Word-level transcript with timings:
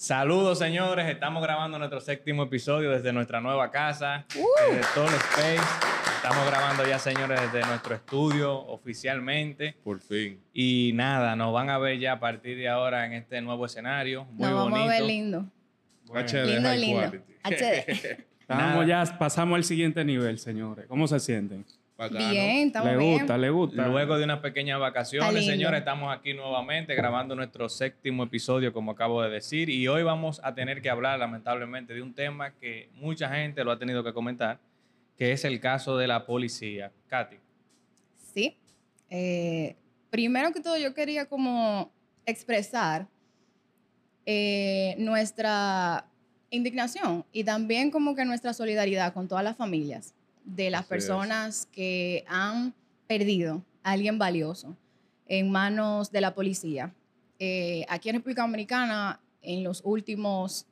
Saludos, 0.00 0.60
señores. 0.60 1.10
Estamos 1.10 1.42
grabando 1.42 1.76
nuestro 1.76 2.00
séptimo 2.00 2.44
episodio 2.44 2.92
desde 2.92 3.12
nuestra 3.12 3.40
nueva 3.40 3.72
casa, 3.72 4.24
desde 4.28 4.80
Tall 4.94 5.08
Space. 5.08 5.60
Estamos 6.14 6.46
grabando 6.46 6.86
ya, 6.86 7.00
señores, 7.00 7.40
desde 7.40 7.66
nuestro 7.66 7.96
estudio 7.96 8.54
oficialmente. 8.54 9.74
Por 9.82 9.98
fin. 9.98 10.40
Y 10.52 10.92
nada, 10.94 11.34
nos 11.34 11.52
van 11.52 11.68
a 11.68 11.78
ver 11.78 11.98
ya 11.98 12.12
a 12.12 12.20
partir 12.20 12.56
de 12.56 12.68
ahora 12.68 13.06
en 13.06 13.14
este 13.14 13.40
nuevo 13.40 13.66
escenario. 13.66 14.24
Muy 14.26 14.48
Nos 14.48 14.52
bonito. 14.52 14.70
vamos 14.70 14.88
a 14.88 14.92
ver 14.92 15.02
lindo. 15.02 15.46
HD, 16.14 16.46
lindo, 16.46 16.68
high 16.68 16.78
lindo. 16.78 17.12
HD. 17.42 18.24
Estamos 18.40 18.86
ya, 18.86 19.18
pasamos 19.18 19.56
al 19.56 19.64
siguiente 19.64 20.04
nivel, 20.04 20.38
señores. 20.38 20.86
¿Cómo 20.86 21.08
se 21.08 21.18
sienten? 21.18 21.66
Bacano. 21.98 22.30
Bien, 22.30 22.68
estamos 22.68 22.92
¿Le 22.92 22.96
bien. 22.96 23.18
gusta? 23.18 23.36
¿Le 23.36 23.50
gusta? 23.50 23.88
Luego 23.88 24.16
de 24.18 24.22
unas 24.22 24.38
pequeñas 24.38 24.78
vacaciones, 24.78 25.44
señores, 25.44 25.80
estamos 25.80 26.16
aquí 26.16 26.32
nuevamente 26.32 26.94
grabando 26.94 27.34
nuestro 27.34 27.68
séptimo 27.68 28.22
episodio, 28.22 28.72
como 28.72 28.92
acabo 28.92 29.20
de 29.20 29.30
decir, 29.30 29.68
y 29.68 29.88
hoy 29.88 30.04
vamos 30.04 30.40
a 30.44 30.54
tener 30.54 30.80
que 30.80 30.90
hablar, 30.90 31.18
lamentablemente, 31.18 31.94
de 31.94 32.00
un 32.00 32.14
tema 32.14 32.52
que 32.52 32.88
mucha 32.94 33.28
gente 33.30 33.64
lo 33.64 33.72
ha 33.72 33.80
tenido 33.80 34.04
que 34.04 34.12
comentar, 34.12 34.60
que 35.16 35.32
es 35.32 35.44
el 35.44 35.58
caso 35.58 35.96
de 35.96 36.06
la 36.06 36.24
policía. 36.24 36.92
Katy. 37.08 37.36
Sí. 38.32 38.56
Eh, 39.10 39.74
primero 40.08 40.52
que 40.52 40.60
todo, 40.60 40.78
yo 40.78 40.94
quería 40.94 41.26
como 41.26 41.90
expresar 42.26 43.08
eh, 44.24 44.94
nuestra 44.98 46.06
indignación 46.50 47.24
y 47.32 47.42
también 47.42 47.90
como 47.90 48.14
que 48.14 48.24
nuestra 48.24 48.52
solidaridad 48.52 49.12
con 49.12 49.26
todas 49.26 49.42
las 49.42 49.56
familias 49.56 50.14
de 50.54 50.70
las 50.70 50.80
Así 50.80 50.86
es. 50.86 50.88
personas 50.88 51.68
que 51.72 52.24
han 52.26 52.74
perdido 53.06 53.62
a 53.82 53.92
alguien 53.92 54.18
valioso 54.18 54.76
en 55.26 55.50
manos 55.50 56.10
de 56.10 56.20
la 56.20 56.34
policía. 56.34 56.94
Eh, 57.38 57.84
aquí 57.88 58.08
en 58.08 58.16
República 58.16 58.42
Dominicana, 58.42 59.20
en 59.42 59.62
los 59.62 59.82
últimos, 59.84 60.66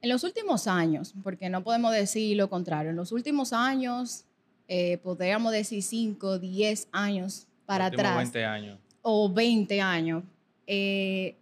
en 0.00 0.08
los 0.08 0.24
últimos 0.24 0.66
años, 0.66 1.14
porque 1.22 1.48
no 1.50 1.62
podemos 1.62 1.92
decir 1.92 2.36
lo 2.36 2.48
contrario, 2.48 2.90
en 2.90 2.96
los 2.96 3.12
últimos 3.12 3.52
años, 3.52 4.24
eh, 4.68 4.98
podríamos 4.98 5.52
decir 5.52 5.82
5, 5.82 6.38
10 6.38 6.88
años 6.92 7.46
para 7.66 7.86
atrás, 7.86 8.16
20 8.16 8.44
años. 8.44 8.78
o 9.02 9.30
20 9.30 9.80
años, 9.80 10.24
eh, 10.66 11.36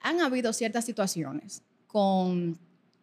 han 0.00 0.20
habido 0.20 0.52
ciertas 0.52 0.84
situaciones 0.84 1.62
con, 1.86 2.58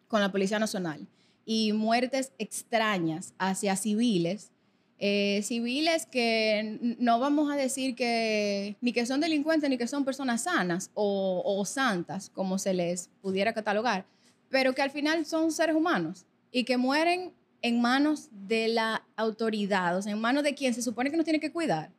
con 0.06 0.20
la 0.20 0.30
Policía 0.30 0.58
Nacional 0.58 1.06
y 1.50 1.72
muertes 1.72 2.32
extrañas 2.36 3.32
hacia 3.38 3.74
civiles, 3.74 4.52
eh, 4.98 5.40
civiles 5.42 6.04
que 6.04 6.78
no 6.98 7.18
vamos 7.18 7.50
a 7.50 7.56
decir 7.56 7.94
que 7.94 8.76
ni 8.82 8.92
que 8.92 9.06
son 9.06 9.22
delincuentes 9.22 9.70
ni 9.70 9.78
que 9.78 9.86
son 9.86 10.04
personas 10.04 10.42
sanas 10.42 10.90
o, 10.92 11.42
o 11.42 11.64
santas, 11.64 12.28
como 12.28 12.58
se 12.58 12.74
les 12.74 13.08
pudiera 13.22 13.54
catalogar, 13.54 14.04
pero 14.50 14.74
que 14.74 14.82
al 14.82 14.90
final 14.90 15.24
son 15.24 15.50
seres 15.50 15.74
humanos 15.74 16.26
y 16.52 16.64
que 16.64 16.76
mueren 16.76 17.32
en 17.62 17.80
manos 17.80 18.28
de 18.30 18.68
la 18.68 19.06
autoridad, 19.16 19.96
o 19.96 20.02
sea, 20.02 20.12
en 20.12 20.20
manos 20.20 20.42
de 20.42 20.54
quien 20.54 20.74
se 20.74 20.82
supone 20.82 21.10
que 21.10 21.16
nos 21.16 21.24
tiene 21.24 21.40
que 21.40 21.50
cuidar 21.50 21.90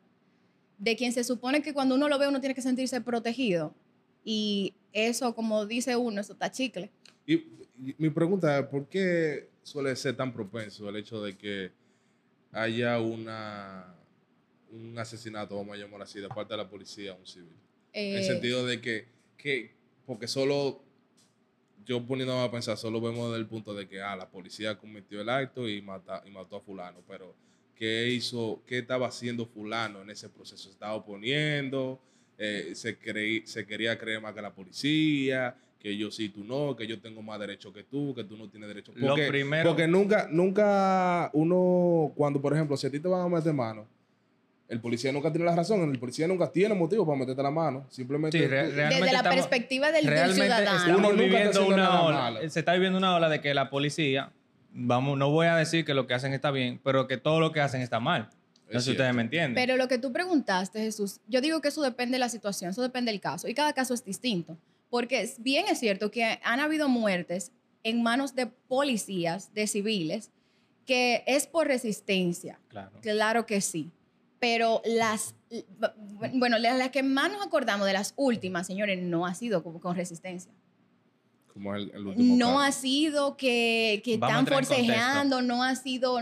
de 0.78 0.94
quien 0.94 1.12
se 1.12 1.24
supone 1.24 1.60
que 1.60 1.74
cuando 1.74 1.96
uno 1.96 2.08
lo 2.08 2.20
ve 2.20 2.28
uno 2.28 2.40
tiene 2.40 2.54
que 2.54 2.62
sentirse 2.62 3.00
protegido. 3.00 3.74
Y 4.24 4.74
eso, 4.92 5.34
como 5.34 5.66
dice 5.66 5.94
uno, 5.96 6.20
eso 6.20 6.34
está 6.34 6.50
chicle. 6.50 6.90
Y, 7.34 7.34
y 7.90 7.94
mi 7.98 8.10
pregunta 8.10 8.58
es, 8.58 8.66
¿por 8.66 8.88
qué 8.88 9.48
suele 9.62 9.94
ser 9.96 10.16
tan 10.16 10.32
propenso 10.32 10.88
el 10.88 10.96
hecho 10.96 11.22
de 11.22 11.36
que 11.36 11.70
haya 12.52 12.98
una, 13.00 13.94
un 14.72 14.98
asesinato, 14.98 15.56
vamos 15.56 15.76
a 15.76 15.78
llamarlo 15.80 16.04
así, 16.04 16.20
de 16.20 16.28
parte 16.28 16.54
de 16.54 16.58
la 16.58 16.68
policía 16.68 17.12
a 17.12 17.14
un 17.14 17.26
civil? 17.26 17.52
en 17.92 18.16
el 18.16 18.22
Eh, 18.22 18.24
sentido 18.24 18.66
de 18.66 18.80
que, 18.80 19.06
que, 19.36 19.72
porque 20.06 20.26
solo, 20.28 20.82
yo 21.86 22.04
poniéndome 22.04 22.42
a 22.44 22.50
pensar, 22.50 22.76
solo 22.76 23.00
vemos 23.00 23.28
desde 23.30 23.40
el 23.40 23.46
punto 23.48 23.74
de 23.74 23.88
que, 23.88 24.00
ah, 24.00 24.16
la 24.16 24.28
policía 24.28 24.76
cometió 24.78 25.20
el 25.20 25.28
acto 25.28 25.68
y, 25.68 25.80
mata, 25.82 26.22
y 26.26 26.30
mató 26.30 26.56
a 26.56 26.60
fulano, 26.60 27.02
pero 27.08 27.34
¿qué 27.76 28.08
hizo, 28.08 28.62
qué 28.66 28.78
estaba 28.78 29.06
haciendo 29.08 29.46
fulano 29.46 30.02
en 30.02 30.10
ese 30.10 30.28
proceso? 30.28 30.64
¿Se 30.64 30.70
estaba 30.70 30.94
oponiendo? 30.94 32.00
Eh, 32.38 32.72
se, 32.74 32.96
creí, 32.98 33.46
se 33.46 33.66
quería 33.66 33.98
creer 33.98 34.20
más 34.20 34.34
que 34.34 34.40
la 34.42 34.54
policía, 34.54 35.56
que 35.80 35.96
yo 35.96 36.10
sí, 36.10 36.28
tú 36.28 36.44
no, 36.44 36.76
que 36.76 36.86
yo 36.86 37.00
tengo 37.00 37.22
más 37.22 37.40
derecho 37.40 37.72
que 37.72 37.82
tú, 37.84 38.14
que 38.14 38.22
tú 38.24 38.36
no 38.36 38.48
tienes 38.50 38.68
derecho. 38.68 38.92
Lo 38.94 39.08
Porque, 39.08 39.28
primero- 39.28 39.70
porque 39.70 39.88
nunca, 39.88 40.28
nunca 40.30 41.30
uno, 41.32 42.12
cuando 42.14 42.40
por 42.40 42.52
ejemplo, 42.52 42.76
si 42.76 42.86
a 42.86 42.90
ti 42.90 43.00
te 43.00 43.08
van 43.08 43.22
a 43.22 43.28
meter 43.28 43.52
mano, 43.54 43.86
el 44.68 44.78
policía 44.80 45.10
nunca 45.10 45.32
tiene 45.32 45.46
la 45.46 45.56
razón, 45.56 45.90
el 45.90 45.98
policía 45.98 46.28
nunca 46.28 46.52
tiene 46.52 46.74
motivo 46.74 47.04
para 47.06 47.18
meterte 47.18 47.42
la 47.42 47.50
mano, 47.50 47.86
simplemente... 47.88 48.38
Sí, 48.38 48.46
re- 48.46 48.70
realmente 48.70 48.94
desde 49.00 49.12
la 49.12 49.18
estamos- 49.18 49.36
perspectiva 49.36 49.90
del, 49.90 50.04
ciudadano. 50.32 50.98
Uno 50.98 51.08
nunca 51.10 51.22
viviendo 51.24 51.66
una 51.66 52.02
ola, 52.02 52.16
malo. 52.18 52.48
se 52.50 52.58
está 52.60 52.72
viviendo 52.74 52.98
una 52.98 53.16
ola 53.16 53.28
de 53.28 53.40
que 53.40 53.52
la 53.54 53.68
policía, 53.70 54.30
vamos, 54.72 55.18
no 55.18 55.30
voy 55.30 55.46
a 55.48 55.56
decir 55.56 55.84
que 55.84 55.94
lo 55.94 56.06
que 56.06 56.14
hacen 56.14 56.34
está 56.34 56.50
bien, 56.50 56.78
pero 56.84 57.08
que 57.08 57.16
todo 57.16 57.40
lo 57.40 57.50
que 57.52 57.60
hacen 57.60 57.80
está 57.80 57.98
mal. 58.00 58.28
No 58.72 58.78
sé 58.78 58.84
si 58.84 58.90
ustedes 58.92 59.12
me 59.14 59.22
entienden. 59.22 59.54
Pero 59.56 59.76
lo 59.76 59.88
que 59.88 59.98
tú 59.98 60.12
preguntaste, 60.12 60.78
Jesús, 60.80 61.18
yo 61.26 61.40
digo 61.40 61.60
que 61.60 61.68
eso 61.68 61.82
depende 61.82 62.12
de 62.12 62.18
la 62.20 62.28
situación, 62.28 62.70
eso 62.70 62.82
depende 62.82 63.10
del 63.10 63.20
caso. 63.20 63.48
Y 63.48 63.54
cada 63.54 63.72
caso 63.72 63.94
es 63.94 64.04
distinto. 64.04 64.56
Porque 64.90 65.32
bien 65.38 65.66
es 65.68 65.78
cierto 65.78 66.10
que 66.10 66.38
han 66.42 66.60
habido 66.60 66.88
muertes 66.88 67.52
en 67.82 68.02
manos 68.02 68.34
de 68.34 68.46
policías, 68.46 69.54
de 69.54 69.66
civiles, 69.66 70.30
que 70.84 71.22
es 71.26 71.46
por 71.46 71.68
resistencia. 71.68 72.60
claro. 72.68 72.90
Claro 73.00 73.46
que 73.46 73.60
sí. 73.60 73.90
Pero 74.40 74.82
las, 74.84 75.34
bueno, 76.34 76.58
las 76.58 76.90
que 76.90 77.02
más 77.02 77.30
nos 77.30 77.46
acordamos 77.46 77.86
de 77.86 77.92
las 77.92 78.14
últimas, 78.16 78.66
señores, 78.66 79.00
no 79.02 79.26
ha 79.26 79.34
sido 79.34 79.62
con 79.62 79.94
resistencia. 79.94 80.52
Como 81.52 81.74
el, 81.74 81.90
el 81.94 82.06
último 82.06 82.36
No 82.36 82.46
caso. 82.46 82.58
ha 82.60 82.72
sido 82.72 83.36
que, 83.36 84.00
que 84.04 84.14
están 84.14 84.46
forcejeando, 84.46 85.42
no 85.42 85.62
ha 85.64 85.74
sido... 85.74 86.18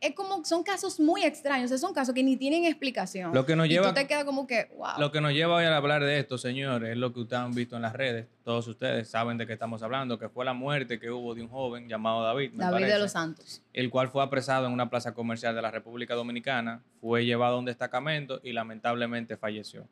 Es 0.00 0.14
como, 0.14 0.44
son 0.44 0.62
casos 0.62 1.00
muy 1.00 1.22
extraños, 1.24 1.70
son 1.80 1.94
casos 1.94 2.14
que 2.14 2.22
ni 2.22 2.36
tienen 2.36 2.64
explicación. 2.66 3.32
Lo 3.34 3.46
que 3.46 3.56
nos 3.56 3.66
y 3.66 3.70
lleva- 3.70 3.88
tú 3.88 3.94
te 3.94 4.06
quedas 4.06 4.24
como 4.24 4.46
que, 4.46 4.68
wow. 4.76 4.98
Lo 4.98 5.10
que 5.10 5.20
nos 5.20 5.32
lleva 5.32 5.56
hoy 5.56 5.64
a 5.64 5.76
hablar 5.76 6.04
de 6.04 6.18
esto, 6.18 6.36
señores, 6.38 6.90
es 6.90 6.96
lo 6.96 7.12
que 7.12 7.20
ustedes 7.20 7.42
han 7.42 7.54
visto 7.54 7.74
en 7.76 7.82
las 7.82 7.94
redes. 7.94 8.26
Todos 8.44 8.68
ustedes 8.68 9.08
saben 9.08 9.38
de 9.38 9.46
qué 9.46 9.54
estamos 9.54 9.82
hablando, 9.82 10.18
que 10.18 10.28
fue 10.28 10.44
la 10.44 10.52
muerte 10.52 11.00
que 11.00 11.10
hubo 11.10 11.34
de 11.34 11.42
un 11.42 11.48
joven 11.48 11.88
llamado 11.88 12.22
David. 12.22 12.52
me 12.52 12.64
David 12.64 12.86
de 12.86 12.98
los 12.98 13.12
Santos. 13.12 13.62
El 13.72 13.90
cual 13.90 14.08
fue 14.08 14.22
apresado 14.22 14.66
en 14.66 14.72
una 14.72 14.88
plaza 14.90 15.14
comercial 15.14 15.54
de 15.54 15.62
la 15.62 15.70
República 15.70 16.14
Dominicana, 16.14 16.82
fue 17.00 17.24
llevado 17.24 17.56
a 17.56 17.58
un 17.58 17.64
destacamento 17.64 18.40
y 18.44 18.52
lamentablemente 18.52 19.36
falleció. 19.36 19.88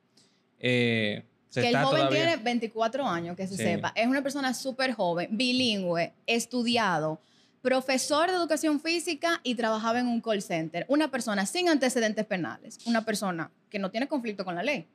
Eh, 0.60 1.24
se 1.54 1.60
que 1.62 1.68
el 1.68 1.76
joven 1.76 1.98
todavía- 1.98 2.26
tiene 2.26 2.42
24 2.42 3.06
años, 3.06 3.36
que 3.36 3.46
se 3.46 3.56
Sí. 3.56 3.62
sepa. 3.62 3.92
Es 3.94 4.06
una 4.06 4.22
persona 4.22 4.52
súper 4.54 4.92
joven, 4.92 5.28
bilingüe, 5.30 6.12
estudiado, 6.26 7.20
profesor 7.62 8.28
de 8.28 8.36
educación 8.36 8.80
física 8.80 9.40
y 9.42 9.54
trabajaba 9.54 10.00
en 10.00 10.06
un 10.06 10.20
call 10.20 10.42
center. 10.42 10.84
Una 10.88 11.10
persona 11.10 11.46
sin 11.46 11.68
antecedentes 11.68 12.26
penales. 12.26 12.78
Una 12.86 13.04
persona 13.04 13.50
que 13.70 13.78
no 13.78 13.90
tiene 13.90 14.06
conflicto 14.08 14.44
con 14.44 14.54
la 14.54 14.62
ley. 14.62 14.86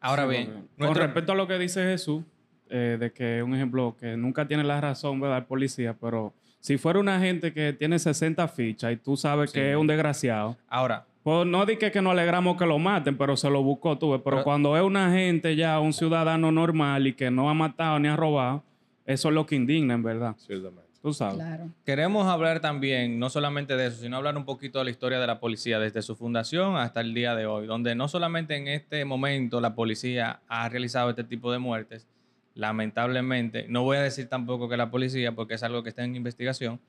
Ahora 0.00 0.22
Sí, 0.24 0.28
bien, 0.30 0.68
Con 0.78 0.94
respecto 0.94 1.32
a 1.32 1.34
lo 1.34 1.46
que 1.46 1.58
dice 1.58 1.82
Jesús, 1.82 2.22
eh, 2.70 2.96
de 2.98 3.12
que 3.12 3.42
un 3.42 3.54
ejemplo 3.54 3.96
que 3.98 4.16
nunca 4.16 4.46
tiene 4.46 4.64
la 4.64 4.80
razón, 4.80 5.20
¿verdad? 5.20 5.38
El 5.38 5.44
policía, 5.44 5.94
pero 6.00 6.32
si 6.60 6.78
fuera 6.78 6.98
una 7.00 7.18
gente 7.20 7.52
que 7.52 7.72
tiene 7.72 7.98
60 7.98 8.46
fichas 8.48 8.92
y 8.92 8.96
tú 8.96 9.16
sabes 9.16 9.50
Sí. 9.50 9.54
que 9.54 9.70
es 9.72 9.76
un 9.76 9.86
desgraciado, 9.86 10.56
ahora, 10.68 11.06
pues 11.24 11.46
no 11.46 11.64
di 11.66 11.76
que, 11.78 11.90
no 12.02 12.10
alegramos 12.12 12.56
que 12.56 12.66
lo 12.66 12.78
maten, 12.78 13.16
pero 13.18 13.36
se 13.36 13.50
lo 13.50 13.62
buscó 13.62 13.98
tú, 13.98 14.12
ves. 14.12 14.20
pero 14.22 14.36
Pero- 14.36 14.44
cuando 14.44 14.76
es 14.76 14.82
una 14.84 15.10
gente 15.10 15.56
ya, 15.56 15.80
un 15.80 15.92
ciudadano 15.92 16.52
normal 16.52 17.06
y 17.08 17.14
que 17.14 17.30
no 17.30 17.48
ha 17.50 17.54
matado 17.54 17.98
ni 17.98 18.06
ha 18.08 18.14
robado, 18.14 18.62
eso 19.06 19.28
es 19.30 19.34
lo 19.34 19.44
que 19.46 19.56
indigna, 19.56 19.94
en 19.94 20.02
verdad. 20.02 20.36
Ciertamente. 20.38 20.84
Tú 21.02 21.12
sabes. 21.12 21.34
Claro. 21.36 21.68
Queremos 21.84 22.26
hablar 22.26 22.60
también, 22.60 23.18
no 23.18 23.28
solamente 23.28 23.76
de 23.76 23.88
eso, 23.88 24.00
sino 24.00 24.16
hablar 24.16 24.36
un 24.38 24.44
poquito 24.46 24.78
de 24.78 24.84
la 24.86 24.90
historia 24.90 25.18
de 25.18 25.26
la 25.26 25.38
policía 25.40 25.78
desde 25.78 26.00
su 26.00 26.16
fundación 26.16 26.76
hasta 26.76 27.00
el 27.02 27.12
día 27.12 27.34
de 27.34 27.44
hoy, 27.44 27.66
donde 27.66 27.94
no 27.94 28.08
solamente 28.08 28.56
en 28.56 28.68
este 28.68 29.04
momento 29.04 29.60
la 29.60 29.74
policía 29.74 30.40
ha 30.48 30.66
realizado 30.70 31.10
este 31.10 31.24
tipo 31.24 31.52
de 31.52 31.58
muertes, 31.58 32.06
lamentablemente, 32.54 33.66
no 33.68 33.82
voy 33.82 33.98
a 33.98 34.02
decir 34.02 34.28
tampoco 34.28 34.68
que 34.68 34.76
la 34.76 34.90
policía, 34.90 35.32
porque 35.32 35.54
es 35.54 35.62
algo 35.62 35.82
que 35.82 35.90
está 35.90 36.04
en 36.04 36.16
investigación, 36.16 36.80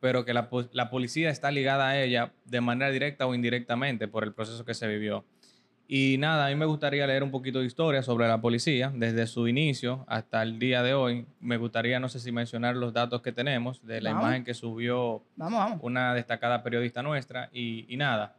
pero 0.00 0.24
que 0.24 0.32
la, 0.34 0.48
la 0.72 0.90
policía 0.90 1.30
está 1.30 1.50
ligada 1.50 1.88
a 1.88 2.00
ella 2.02 2.32
de 2.44 2.60
manera 2.60 2.90
directa 2.90 3.26
o 3.26 3.34
indirectamente 3.34 4.08
por 4.08 4.24
el 4.24 4.32
proceso 4.32 4.64
que 4.64 4.74
se 4.74 4.88
vivió. 4.88 5.24
Y 5.92 6.18
nada, 6.18 6.46
a 6.46 6.48
mí 6.50 6.54
me 6.54 6.66
gustaría 6.66 7.04
leer 7.06 7.24
un 7.24 7.32
poquito 7.32 7.58
de 7.58 7.66
historia 7.66 8.02
sobre 8.04 8.28
la 8.28 8.40
policía, 8.40 8.92
desde 8.94 9.26
su 9.26 9.48
inicio 9.48 10.04
hasta 10.06 10.40
el 10.42 10.60
día 10.60 10.84
de 10.84 10.94
hoy. 10.94 11.26
Me 11.40 11.56
gustaría, 11.56 11.98
no 11.98 12.08
sé 12.08 12.20
si 12.20 12.30
mencionar 12.30 12.76
los 12.76 12.92
datos 12.92 13.22
que 13.22 13.32
tenemos 13.32 13.84
de 13.84 14.00
la 14.00 14.10
Vamos. 14.10 14.24
imagen 14.26 14.44
que 14.44 14.54
subió 14.54 15.24
Vamos, 15.34 15.58
vamos. 15.58 15.78
una 15.82 16.14
destacada 16.14 16.62
periodista 16.62 17.02
nuestra. 17.02 17.50
Y, 17.52 17.86
y 17.92 17.96
nada, 17.96 18.36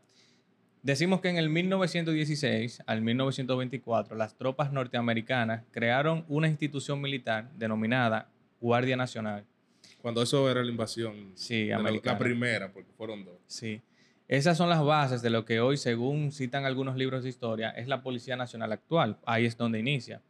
decimos 0.81 1.19
que 1.19 1.27
en 1.27 1.35
el 1.37 1.49
1916 1.49 2.83
al 2.85 3.01
1924 3.01 4.15
las 4.15 4.37
tropas 4.37 4.71
norteamericanas 4.71 5.63
crearon 5.71 6.23
una 6.29 6.47
institución 6.47 7.01
militar 7.01 7.49
denominada 7.57 8.29
Guardia 8.61 8.95
Nacional. 8.95 9.43
Cuando 10.01 10.21
eso 10.21 10.49
era 10.49 10.63
la 10.63 10.71
invasión. 10.71 11.31
Sí, 11.35 11.65
de 11.65 11.75
la, 11.77 11.91
la 12.03 12.17
primera, 12.17 12.71
porque 12.71 12.91
fueron 12.97 13.23
dos. 13.25 13.35
Sí. 13.47 13.81
Esas 14.27 14.57
son 14.57 14.69
las 14.69 14.83
bases 14.83 15.21
de 15.21 15.29
lo 15.29 15.43
que 15.45 15.59
hoy, 15.59 15.75
según 15.77 16.31
citan 16.31 16.65
algunos 16.65 16.95
libros 16.95 17.23
de 17.23 17.29
historia, 17.29 17.69
es 17.71 17.87
la 17.87 18.01
Policía 18.01 18.35
Nacional 18.37 18.71
actual. 18.71 19.17
Ahí 19.25 19.45
es 19.45 19.57
donde 19.57 19.79
inicia. 19.79 20.21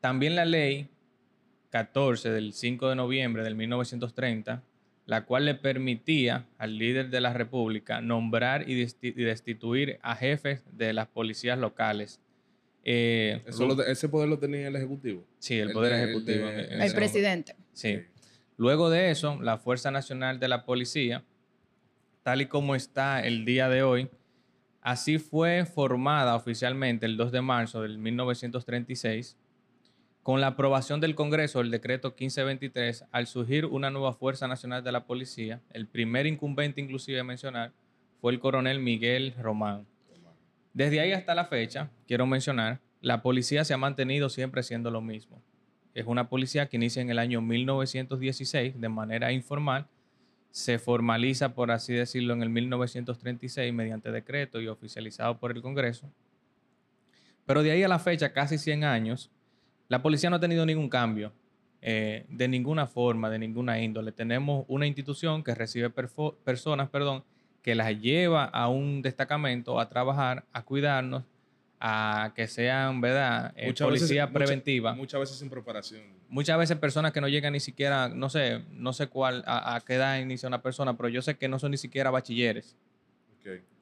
También 0.00 0.34
la 0.34 0.44
ley 0.44 0.88
14 1.70 2.30
del 2.30 2.52
5 2.52 2.88
de 2.88 2.96
noviembre 2.96 3.44
del 3.44 3.54
1930, 3.54 4.62
la 5.06 5.24
cual 5.24 5.44
le 5.44 5.54
permitía 5.54 6.46
al 6.58 6.76
líder 6.78 7.10
de 7.10 7.20
la 7.20 7.32
República 7.32 8.00
nombrar 8.00 8.68
y 8.68 8.82
desti- 8.82 9.14
y 9.16 9.22
destituir 9.22 9.98
a 10.02 10.16
jefes 10.16 10.62
de 10.72 10.92
las 10.92 11.06
policías 11.06 11.58
locales. 11.58 12.20
Eh, 12.82 13.42
Eso 13.46 13.66
lo- 13.66 13.82
ese 13.84 14.08
poder 14.08 14.28
lo 14.28 14.38
tenía 14.38 14.66
el 14.68 14.74
Ejecutivo. 14.76 15.24
sí, 15.38 15.54
el 15.58 15.68
el 15.68 15.74
Poder 15.74 15.92
de- 15.92 16.02
el 16.02 16.08
Ejecutivo. 16.10 16.48
el 16.48 16.82
El 16.82 16.94
presidente. 16.94 17.54
Sí. 17.72 18.00
Luego 18.60 18.90
de 18.90 19.10
eso, 19.10 19.38
la 19.40 19.56
Fuerza 19.56 19.90
Nacional 19.90 20.38
de 20.38 20.46
la 20.46 20.66
Policía, 20.66 21.24
tal 22.22 22.42
y 22.42 22.46
como 22.46 22.74
está 22.74 23.20
el 23.20 23.46
día 23.46 23.70
de 23.70 23.82
hoy, 23.82 24.10
así 24.82 25.18
fue 25.18 25.64
formada 25.64 26.36
oficialmente 26.36 27.06
el 27.06 27.16
2 27.16 27.32
de 27.32 27.40
marzo 27.40 27.80
del 27.80 27.96
1936, 27.96 29.38
con 30.22 30.42
la 30.42 30.48
aprobación 30.48 31.00
del 31.00 31.14
Congreso 31.14 31.60
del 31.60 31.70
decreto 31.70 32.08
1523, 32.08 33.06
al 33.10 33.26
surgir 33.26 33.64
una 33.64 33.88
nueva 33.88 34.12
Fuerza 34.12 34.46
Nacional 34.46 34.84
de 34.84 34.92
la 34.92 35.06
Policía, 35.06 35.62
el 35.72 35.86
primer 35.86 36.26
incumbente 36.26 36.82
inclusive 36.82 37.18
a 37.18 37.24
mencionar 37.24 37.72
fue 38.20 38.30
el 38.30 38.40
coronel 38.40 38.78
Miguel 38.78 39.34
Román. 39.40 39.86
Desde 40.74 41.00
ahí 41.00 41.12
hasta 41.12 41.34
la 41.34 41.46
fecha, 41.46 41.88
quiero 42.06 42.26
mencionar, 42.26 42.78
la 43.00 43.22
policía 43.22 43.64
se 43.64 43.72
ha 43.72 43.78
mantenido 43.78 44.28
siempre 44.28 44.62
siendo 44.62 44.90
lo 44.90 45.00
mismo. 45.00 45.40
Es 46.00 46.06
una 46.06 46.30
policía 46.30 46.66
que 46.66 46.78
inicia 46.78 47.02
en 47.02 47.10
el 47.10 47.18
año 47.18 47.42
1916 47.42 48.80
de 48.80 48.88
manera 48.88 49.32
informal, 49.32 49.86
se 50.50 50.78
formaliza, 50.78 51.52
por 51.54 51.70
así 51.70 51.92
decirlo, 51.92 52.32
en 52.32 52.40
el 52.42 52.48
1936 52.48 53.70
mediante 53.74 54.10
decreto 54.10 54.62
y 54.62 54.68
oficializado 54.68 55.36
por 55.36 55.52
el 55.52 55.60
Congreso. 55.60 56.10
Pero 57.44 57.62
de 57.62 57.72
ahí 57.72 57.82
a 57.82 57.88
la 57.88 57.98
fecha, 57.98 58.32
casi 58.32 58.56
100 58.56 58.84
años, 58.84 59.30
la 59.88 60.00
policía 60.00 60.30
no 60.30 60.36
ha 60.36 60.40
tenido 60.40 60.64
ningún 60.64 60.88
cambio, 60.88 61.34
eh, 61.82 62.24
de 62.30 62.48
ninguna 62.48 62.86
forma, 62.86 63.28
de 63.28 63.38
ninguna 63.38 63.78
índole. 63.78 64.10
Tenemos 64.10 64.64
una 64.68 64.86
institución 64.86 65.44
que 65.44 65.54
recibe 65.54 65.90
personas, 65.90 66.88
perdón, 66.88 67.24
que 67.60 67.74
las 67.74 68.00
lleva 68.00 68.46
a 68.46 68.68
un 68.68 69.02
destacamento 69.02 69.78
a 69.78 69.90
trabajar, 69.90 70.46
a 70.54 70.62
cuidarnos, 70.62 71.24
a 71.80 72.32
que 72.36 72.46
sean, 72.46 73.00
¿verdad? 73.00 73.52
Eh, 73.56 73.66
Muchas 73.68 73.88
veces- 73.88 74.00
policía 74.02 74.26
mucha- 74.26 74.34
preventiva. 74.38 74.94
muchas 74.94 75.20
veces 75.20 75.38
sin 75.38 75.48
preparación. 75.48 76.02
Muchas 76.28 76.58
veces 76.58 76.76
personas 76.76 77.12
que 77.12 77.20
no 77.20 77.28
llegan 77.28 77.54
ni 77.54 77.60
siquiera, 77.60 78.08
no 78.08 78.28
sé, 78.28 78.62
no 78.72 78.92
sé 78.92 79.06
cuál, 79.08 79.42
a, 79.46 79.74
a 79.76 79.80
qué 79.80 79.94
edad 79.94 80.18
inicia 80.18 80.46
una 80.46 80.60
persona, 80.62 80.96
pero 80.96 81.08
yo 81.08 81.22
sé 81.22 81.36
que 81.38 81.48
no 81.48 81.58
son 81.58 81.70
ni 81.70 81.76
siquiera 81.78 82.10
bachilleres 82.10 82.76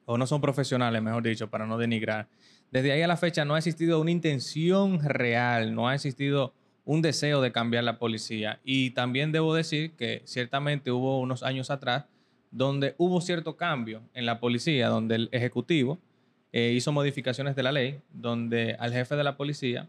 o 0.07 0.17
no 0.17 0.27
son 0.27 0.41
profesionales, 0.41 1.03
mejor 1.03 1.23
dicho, 1.23 1.51
para 1.51 1.67
no 1.67 1.77
denigrar. 1.77 2.29
Desde 2.71 2.93
ahí 2.93 3.03
a 3.03 3.07
la 3.07 3.17
fecha 3.19 3.45
no 3.45 3.55
ha 3.55 3.59
existido 3.59 4.01
una 4.01 4.11
intención 4.11 5.01
real, 5.03 5.75
no 5.75 5.87
ha 5.89 5.95
existido 5.95 6.55
un 6.87 7.03
deseo 7.03 7.43
de 7.43 7.53
cambiar 7.53 7.85
la 7.85 7.99
policía. 7.99 8.59
Y 8.65 8.91
también 8.93 9.33
debo 9.33 9.55
decir 9.55 9.91
que 9.93 10.23
ciertamente 10.25 10.91
hubo 10.93 11.21
unos 11.21 11.43
años 11.43 11.71
atrás 11.71 12.05
donde 12.51 12.95
hubo 12.97 13.21
cierto 13.21 13.57
cambio 13.59 14.01
en 14.15 14.25
la 14.25 14.41
policía, 14.41 14.89
donde 14.89 15.17
el 15.17 15.29
Ejecutivo 15.33 15.99
eh, 16.53 16.73
hizo 16.75 16.93
modificaciones 16.93 17.55
de 17.57 17.63
la 17.63 17.73
ley, 17.73 18.01
donde 18.13 18.77
al 18.79 18.93
jefe 18.93 19.17
de 19.17 19.25
la 19.25 19.37
policía 19.37 19.89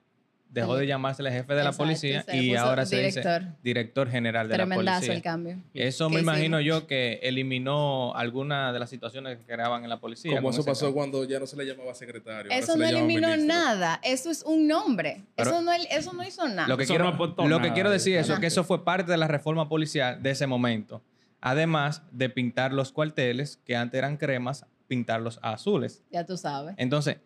dejó 0.51 0.73
El- 0.73 0.79
de 0.81 0.88
llamarse 0.88 1.21
el 1.21 1.29
jefe 1.31 1.53
de 1.53 1.63
la 1.63 1.71
policía 1.71 2.25
y 2.33 2.50
puso 2.50 2.61
ahora 2.61 2.83
se 2.85 2.95
director. 2.97 3.41
dice 3.41 3.53
director 3.63 4.09
general 4.09 4.47
de 4.47 4.53
la 4.57 4.65
Tremendazo 4.65 4.97
policía. 5.01 5.13
el 5.15 5.21
cambio. 5.21 5.57
Eso 5.75 6.07
¿Qué 6.09 6.15
me 6.15 6.21
imagino 6.21 6.59
hicimos? 6.59 6.81
yo 6.81 6.88
que 6.88 7.19
eliminó 7.21 8.15
algunas 8.15 8.73
de 8.73 8.79
las 8.79 8.89
situaciones 8.89 9.38
que 9.38 9.44
creaban 9.45 9.83
en 9.83 9.89
la 9.91 10.00
policía. 10.00 10.35
Como 10.38 10.50
eso 10.50 10.65
pasó 10.65 10.91
cuando 10.91 11.23
ya 11.23 11.39
no 11.39 11.45
se 11.45 11.56
le 11.56 11.65
llamaba 11.67 11.94
secretario. 11.94 12.51
Eso 12.51 12.73
se 12.73 12.79
no 12.79 12.83
le 12.85 12.89
eliminó 12.89 13.27
ministro. 13.27 13.47
nada. 13.53 14.00
Eso 14.03 14.31
es 14.31 14.41
un 14.44 14.67
nombre. 14.67 15.21
Pero- 15.35 15.51
eso, 15.51 15.61
no, 15.61 15.71
eso 15.71 16.13
no 16.13 16.23
hizo 16.27 16.47
nada. 16.47 16.67
Lo 16.67 16.77
que, 16.77 16.83
Eso 16.83 16.94
quiero, 16.95 17.11
no 17.11 17.47
lo 17.47 17.57
que 17.57 17.61
nada, 17.63 17.73
quiero 17.75 17.91
decir 17.91 18.15
es 18.17 18.27
que 18.39 18.47
eso 18.47 18.63
fue 18.63 18.83
parte 18.83 19.11
de 19.11 19.17
la 19.17 19.27
reforma 19.27 19.69
policial 19.69 20.21
de 20.23 20.31
ese 20.31 20.47
momento. 20.47 21.03
Además 21.41 22.01
de 22.11 22.27
pintar 22.29 22.73
los 22.73 22.91
cuarteles, 22.91 23.59
que 23.65 23.75
antes 23.75 23.97
eran 24.00 24.17
cremas, 24.17 24.65
pintarlos 24.89 25.39
a 25.41 25.53
azules. 25.53 26.03
Ya 26.12 26.25
tú 26.25 26.36
sabes. 26.36 26.75
Entonces, 26.77 27.18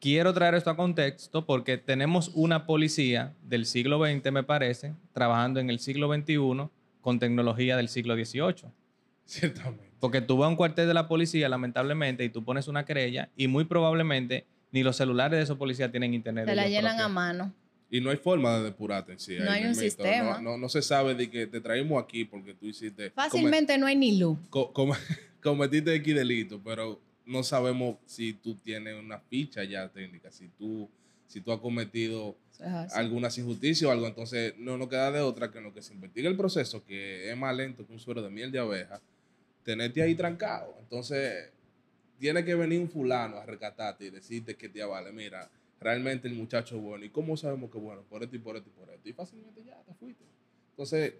quiero 0.00 0.34
traer 0.34 0.54
esto 0.54 0.68
a 0.68 0.76
contexto 0.76 1.46
porque 1.46 1.78
tenemos 1.78 2.32
una 2.34 2.66
policía 2.66 3.34
del 3.42 3.64
siglo 3.64 4.04
XX, 4.04 4.30
me 4.32 4.42
parece, 4.42 4.94
trabajando 5.12 5.60
en 5.60 5.70
el 5.70 5.78
siglo 5.78 6.12
XXI 6.12 6.68
con 7.00 7.18
tecnología 7.18 7.76
del 7.78 7.88
siglo 7.88 8.14
XVIII. 8.14 8.70
Ciertamente. 9.24 9.88
Porque 10.00 10.20
tú 10.20 10.36
vas 10.36 10.46
a 10.46 10.50
un 10.50 10.56
cuartel 10.56 10.88
de 10.88 10.94
la 10.94 11.08
policía, 11.08 11.48
lamentablemente, 11.48 12.24
y 12.24 12.28
tú 12.28 12.44
pones 12.44 12.68
una 12.68 12.84
querella 12.84 13.30
y 13.36 13.46
muy 13.46 13.64
probablemente 13.64 14.46
ni 14.70 14.82
los 14.82 14.96
celulares 14.96 15.38
de 15.38 15.44
esos 15.44 15.56
policías 15.56 15.90
tienen 15.90 16.12
internet. 16.14 16.46
Te 16.46 16.54
la 16.54 16.68
llenan 16.68 17.00
a 17.00 17.08
mano. 17.08 17.54
Y 17.90 18.00
no 18.00 18.10
hay 18.10 18.16
forma 18.18 18.58
de 18.58 18.64
depurarte 18.64 19.18
sí. 19.18 19.36
No 19.38 19.50
hay 19.50 19.64
un 19.64 19.74
sistema. 19.74 20.40
No, 20.40 20.52
no, 20.52 20.58
no 20.58 20.68
se 20.68 20.82
sabe 20.82 21.14
de 21.14 21.30
que 21.30 21.46
te 21.46 21.60
traímos 21.60 22.02
aquí 22.02 22.24
porque 22.24 22.52
tú 22.54 22.66
hiciste. 22.66 23.10
Fácilmente 23.10 23.78
no 23.78 23.86
hay 23.86 23.96
ni 23.96 24.18
luz. 24.18 24.36
come- 24.50 24.66
co- 24.66 24.72
come- 24.72 24.96
cometiste 25.42 25.94
X 25.94 26.14
delito, 26.14 26.60
pero 26.62 27.00
no 27.24 27.42
sabemos 27.42 27.96
si 28.06 28.32
tú 28.34 28.54
tienes 28.56 28.94
una 28.98 29.18
ficha 29.18 29.64
ya 29.64 29.88
técnica, 29.88 30.30
si 30.30 30.48
tú, 30.58 30.88
si 31.26 31.40
tú 31.40 31.50
has 31.52 31.60
cometido 31.60 32.36
algunas 32.94 33.38
injusticias 33.38 33.88
o 33.88 33.92
algo. 33.92 34.06
Entonces, 34.06 34.54
no 34.58 34.76
nos 34.76 34.88
queda 34.88 35.10
de 35.12 35.20
otra 35.20 35.50
que 35.50 35.58
en 35.58 35.64
lo 35.64 35.72
que 35.72 35.80
se 35.82 35.94
investiga 35.94 36.28
el 36.28 36.36
proceso, 36.36 36.84
que 36.84 37.30
es 37.30 37.36
más 37.38 37.54
lento 37.56 37.86
que 37.86 37.92
un 37.92 38.00
suero 38.00 38.20
de 38.20 38.28
miel 38.30 38.50
de 38.52 38.58
abeja, 38.58 39.00
tenerte 39.64 40.02
ahí 40.02 40.14
trancado. 40.14 40.74
Entonces, 40.80 41.50
tiene 42.18 42.44
que 42.44 42.54
venir 42.54 42.80
un 42.80 42.88
fulano 42.90 43.36
a 43.36 43.46
rescatarte 43.46 44.06
y 44.06 44.10
decirte 44.10 44.56
que 44.56 44.68
te 44.68 44.82
vale, 44.84 45.12
mira, 45.12 45.48
realmente 45.80 46.28
el 46.28 46.34
muchacho 46.34 46.76
es 46.76 46.82
bueno. 46.82 47.04
¿Y 47.04 47.10
cómo 47.10 47.36
sabemos 47.36 47.70
que 47.70 47.78
es 47.78 47.84
bueno? 47.84 48.02
Por 48.08 48.22
esto 48.22 48.36
y 48.36 48.38
por 48.38 48.56
esto 48.56 48.68
y 48.68 48.72
por 48.78 48.90
esto. 48.92 49.08
Y 49.08 49.12
fácilmente 49.12 49.62
ya 49.64 49.76
te 49.86 49.94
fuiste. 49.94 50.24
Entonces, 50.70 51.14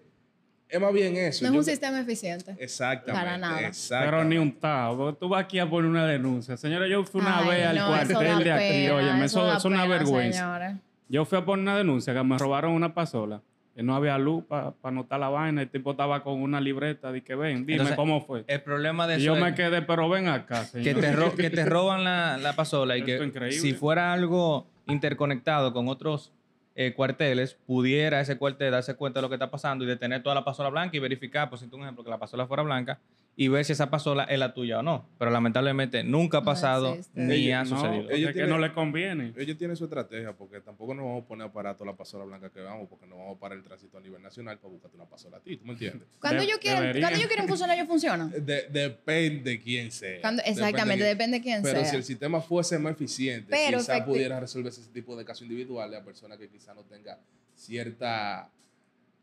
es 0.67 0.79
más 0.79 0.93
bien 0.93 1.15
eso. 1.17 1.43
No 1.43 1.49
es 1.49 1.53
Yo- 1.53 1.59
un 1.59 1.65
sistema 1.65 1.99
eficiente. 1.99 2.55
Exactamente. 2.59 3.11
Para 3.25 3.37
nada. 3.37 3.55
Pero 3.57 3.67
exactamente. 3.69 4.35
ni 4.35 4.37
un 4.37 4.59
tao. 4.59 5.15
Tú 5.15 5.29
vas 5.29 5.43
aquí 5.43 5.59
a 5.59 5.69
poner 5.69 5.89
una 5.89 6.05
denuncia. 6.05 6.55
Señora, 6.57 6.87
yo 6.87 7.03
fui 7.03 7.21
una 7.21 7.39
Ay, 7.39 7.47
vez 7.49 7.65
al 7.67 7.75
no, 7.77 7.87
cuartel 7.87 8.43
de 8.43 8.51
aquí. 8.51 8.89
Oye, 8.89 9.25
eso, 9.25 9.51
es 9.53 9.65
una 9.65 9.83
pena, 9.83 9.95
vergüenza. 9.97 10.39
señores. 10.39 10.75
Yo 11.07 11.25
fui 11.25 11.37
a 11.39 11.45
poner 11.45 11.63
una 11.63 11.77
denuncia 11.77 12.13
que 12.13 12.23
me 12.23 12.37
robaron 12.37 12.71
una 12.73 12.93
pasola. 12.93 13.41
Que 13.75 13.83
no 13.83 13.95
había 13.95 14.17
luz 14.17 14.43
para 14.45 14.73
anotar 14.83 15.19
la 15.19 15.29
vaina. 15.29 15.61
El 15.61 15.69
tipo 15.69 15.91
estaba 15.91 16.21
con 16.23 16.41
una 16.41 16.59
libreta 16.59 17.11
de 17.11 17.21
que 17.23 17.35
ven, 17.35 17.59
dime 17.65 17.73
Entonces, 17.73 17.95
cómo 17.95 18.21
fue. 18.25 18.43
El 18.47 18.61
problema 18.61 19.07
de 19.07 19.13
Y 19.13 19.17
eso 19.17 19.25
yo 19.27 19.35
es 19.35 19.41
me 19.41 19.53
quedé, 19.55 19.81
pero 19.83 20.09
ven 20.09 20.27
acá, 20.27 20.65
que 20.71 20.93
te, 20.93 21.11
ro- 21.13 21.33
que 21.35 21.49
te 21.49 21.63
roban 21.65 22.03
la, 22.03 22.37
la 22.37 22.53
pasola 22.53 22.97
y 22.97 23.01
Esto 23.01 23.13
es 23.13 23.19
que 23.19 23.25
increíble. 23.25 23.59
si 23.59 23.73
fuera 23.73 24.11
algo 24.11 24.67
interconectado 24.87 25.71
con 25.71 25.87
otros 25.87 26.31
eh, 26.75 26.93
cuarteles, 26.93 27.55
pudiera 27.65 28.19
ese 28.21 28.37
cuartel 28.37 28.71
darse 28.71 28.95
cuenta 28.95 29.19
de 29.19 29.21
lo 29.23 29.29
que 29.29 29.35
está 29.35 29.49
pasando 29.51 29.83
y 29.83 29.87
detener 29.87 30.23
toda 30.23 30.35
la 30.35 30.43
pasola 30.45 30.69
blanca 30.69 30.95
y 30.97 30.99
verificar, 30.99 31.49
por 31.49 31.59
si 31.59 31.65
un 31.71 31.81
ejemplo, 31.83 32.03
que 32.03 32.09
la 32.09 32.17
pasola 32.17 32.47
fuera 32.47 32.63
blanca 32.63 32.99
y 33.41 33.47
ver 33.47 33.63
si 33.63 33.71
esa 33.71 33.89
pasola 33.89 34.25
es 34.25 34.37
la 34.37 34.53
tuya 34.53 34.79
o 34.79 34.83
no. 34.83 35.07
Pero 35.17 35.31
lamentablemente 35.31 36.03
nunca 36.03 36.39
ha 36.39 36.41
No 36.41 36.45
pasado 36.45 36.97
ni 37.13 37.51
ha 37.53 37.63
no, 37.63 37.69
sucedido. 37.69 38.01
porque 38.01 38.15
Ellos 38.17 38.29
es 38.31 38.35
que 38.35 38.47
no 38.47 38.57
le 38.59 38.73
conviene. 38.73 39.33
Ellos 39.37 39.57
tienen 39.57 39.77
su 39.77 39.85
estrategia 39.85 40.33
porque 40.33 40.59
tampoco 40.59 40.93
nos 40.93 41.05
vamos 41.05 41.23
a 41.23 41.27
poner 41.27 41.47
a 41.47 41.53
parar 41.53 41.77
toda 41.77 41.91
la 41.91 41.95
pasola 41.97 42.25
blanca 42.25 42.49
que 42.49 42.59
vamos 42.59 42.89
porque 42.89 43.07
no 43.07 43.15
vamos 43.17 43.37
a 43.37 43.39
parar 43.39 43.57
el 43.57 43.63
tránsito 43.63 43.97
a 43.97 44.01
nivel 44.01 44.21
nacional 44.21 44.57
para 44.57 44.73
buscarte 44.73 44.97
una 44.97 45.05
pasola 45.05 45.37
a 45.37 45.39
ti, 45.39 45.55
¿tú 45.55 45.65
me 45.65 45.71
entiendes? 45.71 46.05
Cuando 46.19 46.39
De- 46.41 46.47
ellos 46.47 46.57
quieren, 46.59 46.81
deberían. 46.81 47.01
cuando 47.03 47.17
ellos 47.17 47.27
quieren 47.29 47.47
funcionar, 47.47 47.75
ellos 47.77 47.87
funcionan. 47.87 48.29
De- 48.45 48.67
depende 48.69 49.59
quién 49.61 49.89
sea. 49.93 50.19
Cuando- 50.19 50.41
Depende 50.43 50.59
exactamente, 50.61 51.03
quién- 51.05 51.17
depende 51.17 51.37
de 51.37 51.43
quién 51.43 51.61
Pero 51.63 51.79
sea. 51.79 51.89
si 51.89 51.95
el 51.95 52.03
sistema 52.03 52.41
fuese 52.41 52.77
más 52.77 52.91
eficiente, 52.91 53.47
Pero 53.51 53.77
quizás 53.77 54.01
pudiera 54.01 54.37
resolverse 54.41 54.81
ese 54.81 54.91
tipo 54.91 55.15
de 55.15 55.23
casos 55.23 55.43
individuales 55.43 55.97
a 55.97 56.03
personas 56.03 56.37
que 56.37 56.49
quizás 56.49 56.75
no 56.75 56.83
tengan 56.83 57.17
cierta, 57.55 58.49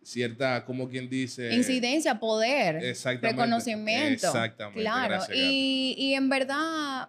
cierta, 0.07 0.65
como 0.65 0.89
quien 0.89 1.09
dice... 1.09 1.53
Incidencia, 1.53 2.19
poder, 2.21 2.77
Exactamente. 2.77 3.43
reconocimiento. 3.43 4.27
Exactamente, 4.29 4.81
Claro. 4.81 5.09
gracias, 5.09 5.37
y, 5.37 5.95
y 5.99 6.15
en 6.15 6.29
verdad, 6.29 7.09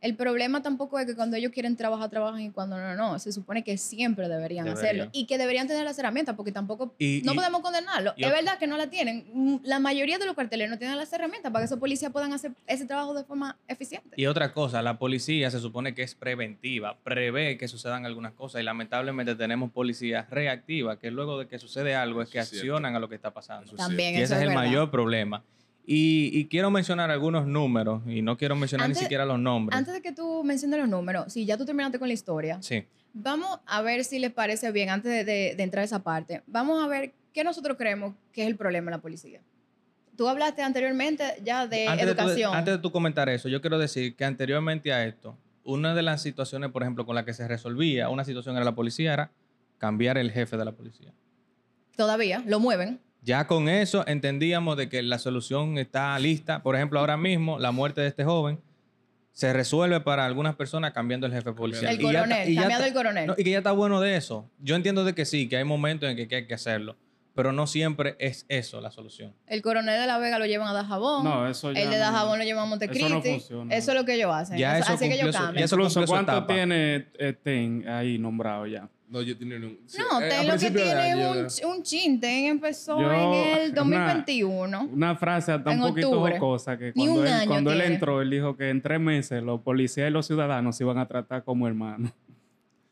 el 0.00 0.14
problema 0.14 0.62
tampoco 0.62 0.98
es 0.98 1.06
que 1.06 1.14
cuando 1.16 1.36
ellos 1.36 1.52
quieren 1.52 1.76
trabajar, 1.76 2.10
trabajan 2.10 2.40
y 2.40 2.50
cuando 2.50 2.78
no, 2.78 2.94
no. 2.94 3.18
Se 3.18 3.32
supone 3.32 3.64
que 3.64 3.76
siempre 3.78 4.28
deberían, 4.28 4.68
hacerlo. 4.68 5.08
Y 5.12 5.26
que 5.26 5.38
deberían 5.38 5.66
tener 5.66 5.84
las 5.84 5.98
herramientas, 5.98 6.34
porque 6.36 6.52
tampoco 6.52 6.94
Y- 6.98 7.22
no 7.24 7.32
y- 7.32 7.36
podemos 7.36 7.60
condenarlo. 7.62 8.12
y 8.16 8.24
es 8.24 8.30
verdad 8.30 8.58
que 8.58 8.66
no 8.66 8.76
la 8.76 8.88
tienen. 8.90 9.24
Mm, 9.32 9.56
La 9.64 9.80
mayoría 9.80 10.18
de 10.18 10.26
los 10.26 10.34
carteles 10.36 10.68
no 10.70 10.78
tienen 10.78 10.96
las 10.96 11.12
herramientas 11.12 11.50
para 11.52 11.62
que 11.62 11.66
esos 11.66 11.78
policías 11.78 12.12
puedan 12.12 12.32
hacer 12.32 12.52
ese 12.66 12.84
trabajo 12.86 13.14
de 13.14 13.24
forma 13.24 13.56
eficiente. 13.68 14.10
Y 14.16 14.26
otra 14.26 14.52
cosa, 14.52 14.82
la 14.82 14.98
policía 14.98 15.50
se 15.50 15.60
supone 15.60 15.94
que 15.94 16.02
es 16.02 16.14
preventiva, 16.14 16.96
prevé 17.02 17.56
que 17.58 17.66
sucedan 17.68 18.06
algunas 18.06 18.32
cosas 18.32 18.60
y 18.60 18.64
lamentablemente 18.64 19.34
tenemos 19.34 19.70
policías 19.72 20.28
reactivas 20.30 20.98
que 20.98 21.10
luego 21.10 21.38
de 21.38 21.48
que 21.48 21.58
sucede 21.58 21.94
algo 21.94 22.22
es 22.22 22.28
Eso 22.28 22.32
que 22.32 22.38
es 22.40 22.52
accionan 22.52 22.94
a 22.96 23.00
lo 23.00 23.08
que 23.08 23.14
está 23.16 23.32
pasando. 23.32 23.64
Eso 23.66 23.76
es 23.76 23.78
También 23.82 24.14
Y 24.14 24.18
eso 24.18 24.24
ese 24.24 24.34
es 24.34 24.40
el 24.42 24.48
verdad. 24.48 24.62
mayor 24.64 24.90
problema. 24.90 25.42
Y, 25.88 26.30
y 26.36 26.46
quiero 26.48 26.70
mencionar 26.70 27.10
algunos 27.12 27.46
números 27.46 28.02
y 28.06 28.20
no 28.20 28.36
quiero 28.36 28.56
mencionar 28.56 28.86
Antes- 28.86 28.98
ni 28.98 29.04
siquiera 29.04 29.24
los 29.24 29.38
nombres. 29.38 29.78
Antes 29.78 29.94
de 29.94 30.02
que 30.02 30.10
tú 30.12 30.42
menciones 30.42 30.80
los 30.80 30.88
números, 30.88 31.32
si 31.32 31.46
ya 31.46 31.56
tú 31.56 31.64
terminaste 31.64 31.98
con 31.98 32.08
la 32.08 32.14
historia, 32.14 32.58
Sí. 32.60 32.84
Vamos 33.18 33.60
a 33.64 33.80
ver 33.80 34.04
si 34.04 34.18
les 34.18 34.30
parece 34.30 34.70
bien, 34.72 34.90
antes 34.90 35.10
de, 35.10 35.24
de- 35.24 35.54
de 35.56 35.62
entrar 35.62 35.80
a 35.82 35.84
esa 35.86 36.02
parte, 36.02 36.42
vamos 36.46 36.84
a 36.84 36.86
ver 36.88 37.14
qué 37.32 37.44
nosotros 37.44 37.78
creemos 37.78 38.14
que 38.32 38.42
es 38.42 38.48
el 38.48 38.56
problema 38.56 38.90
de 38.90 38.96
la 38.98 39.00
policía. 39.00 39.40
Tú 40.18 40.28
hablaste 40.28 40.62
anteriormente 40.62 41.24
ya 41.42 41.66
de 41.66 41.86
antes, 41.88 42.06
de 42.06 42.14
tú, 42.14 42.20
educación. 42.22 42.54
antes 42.54 42.74
de 42.74 42.78
tú 42.78 42.90
comentar 42.92 43.28
eso, 43.30 43.48
yo 43.48 43.60
quiero 43.62 43.78
decir 43.78 44.16
que 44.16 44.24
anteriormente 44.26 44.92
a 44.92 45.06
esto, 45.06 45.34
una 45.64 45.94
de 45.94 46.02
las 46.02 46.20
situaciones, 46.20 46.70
por 46.72 46.82
ejemplo, 46.82 47.06
con 47.06 47.14
la 47.14 47.24
que 47.24 47.32
se 47.32 47.46
resolvía 47.48 48.08
una 48.10 48.24
situación 48.24 48.54
era 48.56 48.64
la 48.66 48.74
policía, 48.74 49.12
era 49.14 49.30
cambiar 49.78 50.18
el 50.18 50.30
jefe 50.30 50.56
de 50.58 50.64
la 50.66 50.72
policía. 50.72 51.12
Todavía, 51.96 52.42
lo 52.46 52.60
mueven. 52.60 53.00
Ya 53.26 53.48
con 53.48 53.68
eso 53.68 54.04
entendíamos 54.06 54.76
de 54.76 54.88
que 54.88 55.02
la 55.02 55.18
solución 55.18 55.78
está 55.78 56.16
lista. 56.20 56.62
Por 56.62 56.76
ejemplo, 56.76 57.00
ahora 57.00 57.16
mismo 57.16 57.58
la 57.58 57.72
muerte 57.72 58.00
de 58.00 58.06
este 58.06 58.22
joven 58.24 58.60
se 59.32 59.52
resuelve 59.52 60.00
para 60.00 60.24
algunas 60.24 60.54
personas 60.54 60.92
cambiando 60.92 61.26
el 61.26 61.32
jefe 61.32 61.52
policial. 61.52 61.92
El 61.92 62.00
Y 62.00 62.04
ya 62.04 62.08
está- 62.10 62.20
coronel, 62.20 62.48
y 62.48 62.54
ya 62.54 62.60
cambiado 62.60 62.84
está- 62.84 62.88
el 62.88 62.94
coronel. 63.04 63.26
no, 63.26 63.34
y 63.36 63.42
que 63.42 63.50
ya 63.50 63.58
está 63.58 63.72
bueno 63.72 64.00
de 64.00 64.16
eso. 64.16 64.48
Yo 64.60 64.76
entiendo 64.76 65.04
de 65.04 65.12
que 65.16 65.24
sí, 65.24 65.48
que 65.48 65.56
hay 65.56 65.64
momentos 65.64 66.08
en 66.08 66.14
que, 66.16 66.28
que 66.28 66.36
hay 66.36 66.46
que 66.46 66.54
hacerlo, 66.54 66.94
pero 67.34 67.50
no 67.50 67.66
siempre 67.66 68.14
es 68.20 68.46
eso 68.48 68.80
la 68.80 68.92
solución. 68.92 69.34
El 69.48 69.60
coronel 69.60 70.00
de 70.00 70.06
La 70.06 70.18
Vega 70.18 70.38
lo 70.38 70.46
llevan 70.46 70.68
a 70.68 70.72
Dajabón. 70.72 71.24
No, 71.24 71.48
eso 71.48 71.72
ya 71.72 71.80
El 71.82 71.90
de 71.90 71.96
no- 71.96 72.02
Dajabón 72.02 72.38
lo 72.38 72.44
llevan 72.44 72.62
a 72.62 72.66
Montecristi. 72.66 73.04
eso 73.06 73.16
Eso, 73.18 73.24
no 73.26 73.38
funciona. 73.40 73.74
es 73.74 73.86
lo 73.92 74.04
que 74.04 74.14
ellos 74.14 74.30
hacen. 74.32 74.56
Ya 74.56 74.78
Eso- 74.78 74.84
eso 74.84 74.92
así 74.94 75.08
que 75.08 75.14
ellos 75.16 75.28
eso 75.56 75.90
su 75.90 76.04
¿cuánto 76.06 76.46
tiene 76.46 77.08
eh, 77.18 77.32
Ten 77.42 77.88
ahí 77.88 78.18
nombrado 78.18 78.68
ya? 78.68 78.88
No, 79.08 79.22
yo 79.22 79.38
tenía 79.38 79.56
un... 79.58 79.78
sí, 79.86 79.98
No, 79.98 80.20
eh, 80.20 80.28
Ten 80.28 80.48
lo 80.48 80.58
que 80.58 80.70
tiene 80.70 81.10
es 81.46 81.62
un, 81.64 81.70
un 81.70 81.82
chin. 81.84 82.18
Ten 82.20 82.46
empezó 82.46 83.00
Yo- 83.00 83.12
en 83.12 83.34
el 83.62 83.70
una- 83.70 83.74
2021. 84.14 84.82
Una 84.92 85.14
frase 85.16 85.52
hasta 85.52 85.70
un 85.70 85.80
poquito 85.80 86.10
octubre. 86.10 86.38
jocosa 86.38 86.76
que 86.76 86.92
Ni 86.96 87.04
cuando, 87.06 87.20
un 87.20 87.26
él, 87.26 87.32
año 87.32 87.48
cuando 87.48 87.72
él 87.72 87.78
tiene. 87.78 87.94
entró, 87.94 88.20
él 88.22 88.30
dijo 88.30 88.56
que 88.56 88.68
en 88.70 88.82
tres 88.82 88.98
meses 89.00 89.42
los 89.42 89.60
policías 89.60 90.08
y 90.08 90.12
los 90.12 90.26
ciudadanos 90.26 90.76
se 90.76 90.82
iban 90.84 90.98
a 90.98 91.06
tratar 91.06 91.44
como 91.44 91.68
hermanos. 91.68 92.10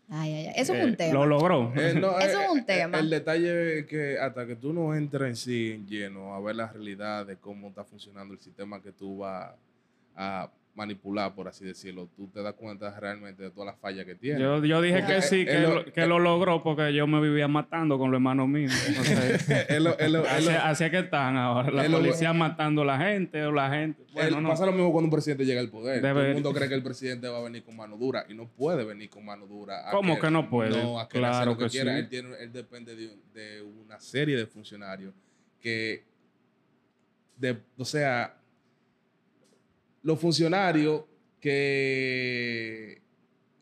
Ay, 0.08 0.32
ay, 0.34 0.46
ay. 0.48 0.52
Eso 0.56 0.74
es 0.74 0.80
Eh, 0.80 0.84
un 0.84 0.96
tema. 0.96 1.14
Lo 1.14 1.26
logró. 1.26 1.72
Eh, 1.74 1.94
no, 1.98 2.16
Eso 2.20 2.38
eh, 2.40 2.44
es 2.44 2.50
un 2.50 2.58
eh, 2.60 2.64
tema. 2.64 2.98
El 3.00 3.10
detalle 3.10 3.78
es 3.80 3.86
que 3.86 4.18
hasta 4.18 4.46
que 4.46 4.54
tú 4.54 4.72
no 4.72 4.94
entres 4.94 5.28
en 5.30 5.36
sí 5.36 5.72
en 5.72 5.86
lleno 5.88 6.34
a 6.34 6.40
ver 6.40 6.54
la 6.56 6.68
realidad 6.68 7.26
de 7.26 7.36
cómo 7.38 7.68
está 7.68 7.84
funcionando 7.84 8.34
el 8.34 8.40
sistema 8.40 8.80
que 8.80 8.92
tú 8.92 9.18
vas 9.18 9.52
a 10.14 10.48
manipular, 10.74 11.34
por 11.36 11.46
así 11.46 11.64
decirlo, 11.64 12.08
tú 12.16 12.26
te 12.28 12.42
das 12.42 12.54
cuenta 12.54 12.98
realmente 12.98 13.44
de 13.44 13.50
todas 13.50 13.66
las 13.66 13.78
fallas 13.80 14.04
que 14.04 14.16
tiene. 14.16 14.40
Yo, 14.40 14.64
yo 14.64 14.82
dije 14.82 14.98
Porque 15.00 15.14
que 15.14 15.22
sí, 15.22 15.44
que, 15.44 15.60
lo- 15.60 15.84
que 15.84 16.06
lo 16.06 16.18
logró 16.18 16.64
porque 16.64 16.92
yo 16.92 17.06
me 17.06 17.20
vivía 17.20 17.46
matando 17.46 17.96
con 17.96 18.10
los 18.10 18.18
hermanos 18.18 18.48
míos. 18.48 18.72
Así, 20.62 20.84
es 20.84 20.90
que 20.90 20.98
están 20.98 21.36
ahora. 21.36 21.70
La 21.70 21.88
lo- 21.88 21.98
policía 21.98 22.32
matando 22.32 22.82
a 22.82 22.84
la 22.84 22.98
gente 22.98 23.44
o 23.44 23.52
la 23.52 23.70
gente. 23.70 24.02
Bueno, 24.12 24.38
el- 24.38 24.42
no. 24.42 24.48
Pasa 24.48 24.66
lo 24.66 24.72
mismo 24.72 24.90
cuando 24.92 25.06
un 25.06 25.12
presidente 25.12 25.44
llega 25.44 25.60
al 25.60 25.70
poder. 25.70 26.00
Todo 26.00 26.20
el 26.22 26.34
mundo 26.34 26.52
cree 26.52 26.68
que 26.68 26.74
el 26.74 26.82
presidente 26.82 27.28
va 27.28 27.38
a 27.38 27.42
venir 27.42 27.62
con 27.62 27.76
mano 27.76 27.96
dura 27.96 28.24
y 28.28 28.34
no 28.34 28.46
puede 28.48 28.84
venir 28.84 29.08
con 29.10 29.24
mano 29.24 29.46
dura. 29.46 29.88
a 29.88 29.92
¿Cómo 29.92 30.18
que 30.18 30.30
no 30.30 30.48
puede? 30.50 30.70
No, 30.82 30.98
a 30.98 31.08
que 31.08 31.18
Claro 31.18 31.52
lo 31.52 31.58
que, 31.58 31.64
que 31.66 31.70
quiera. 31.70 31.92
sí. 31.92 31.98
Él, 32.00 32.08
tiene- 32.08 32.34
él 32.40 32.52
depende 32.52 32.96
de, 32.96 33.10
de 33.32 33.62
una 33.62 34.00
serie 34.00 34.36
de 34.36 34.46
funcionarios 34.46 35.14
que, 35.60 36.04
de, 37.36 37.56
o 37.78 37.84
sea, 37.84 38.34
los 40.04 40.20
funcionarios 40.20 41.02
que 41.40 43.02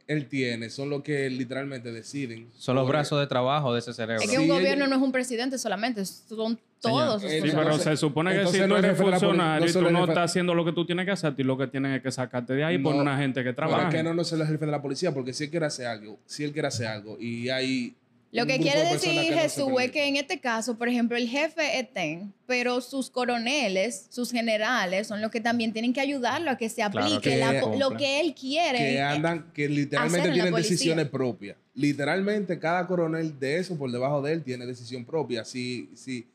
él 0.07 0.29
tiene 0.29 0.69
son 0.69 0.91
los 0.91 1.03
que 1.03 1.31
literalmente 1.31 1.91
deciden. 1.91 2.49
Son 2.59 2.77
los 2.77 2.87
brazos 2.87 3.19
de 3.21 3.27
trabajo 3.27 3.73
de 3.73 3.79
ese 3.79 3.95
cerebro. 3.95 4.23
Es 4.23 4.29
que 4.29 4.37
Sí, 4.37 4.43
un 4.43 4.49
gobierno 4.49 4.87
no 4.87 4.97
es 4.97 5.03
un 5.03 5.13
presidente 5.13 5.59
solamente, 5.59 6.05
son 6.05 6.59
todos 6.81 7.23
eh, 7.25 7.41
Sí, 7.43 7.51
pero 7.55 7.79
se 7.79 7.97
supone 7.97 8.35
que 8.35 8.47
si 8.49 8.61
tú 8.61 8.67
no 8.67 8.77
es 8.77 8.85
eres 8.85 8.99
funcionario 8.99 9.65
no 9.65 9.71
y 9.71 9.73
tú 9.73 9.91
no 9.91 10.05
estás 10.05 10.31
haciendo 10.31 10.55
lo 10.55 10.65
que 10.65 10.73
tú 10.73 10.85
tienes 10.85 11.07
que 11.07 11.13
hacer, 11.13 11.35
y 11.39 11.43
lo 11.45 11.57
que 11.57 11.69
tienes 11.69 11.97
es 11.97 12.03
que 12.03 12.11
sacarte 12.11 12.53
de 12.55 12.65
ahí 12.65 12.75
y 12.75 12.79
No, 12.79 12.85
poner 12.85 13.03
una 13.03 13.17
gente 13.17 13.43
que 13.43 13.53
trabaje. 13.53 13.89
es 13.89 13.95
que 13.95 14.03
no, 14.03 14.13
no 14.13 14.23
es 14.23 14.33
el 14.33 14.47
jefe 14.47 14.67
de 14.67 14.73
la 14.73 14.83
policía, 14.83 15.15
porque 15.15 15.33
si 15.33 15.45
él 15.45 15.51
quiere 15.51 15.67
hacer 15.67 15.87
algo, 15.87 16.19
si 16.27 16.45
él 16.45 16.53
quiere 16.53 16.69
hacer 16.69 16.89
algo 16.89 17.17
y 17.19 17.49
hay. 17.49 17.95
Lo 18.33 18.47
que 18.47 18.59
quiere 18.59 18.81
de 18.83 18.93
decir 18.95 19.11
que 19.13 19.31
no 19.31 19.37
se 19.37 19.41
Jesús 19.43 19.69
es 19.83 19.91
que 19.91 20.09
en 20.09 20.17
este 20.17 20.41
caso, 20.41 20.79
por 20.79 20.89
ejemplo, 20.89 21.19
el 21.19 21.29
jefe 21.29 21.79
es 21.79 21.93
TEN, 21.93 22.33
pero 22.47 22.81
sus 22.81 23.11
coroneles, 23.11 24.07
sus 24.09 24.31
generales, 24.33 25.07
son 25.07 25.21
los 25.21 25.31
que 25.31 25.41
también 25.41 25.73
tienen 25.75 25.93
que 25.93 26.01
ayudarlo 26.01 26.51
a 26.51 26.57
que 26.57 26.69
se 26.71 26.77
Claro, 26.77 26.99
aplique 27.01 27.31
que 27.31 27.37
la- 27.37 27.61
cumplan. 27.61 27.79
lo 27.91 27.97
que 27.97 28.21
él 28.21 28.35
quiere. 28.35 28.79
que 28.79 29.01
andan, 29.03 29.53
que 29.53 29.69
literalmente 29.69 30.31
tienen 30.33 30.55
decisiones 30.55 31.09
propias. 31.09 31.57
Literalmente 31.75 32.59
cada 32.59 32.87
coronel 32.87 33.39
de 33.39 33.59
eso 33.59 33.77
por 33.77 33.91
debajo 33.93 34.23
de 34.23 34.33
él 34.33 34.43
tiene 34.43 34.65
decisión 34.67 35.05
propia. 35.05 35.45
Si, 35.45 35.91
si, 35.95 36.27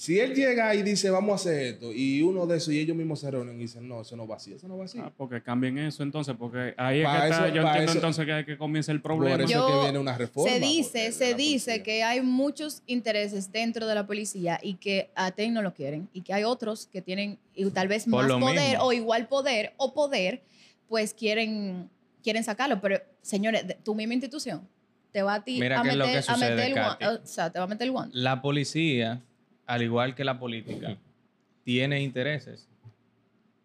si 0.00 0.20
él 0.20 0.32
llega 0.32 0.72
y 0.76 0.84
dice 0.84 1.10
vamos 1.10 1.32
a 1.32 1.34
hacer 1.34 1.60
esto 1.74 1.92
y 1.92 2.22
uno 2.22 2.46
de 2.46 2.58
esos 2.58 2.72
y 2.72 2.78
ellos 2.78 2.96
mismos 2.96 3.18
se 3.18 3.28
reúnen 3.32 3.56
y 3.56 3.62
dicen 3.62 3.88
no, 3.88 4.02
eso 4.02 4.14
no 4.16 4.28
va 4.28 4.36
así, 4.36 4.52
eso 4.52 4.68
no 4.68 4.78
va 4.78 4.84
así. 4.84 4.96
Ah, 5.02 5.10
porque 5.16 5.42
cambien 5.42 5.76
eso 5.76 6.04
entonces, 6.04 6.36
porque 6.38 6.72
ahí 6.76 7.00
es 7.00 7.04
Pa' 7.04 7.20
que 7.22 7.28
está, 7.30 7.46
eso- 7.46 7.54
yo 7.56 7.62
entiendo 7.62 7.90
eso- 7.90 7.98
entonces 7.98 8.24
que, 8.24 8.32
hay 8.32 8.44
que 8.44 8.56
comienza 8.56 8.92
el 8.92 9.00
Por 9.00 9.16
problema. 9.16 9.42
eso 9.42 9.52
Yo- 9.52 9.66
es 9.68 9.74
que 9.74 9.80
viene 9.82 9.98
una 9.98 10.16
reforma. 10.16 10.52
se 10.52 10.60
dice, 10.60 11.10
se 11.10 11.34
dice 11.34 11.82
que 11.82 12.04
hay 12.04 12.20
muchos 12.20 12.82
intereses 12.86 13.50
dentro 13.50 13.88
de 13.88 13.94
la 13.96 14.06
policía 14.06 14.60
y 14.62 14.74
que 14.74 15.10
a 15.16 15.32
TEN 15.32 15.52
no 15.52 15.62
lo 15.62 15.74
quieren 15.74 16.08
y 16.12 16.20
que 16.20 16.32
hay 16.32 16.44
otros 16.44 16.86
que 16.86 17.02
tienen 17.02 17.36
y 17.56 17.68
tal 17.70 17.88
vez 17.88 18.04
Por 18.04 18.28
más 18.28 18.38
poder 18.40 18.68
mismo. 18.70 18.84
o 18.84 18.92
igual 18.92 19.26
poder 19.26 19.72
o 19.78 19.94
poder, 19.94 20.42
pues 20.88 21.12
quieren, 21.12 21.90
quieren 22.22 22.44
sacarlo. 22.44 22.80
Pero, 22.80 23.00
señores, 23.20 23.66
de- 23.66 23.74
tu 23.74 23.96
misma 23.96 24.14
institución 24.14 24.62
te 25.10 25.22
va 25.22 25.34
a 25.34 25.42
ti 25.44 25.58
Mira 25.58 25.80
a 25.80 25.82
qué 25.82 25.88
es 25.88 25.96
lo 25.96 26.06
meter, 26.06 26.22
que 26.24 26.30
a 26.30 26.34
sucede, 26.34 26.50
meter 26.54 26.66
el 26.70 26.74
guan- 26.76 26.98
Katy. 26.98 27.04
o 27.04 27.26
sea, 27.26 27.50
te 27.50 27.58
va 27.58 27.64
a 27.64 27.68
meter 27.68 27.86
el 27.86 27.90
guante. 27.92 28.16
La 28.16 28.40
policía, 28.40 29.22
al 29.68 29.82
igual 29.82 30.14
que 30.14 30.24
la 30.24 30.38
política, 30.38 30.96
tiene 31.62 32.00
intereses. 32.02 32.66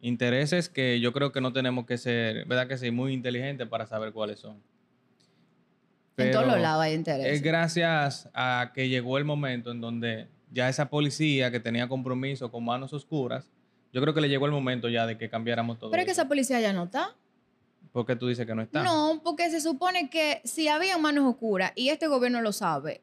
Intereses 0.01 0.67
que 0.67 0.99
yo 0.99 1.13
creo 1.13 1.31
que 1.31 1.39
no 1.39 1.53
tenemos 1.53 1.85
que 1.85 1.97
ser, 1.97 2.45
¿verdad 2.45 2.67
que 2.67 2.77
sí? 2.77 2.91
Muy 2.91 3.13
inteligentes 3.13 3.67
para 3.69 3.87
saber 3.87 4.11
cuáles 4.11 4.39
son. 4.39 4.61
en 6.17 6.31
todos 6.31 6.45
los 6.45 6.59
lados 6.59 6.83
hay 6.83 6.93
intereses. 6.93 7.31
Es 7.31 7.41
gracias 7.41 8.29
a 8.33 8.73
que 8.75 8.89
llegó 8.89 9.17
el 9.17 9.23
momento 9.23 9.71
en 9.71 9.79
donde 9.79 10.27
ya 10.51 10.67
esa 10.67 10.89
policía 10.89 11.49
que 11.51 11.61
tenía 11.61 11.87
compromiso 11.87 12.51
con 12.51 12.65
manos 12.65 12.91
oscuras, 12.91 13.49
yo 13.93 14.01
creo 14.01 14.13
que 14.13 14.19
le 14.19 14.27
llegó 14.27 14.45
el 14.45 14.51
momento 14.51 14.89
ya 14.89 15.07
de 15.07 15.17
que 15.17 15.29
cambiáramos 15.29 15.79
todo. 15.79 15.89
Pero 15.89 16.01
es 16.01 16.05
que 16.05 16.11
esa 16.11 16.27
policía 16.27 16.59
ya 16.59 16.73
no 16.73 16.83
está. 16.83 17.15
¿Por 17.93 18.05
qué 18.05 18.17
tú 18.17 18.27
dices 18.27 18.45
que 18.45 18.53
no 18.53 18.61
está? 18.61 18.83
No, 18.83 19.21
porque 19.23 19.49
se 19.49 19.61
supone 19.61 20.09
que 20.09 20.41
si 20.43 20.67
había 20.67 20.97
manos 20.97 21.23
oscuras 21.25 21.71
y 21.75 21.89
este 21.89 22.07
gobierno 22.07 22.41
lo 22.41 22.51
sabe, 22.51 23.01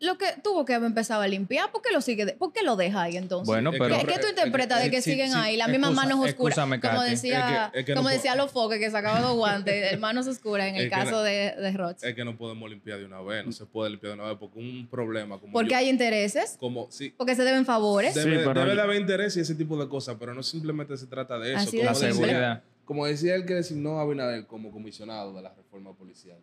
lo 0.00 0.16
que 0.16 0.26
tuvo 0.42 0.64
que 0.64 0.72
haber 0.74 0.86
empezado 0.86 1.20
a 1.20 1.28
limpiar, 1.28 1.70
¿por 1.70 1.82
qué 1.82 1.92
lo 1.92 2.00
sigue? 2.00 2.24
de- 2.24 2.32
¿Por 2.32 2.52
qué 2.54 2.62
lo 2.62 2.74
deja 2.76 3.02
ahí 3.02 3.16
entonces? 3.18 3.46
Bueno, 3.46 3.70
pero... 3.70 3.98
¿Qué, 3.98 4.06
qué 4.06 4.18
tú 4.18 4.26
eh, 4.26 4.30
interpretas 4.30 4.80
eh, 4.80 4.84
de 4.84 4.90
que 4.90 5.02
sí, 5.02 5.10
siguen 5.12 5.30
sí, 5.32 5.36
ahí 5.38 5.56
las 5.58 5.68
mismas 5.68 5.92
manos 5.92 6.18
oscuras? 6.26 6.58
como 6.58 7.02
decía, 7.02 7.66
Es 7.66 7.70
que- 7.72 7.78
es 7.80 7.84
que 7.84 7.94
como 7.94 8.08
decía 8.08 8.34
los 8.34 8.50
foques 8.50 8.78
que 8.78 8.90
sacaban 8.90 9.20
los 9.20 9.34
guantes, 9.36 9.90
de 9.90 9.96
manos 9.98 10.26
oscuras 10.26 10.68
en 10.68 10.76
el 10.76 10.84
Es 10.84 10.90
que 10.90 10.96
caso 10.96 11.10
no- 11.10 11.22
de, 11.22 11.54
de 11.54 11.72
Roch. 11.72 12.02
Es 12.02 12.14
que 12.14 12.24
no 12.24 12.34
podemos 12.36 12.70
limpiar 12.70 12.98
de 12.98 13.04
una 13.04 13.20
vez, 13.20 13.44
no 13.44 13.52
se 13.52 13.66
puede 13.66 13.90
limpiar 13.90 14.14
de 14.14 14.20
una 14.20 14.28
vez 14.30 14.38
porque 14.40 14.58
un 14.58 14.88
problema 14.90 15.38
como. 15.38 15.52
Porque 15.52 15.72
yo- 15.72 15.76
hay 15.76 15.88
intereses, 15.90 16.56
Como, 16.58 16.90
sí, 16.90 17.14
porque 17.16 17.34
se 17.34 17.44
deben 17.44 17.66
favores. 17.66 18.14
Debe, 18.14 18.38
Sí, 18.38 18.42
pero- 18.46 18.58
debe 18.60 18.74
de 18.74 18.80
haber 18.80 19.00
interés 19.00 19.36
y 19.36 19.40
ese 19.40 19.54
tipo 19.54 19.76
de 19.78 19.86
cosas, 19.88 20.16
pero 20.18 20.32
no 20.32 20.42
simplemente 20.42 20.96
se 20.96 21.06
trata 21.08 21.38
de 21.38 21.50
eso. 21.52 21.58
Así 21.58 21.70
como, 21.76 21.80
de 21.82 21.84
La 21.84 21.94
simple. 21.94 22.08
decía, 22.08 22.26
seguridad. 22.26 22.62
como 22.86 23.06
decía 23.06 23.34
el 23.34 23.44
que 23.44 23.54
designó 23.54 23.98
a 23.98 24.02
Abinader 24.02 24.46
como 24.46 24.70
comisionado 24.72 25.34
de 25.34 25.42
la 25.42 25.52
reforma 25.54 25.92
policial, 25.92 26.38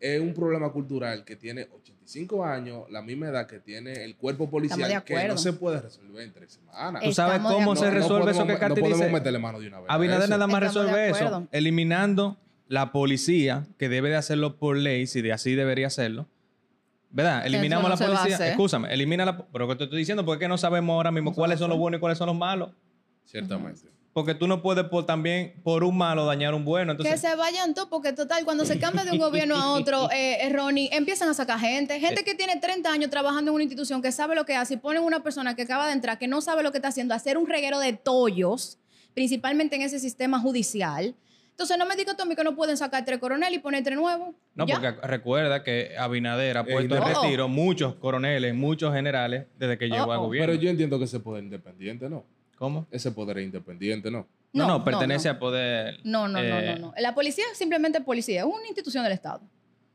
es 0.00 0.20
un 0.20 0.34
problema 0.34 0.70
cultural 0.70 1.24
que 1.24 1.36
tiene 1.36 1.68
85 1.72 2.44
años, 2.44 2.84
la 2.90 3.02
misma 3.02 3.28
edad 3.28 3.46
que 3.46 3.58
tiene 3.60 4.04
el 4.04 4.16
cuerpo 4.16 4.48
policial, 4.50 5.02
que 5.04 5.28
no 5.28 5.38
se 5.38 5.52
puede 5.54 5.80
resolver 5.80 6.22
en 6.24 6.32
tres 6.32 6.52
semanas. 6.52 7.02
¿Tú 7.02 7.12
sabes 7.12 7.36
Estamos 7.36 7.52
cómo 7.54 7.76
se 7.76 7.86
No- 7.86 7.90
no 7.90 7.96
resuelve 7.98 8.30
eso 8.32 8.46
que 8.46 8.52
no 8.52 8.58
Katy 8.58 8.80
podemos 8.80 9.00
dice? 9.00 9.12
meterle 9.12 9.38
mano 9.38 9.58
de 9.60 9.68
una 9.68 9.80
vez. 9.80 9.86
Abinader 9.90 10.28
nada 10.28 10.46
más 10.46 10.62
Estamos 10.62 10.86
resuelve 10.90 11.10
eso, 11.10 11.48
eliminando 11.52 12.36
la 12.68 12.92
policía, 12.92 13.64
que 13.78 13.88
debe 13.88 14.08
de 14.10 14.16
hacerlo 14.16 14.56
por 14.56 14.76
ley, 14.76 15.06
si 15.06 15.22
de 15.22 15.32
así 15.32 15.54
debería 15.54 15.86
hacerlo. 15.86 16.26
¿Verdad? 17.10 17.46
Eliminamos 17.46 17.88
no 17.88 17.96
la 17.96 17.96
policía. 18.18 18.48
Escúchame, 18.50 18.92
elimina 18.92 19.24
la... 19.24 19.38
Pero 19.38 19.68
que 19.68 19.76
te 19.76 19.84
estoy 19.84 19.98
diciendo, 20.00 20.24
porque 20.24 20.44
es 20.44 20.46
que 20.46 20.48
no 20.48 20.58
sabemos 20.58 20.92
ahora 20.94 21.10
mismo 21.10 21.30
No 21.30 21.36
cuáles 21.36 21.58
son 21.58 21.70
los 21.70 21.78
buenos 21.78 21.98
y 21.98 22.00
cuáles 22.00 22.18
son 22.18 22.26
los 22.26 22.36
malos. 22.36 22.70
Ciertamente. 23.24 23.88
Porque 24.16 24.34
tú 24.34 24.46
no 24.48 24.62
puedes 24.62 24.84
por, 24.84 25.04
también, 25.04 25.52
por 25.62 25.84
un 25.84 25.94
malo, 25.94 26.24
dañar 26.24 26.54
un 26.54 26.64
bueno. 26.64 26.96
Que 26.96 27.18
se 27.18 27.36
vayan 27.36 27.74
todos, 27.74 27.90
porque 27.90 28.14
total, 28.14 28.46
cuando 28.46 28.64
se 28.64 28.78
cambia 28.78 29.04
de 29.04 29.10
un 29.10 29.18
gobierno 29.18 29.56
a 29.56 29.74
otro, 29.74 30.10
eh, 30.10 30.38
eh, 30.40 30.48
Ronnie, 30.48 30.88
empiezan 30.90 31.28
a 31.28 31.34
sacar 31.34 31.60
gente. 31.60 32.00
Gente 32.00 32.24
que 32.24 32.34
tiene 32.34 32.56
30 32.58 32.90
años 32.90 33.10
trabajando 33.10 33.50
en 33.50 33.56
una 33.56 33.64
institución, 33.64 34.00
que 34.00 34.10
sabe 34.12 34.34
lo 34.34 34.46
que 34.46 34.54
hace, 34.56 34.72
y 34.72 34.76
ponen 34.78 35.02
una 35.02 35.22
persona 35.22 35.54
que 35.54 35.60
acaba 35.64 35.86
de 35.86 35.92
entrar, 35.92 36.18
que 36.18 36.28
no 36.28 36.40
sabe 36.40 36.62
lo 36.62 36.72
que 36.72 36.78
está 36.78 36.88
haciendo, 36.88 37.12
a 37.12 37.18
hacer 37.18 37.36
un 37.36 37.46
reguero 37.46 37.78
de 37.78 37.92
tollos, 37.92 38.78
principalmente 39.12 39.76
en 39.76 39.82
ese 39.82 39.98
sistema 39.98 40.40
judicial. 40.40 41.14
Entonces, 41.50 41.76
no 41.76 41.84
me 41.84 41.94
digas 41.94 42.16
tú 42.16 42.22
a 42.22 42.26
mí 42.26 42.34
que 42.34 42.42
no 42.44 42.56
pueden 42.56 42.78
sacar 42.78 43.04
tres 43.04 43.18
coroneles 43.18 43.58
y 43.58 43.58
poner 43.58 43.84
tres 43.84 43.98
nuevos. 43.98 44.34
no, 44.54 44.66
¿Ya? 44.66 44.76
porque 44.76 45.06
recuerda 45.06 45.62
que 45.62 45.94
Abinader 45.98 46.56
ha 46.56 46.60
Eh, 46.62 46.72
puesto 46.72 46.96
en 46.96 47.02
no. 47.02 47.22
retiro 47.22 47.48
muchos 47.48 47.96
coroneles, 47.96 48.54
muchos 48.54 48.94
generales 48.94 49.44
desde 49.58 49.76
que 49.76 49.90
llegó 49.90 50.10
al 50.10 50.20
Oh, 50.20 50.22
oh. 50.22 50.24
gobierno. 50.28 50.52
Pero 50.52 50.62
yo 50.62 50.70
entiendo 50.70 50.98
que 50.98 51.04
ese 51.04 51.20
poder 51.20 51.40
es 51.42 51.44
independiente, 51.48 52.08
¿no? 52.08 52.24
¿Cómo? 52.56 52.86
Ese 52.90 53.12
poder 53.12 53.38
es 53.38 53.44
independiente, 53.44 54.10
¿no? 54.10 54.26
No, 54.52 54.66
no, 54.66 54.78
No, 54.78 54.84
pertenece 54.84 55.28
no, 55.28 55.32
al 55.32 55.38
poder. 55.38 56.00
No, 56.04 56.26
no, 56.28 56.42
no, 56.42 56.58
eh, 56.58 56.78
no, 56.78 56.88
no. 56.88 56.94
La 56.98 57.14
policía 57.14 57.44
es 57.52 57.58
simplemente 57.58 58.00
policía, 58.00 58.40
es 58.40 58.46
una 58.46 58.66
institución 58.66 59.04
del 59.04 59.12
Estado, 59.12 59.42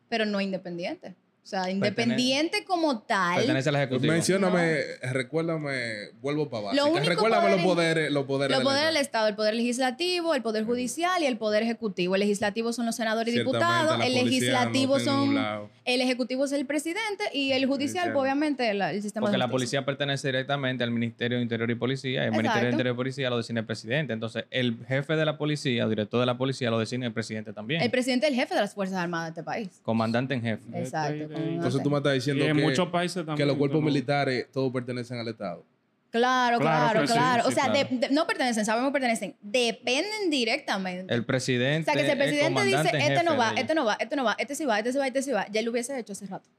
pero 0.07 0.25
no 0.25 0.39
independiente. 0.39 1.15
O 1.43 1.47
sea, 1.51 1.69
independiente 1.71 2.63
como 2.65 2.99
tal. 3.01 3.37
Pertenece 3.37 3.69
al 3.69 3.75
Ejecutivo. 3.75 4.13
Mencióname, 4.13 4.77
recuérdame, 5.11 6.09
vuelvo 6.21 6.49
para 6.49 6.61
abajo. 6.61 6.75
Lo 6.75 6.85
único 6.87 7.09
recuérdame 7.09 7.49
los 7.49 7.61
poder- 7.61 7.65
poderes, 7.95 8.11
los 8.11 8.25
poderes. 8.25 8.51
Los 8.51 8.59
del 8.59 8.65
poderes 8.65 8.85
del 8.87 8.97
Estado. 8.97 9.11
Estado, 9.11 9.27
el 9.27 9.35
poder 9.35 9.55
legislativo, 9.55 10.35
el 10.35 10.41
poder 10.41 10.63
judicial 10.65 11.21
y 11.21 11.25
el 11.25 11.37
poder 11.37 11.63
ejecutivo. 11.63 12.15
El 12.15 12.21
legislativo 12.21 12.71
son 12.71 12.85
los 12.85 12.95
senadores 12.95 13.33
y 13.35 13.39
diputados, 13.39 13.99
el 14.05 14.13
legislativo 14.13 14.97
no 14.99 15.03
son, 15.03 15.69
el 15.83 15.99
ejecutivo 16.01 16.45
es 16.45 16.51
el 16.53 16.65
presidente 16.65 17.25
y 17.33 17.51
el 17.51 17.65
judicial, 17.65 18.13
pues, 18.13 18.21
obviamente, 18.21 18.69
el, 18.69 18.81
el 18.81 19.01
sistema 19.01 19.25
Porque 19.25 19.33
de 19.33 19.39
la 19.39 19.49
policía 19.49 19.83
pertenece 19.83 20.27
directamente 20.27 20.83
al 20.83 20.91
Ministerio 20.91 21.37
de 21.37 21.43
Interior 21.43 21.69
y 21.71 21.75
Policía. 21.75 22.23
Y 22.23 22.25
el 22.27 22.31
Ministerio 22.31 22.67
de. 22.67 22.71
Interior 22.71 22.93
y 22.93 22.97
Policía 22.97 23.29
lo 23.29 23.37
designa 23.37 23.61
el 23.61 23.65
presidente. 23.65 24.13
Entonces, 24.13 24.45
el 24.51 24.77
jefe 24.87 25.15
de 25.15 25.25
la 25.25 25.37
policía, 25.37 25.85
o 25.87 25.89
director 25.89 26.19
de 26.19 26.25
la 26.27 26.37
policía, 26.37 26.69
lo 26.69 26.79
designa 26.79 27.07
el 27.07 27.13
presidente 27.13 27.51
también. 27.51 27.81
El 27.81 27.89
presidente 27.91 28.27
es 28.27 28.31
el 28.33 28.39
jefe 28.39 28.53
de 28.53 28.61
las 28.61 28.73
Fuerzas 28.75 28.97
Armadas 28.99 29.33
de 29.33 29.41
este 29.41 29.43
país. 29.43 29.81
Comandante 29.83 30.35
en 30.35 30.41
jefe. 30.41 30.63
Exacto. 30.75 31.30
Entonces 31.35 31.81
tú 31.83 31.89
me 31.89 31.97
estás 31.97 32.11
Y 32.13 32.15
diciendo 32.15 32.45
en 32.45 32.55
que, 32.57 32.61
muchos 32.63 32.89
países 32.89 33.17
también. 33.25 33.37
que 33.37 33.45
los 33.45 33.55
cuerpos 33.57 33.81
militares 33.81 34.47
todos 34.51 34.71
pertenecen 34.71 35.17
al 35.19 35.27
Estado. 35.27 35.65
Claro, 36.09 36.59
Claro 36.59 37.05
claro, 37.05 37.43
sí, 37.43 37.47
o 37.47 37.49
sí, 37.51 37.55
sea, 37.55 37.71
claro. 37.71 37.87
de- 37.89 37.97
de- 38.07 38.13
no 38.13 38.27
pertenecen, 38.27 38.65
sabemos 38.65 38.89
que 38.89 38.93
pertenecen. 38.93 39.35
Dependen 39.41 40.29
directamente. 40.29 41.13
El 41.13 41.21
o 41.21 41.25
presidente. 41.25 41.85
sea, 41.85 41.93
que 41.93 42.05
si 42.05 42.11
el 42.11 42.11
es 42.11 42.25
presidente 42.27 42.63
dice, 42.65 42.97
este 42.97 43.23
no 43.23 43.37
va, 43.37 43.51
este 43.55 43.73
no 43.75 43.85
va, 43.85 43.93
este 43.97 44.15
no 44.17 44.23
va, 44.25 44.35
este 44.37 44.55
sí 44.55 44.65
va, 44.65 44.77
este 44.79 44.91
sí 44.91 44.97
va, 44.97 45.07
este 45.07 45.21
sí 45.21 45.31
va, 45.31 45.47
ya 45.49 45.61
lo 45.61 45.71
hubiese 45.71 45.97
hecho 45.97 46.11
hace 46.11 46.25
rato. 46.25 46.49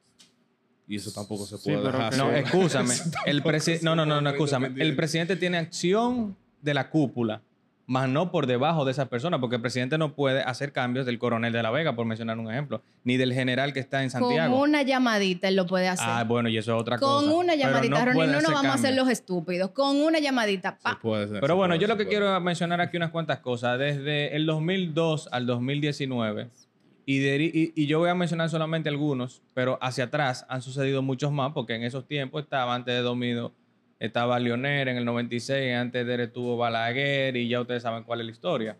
Y 0.89 0.97
eso 0.97 1.13
tampoco 1.13 1.45
se 1.47 1.59
puede 1.59 1.83
dejar. 1.83 2.17
No. 2.17 2.31
Eso 2.35 2.81
El 3.27 3.43
presi- 3.43 3.83
no, 3.83 3.95
no, 3.95 4.05
no, 4.07 4.21
no, 4.23 4.31
escúchame. 4.31 4.73
El 4.83 4.97
presidente 4.97 5.37
tiene 5.37 5.59
acción 5.59 6.35
de 6.63 6.75
la 6.75 6.89
cúpula, 6.91 7.43
más 7.87 8.09
no 8.09 8.31
por 8.31 8.47
debajo 8.47 8.85
de 8.85 8.93
esa 8.93 9.07
persona, 9.07 9.41
porque 9.41 9.57
el 9.57 9.63
presidente 9.63 9.99
no 9.99 10.15
puede 10.15 10.41
hacer 10.43 10.73
cambios 10.73 11.05
del 11.05 11.19
coronel 11.19 11.53
de 11.53 11.63
la 11.63 11.71
Vega, 11.71 11.95
por 11.97 12.07
mencionar 12.07 12.39
un 12.39 12.51
ejemplo, 12.51 12.81
ni 13.05 13.17
del 13.17 13.33
general 13.35 13.73
que 13.73 13.81
está 13.81 14.03
en 14.03 14.11
Santiago. 14.11 14.55
Con 14.59 14.69
una 14.71 14.83
llamadita 14.83 15.49
él 15.49 15.57
lo 15.57 15.67
puede 15.67 15.89
hacer. 15.89 16.07
Ah, 16.09 16.25
bueno, 16.25 16.49
y 16.49 16.57
eso 16.57 16.75
es 16.75 16.81
otra 16.81 16.99
Con 16.99 17.25
cosa. 17.25 17.37
una 17.37 17.53
Pero 17.55 17.65
llamadita, 17.69 17.99
no 17.99 18.13
Ronnie, 18.13 18.27
no 18.33 18.41
nos 18.41 18.53
vamos 18.53 18.67
a 18.67 18.75
hacer 18.75 18.95
los 18.95 19.09
estúpidos. 19.09 19.71
Con 19.73 19.97
una 19.97 20.21
llamadita, 20.21 20.79
Se 20.89 20.97
puede 21.03 21.25
hacer, 21.25 21.41
Pero 21.41 21.57
bueno, 21.57 21.73
puede, 21.73 21.81
yo 21.83 21.89
lo 21.89 21.97
que 21.97 22.05
puede. 22.05 22.17
quiero 22.19 22.41
mencionar 22.41 22.81
aquí 22.81 22.97
unas 22.97 23.11
cuantas 23.11 23.41
cosas. 23.41 23.79
Desde 23.79 24.37
el 24.37 24.47
2002 24.47 25.29
al 25.33 25.47
2019, 25.47 26.49
y, 27.05 27.19
de- 27.19 27.43
y, 27.43 27.73
y 27.75 27.87
yo 27.87 27.99
voy 27.99 28.11
a 28.11 28.15
mencionar 28.15 28.49
solamente 28.49 28.89
algunos, 28.89 29.43
pero 29.55 29.77
hacia 29.83 30.05
atrás 30.05 30.47
han 30.49 30.63
sucedido 30.63 31.03
muchos 31.03 31.33
más, 31.33 31.53
porque 31.53 31.75
en 31.75 31.83
esos 31.83 32.07
tiempos 32.07 32.45
estaba, 32.45 32.75
antes 32.77 32.95
de 32.95 33.01
Domido, 33.01 33.53
estaba 34.03 34.41
Leonel 34.41 34.89
en 34.89 34.97
el 34.97 35.05
96, 35.05 35.77
antes 35.77 36.05
de 36.05 36.15
él 36.15 36.21
estuvo 36.23 36.57
Balaguer, 36.57 37.37
y 37.37 37.47
ya 37.47 37.61
ustedes 37.61 37.85
saben 37.85 38.03
cuál 38.03 38.19
es 38.19 38.27
la 38.27 38.33
historia. 38.33 38.77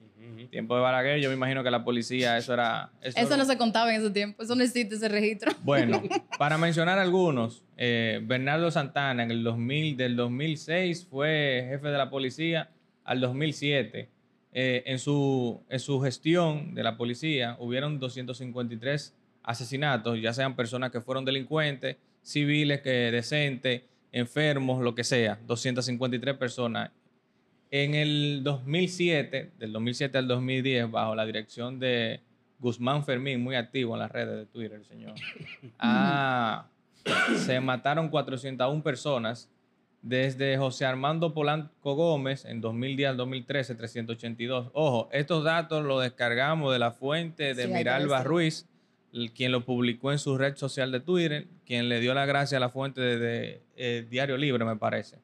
Tiempo 0.51 0.75
de 0.75 0.83
Balaguer, 0.83 1.21
yo 1.21 1.29
me 1.29 1.37
imagino 1.37 1.63
que 1.63 1.71
la 1.71 1.85
policía, 1.85 2.37
eso 2.37 2.53
era... 2.53 2.91
Eso, 3.01 3.37
no 3.37 3.45
se 3.45 3.57
contaba 3.57 3.95
en 3.95 4.01
ese 4.01 4.11
tiempo. 4.11 4.43
Eso 4.43 4.57
no 4.57 4.65
existe 4.65 4.97
ese 4.97 5.09
registro. 5.09 5.53
Bueno, 5.63 6.03
para 6.39 6.59
mencionar 6.59 6.99
algunos, 6.99 7.63
eh, 7.77 8.21
Bernardo 8.25 8.69
Santana 8.73 9.23
en 9.23 9.31
el 9.31 9.45
2000, 9.45 9.97
del 9.97 10.17
2006 10.17 11.07
fue 11.09 11.67
jefe 11.69 11.87
de 11.87 11.99
la 11.99 12.11
policía 12.11 12.71
al 13.05 13.21
2007. 13.21 14.09
Eh, 14.53 14.83
en, 14.87 14.99
su, 14.99 15.63
en 15.69 15.79
su 15.79 16.01
gestión 16.01 16.75
de 16.75 16.83
la 16.83 16.97
policía 16.97 17.57
hubieron 17.61 18.01
253 18.01 19.15
asesinatos, 19.45 20.21
ya 20.21 20.33
sean 20.33 20.57
personas 20.57 20.91
que 20.91 21.01
fueron 21.01 21.25
delincuentes, 21.25 21.97
civiles, 22.23 22.81
que 22.81 22.91
decentes, 23.13 23.83
enfermos, 24.13 24.83
lo 24.83 24.95
que 24.95 25.05
sea, 25.05 25.39
253 25.47 26.37
personas. 26.37 26.91
En 27.71 27.95
el 27.95 28.43
2007, 28.45 29.53
del 29.59 29.73
2007 29.73 30.19
al 30.19 30.29
2010, 30.29 30.91
bajo 30.91 31.15
la 31.15 31.25
dirección 31.25 31.81
de 31.81 32.21
Guzmán 32.59 33.05
Fermín, 33.05 33.43
muy 33.43 33.57
activo 33.57 33.95
en 33.95 34.01
las 34.01 34.13
redes 34.13 34.37
de 34.37 34.47
Twitter, 34.47 34.79
el 34.79 34.85
señor, 34.85 35.15
ah, 35.79 36.67
se 37.37 37.59
mataron 37.61 38.09
401 38.09 38.83
personas. 38.83 39.49
Desde 40.05 40.59
José 40.59 40.85
Armando 40.85 41.33
Polanco 41.33 41.95
Gómez 41.95 42.45
en 42.45 42.61
2010 42.61 43.11
al 43.11 43.17
2013, 43.17 43.77
382. 43.77 44.71
Ojo, 44.73 45.09
estos 45.13 45.45
datos 45.45 45.85
los 45.85 46.03
descargamos 46.03 46.73
de 46.73 46.81
la 46.81 46.91
fuente 46.91 47.55
de 47.55 47.67
Sí, 47.67 47.73
Miralba. 47.73 48.25
Ruiz, 48.25 48.69
quien 49.35 49.53
lo 49.53 49.65
publicó 49.65 50.11
en 50.13 50.19
su 50.19 50.39
red 50.39 50.57
social 50.57 50.91
de 50.93 51.01
Twitter, 51.01 51.47
quien 51.67 51.89
le 51.89 52.01
dio 52.01 52.15
la 52.15 52.25
gracia 52.27 52.57
a 52.57 52.61
la 52.61 52.69
fuente 52.71 53.01
de, 53.01 53.19
de, 53.19 53.63
eh, 53.77 54.07
Diario 54.09 54.37
Libre, 54.37 54.65
me 54.65 54.77
parece. 54.77 55.19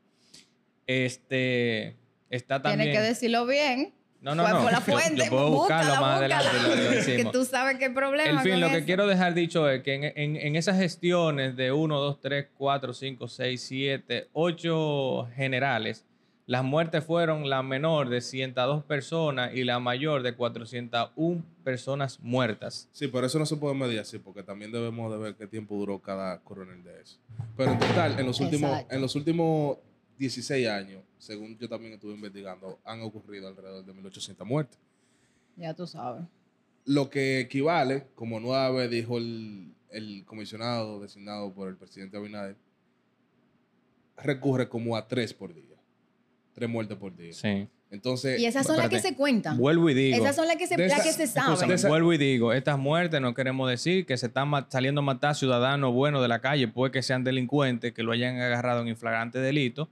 Este 0.87 1.97
está 2.31 2.61
también. 2.63 2.91
Tienes 2.91 2.97
que 3.03 3.09
decirlo 3.09 3.47
bien. 3.47 3.95
No, 4.21 4.35
no, 4.35 4.43
¿Cuál 4.43 4.55
no. 4.65 4.71
la 4.71 4.81
fuente? 4.81 5.17
Yo, 5.25 5.31
puedo 5.31 5.51
buscarlo 5.51 5.91
Búscala, 5.93 6.01
más 6.07 6.21
búscala. 6.21 6.39
adelante. 6.41 6.87
Lo, 6.97 7.01
lo 7.01 7.31
que 7.31 7.39
tú 7.39 7.45
sabes 7.45 7.79
que 7.79 7.85
el 7.87 7.95
problema 7.95 8.31
En 8.31 8.41
fin, 8.41 8.61
lo 8.61 8.69
que 8.69 8.79
eso. 8.79 8.87
quiero 8.87 9.07
dejar 9.07 9.35
dicho 9.35 9.69
es 9.71 9.83
que 9.83 9.95
en, 9.95 10.05
en- 10.05 10.37
en 10.37 10.57
esas 10.57 10.77
gestiones 10.77 11.55
de 11.57 11.71
1, 11.73 11.99
2, 12.01 12.21
3, 12.21 12.47
4, 12.57 12.93
5, 12.95 13.29
6, 13.29 13.63
7, 13.63 14.29
8 14.33 15.29
generales, 15.37 16.05
las 16.49 16.65
muertes 16.65 17.05
fueron 17.05 17.51
la 17.51 17.63
menor 17.63 18.09
de 18.09 18.23
102 18.23 18.83
personas 18.85 19.55
y 19.55 19.65
la 19.65 19.81
mayor 19.81 20.23
de 20.23 20.35
401 20.35 21.45
personas 21.63 22.21
muertas. 22.21 22.89
Sí, 22.91 23.07
pero 23.09 23.27
eso 23.27 23.39
no 23.39 23.45
se 23.45 23.57
puede 23.57 23.75
medir 23.75 24.01
así, 24.01 24.19
porque 24.19 24.43
también 24.43 24.73
debemos 24.73 25.13
de 25.13 25.19
ver 25.19 25.35
qué 25.35 25.47
tiempo 25.47 25.77
duró 25.77 25.99
cada 25.99 26.41
coronel 26.41 26.83
de 26.83 27.03
eso. 27.03 27.19
Pero 27.55 27.73
en 27.73 27.79
total, 27.79 28.19
en 28.19 28.25
los 28.25 28.41
últimos, 28.41 28.71
Exacto. 28.71 28.95
en 28.95 29.01
los 29.03 29.15
últimos 29.15 29.77
16 30.17 30.69
años, 30.69 31.03
según 31.19 31.59
yo 31.59 31.69
también 31.69 31.93
estuve 31.93 32.15
investigando, 32.15 32.79
han 32.83 33.03
ocurrido 33.03 33.47
alrededor 33.47 33.85
de 33.85 33.93
1.800 33.93 34.47
muertes. 34.47 34.79
Ya 35.55 35.75
tú 35.75 35.87
sabes. 35.87 36.23
Lo 36.87 37.11
que 37.11 37.41
equivale, 37.41 38.07
como 38.15 38.41
nueve 38.41 38.89
dijo 38.89 39.19
el, 39.19 39.75
el 39.91 40.25
comisionado 40.25 40.99
designado 40.99 41.53
por 41.53 41.69
el 41.69 41.77
presidente 41.77 42.17
Abinader, 42.17 42.57
recurre 44.17 44.71
como 44.71 44.97
a 44.97 45.07
tres 45.07 45.35
por 45.35 45.53
día. 45.53 45.78
Tres 46.59 46.71
muertes 46.71 46.97
por 46.99 47.15
día. 47.17 47.33
Sí. 47.33 47.69
Entonces, 47.91 48.39
Y 48.39 48.45
esas 48.45 48.67
son 48.67 48.77
las 48.77 48.89
que 48.91 49.01
se 49.01 49.15
cuentan. 49.15 49.57
Vuelvo 49.57 49.89
y 49.89 49.95
digo. 49.95 50.17
Esas 50.17 50.37
son 50.37 50.47
las 50.47 50.57
que 50.57 50.67
se, 50.67 50.77
De 50.77 50.89
las 50.89 50.99
esa- 50.99 51.05
que 51.05 51.13
se 51.15 51.27
saben. 51.27 51.71
Esa- 51.73 51.89
vuelvo 51.89 52.13
y 52.13 52.19
digo, 52.19 52.53
estas 52.53 52.79
muertes 52.79 53.21
no 53.21 53.33
queremos 53.33 53.69
decir 53.71 54.05
que 54.05 54.17
se 54.19 54.27
están 54.27 54.51
saliendo 54.69 55.01
a 55.01 55.05
matar 55.05 55.35
ciudadanos 55.35 55.95
buenos 55.95 56.21
de 56.21 56.29
la 56.29 56.41
calle, 56.41 56.69
puede 56.69 56.93
que 56.93 57.03
sean 57.03 57.25
delincuentes, 57.25 57.93
que 57.95 58.03
lo 58.03 58.13
hayan 58.13 58.39
agarrado 58.41 58.83
en 58.83 58.89
inflagrante 58.89 59.39
delito, 59.39 59.89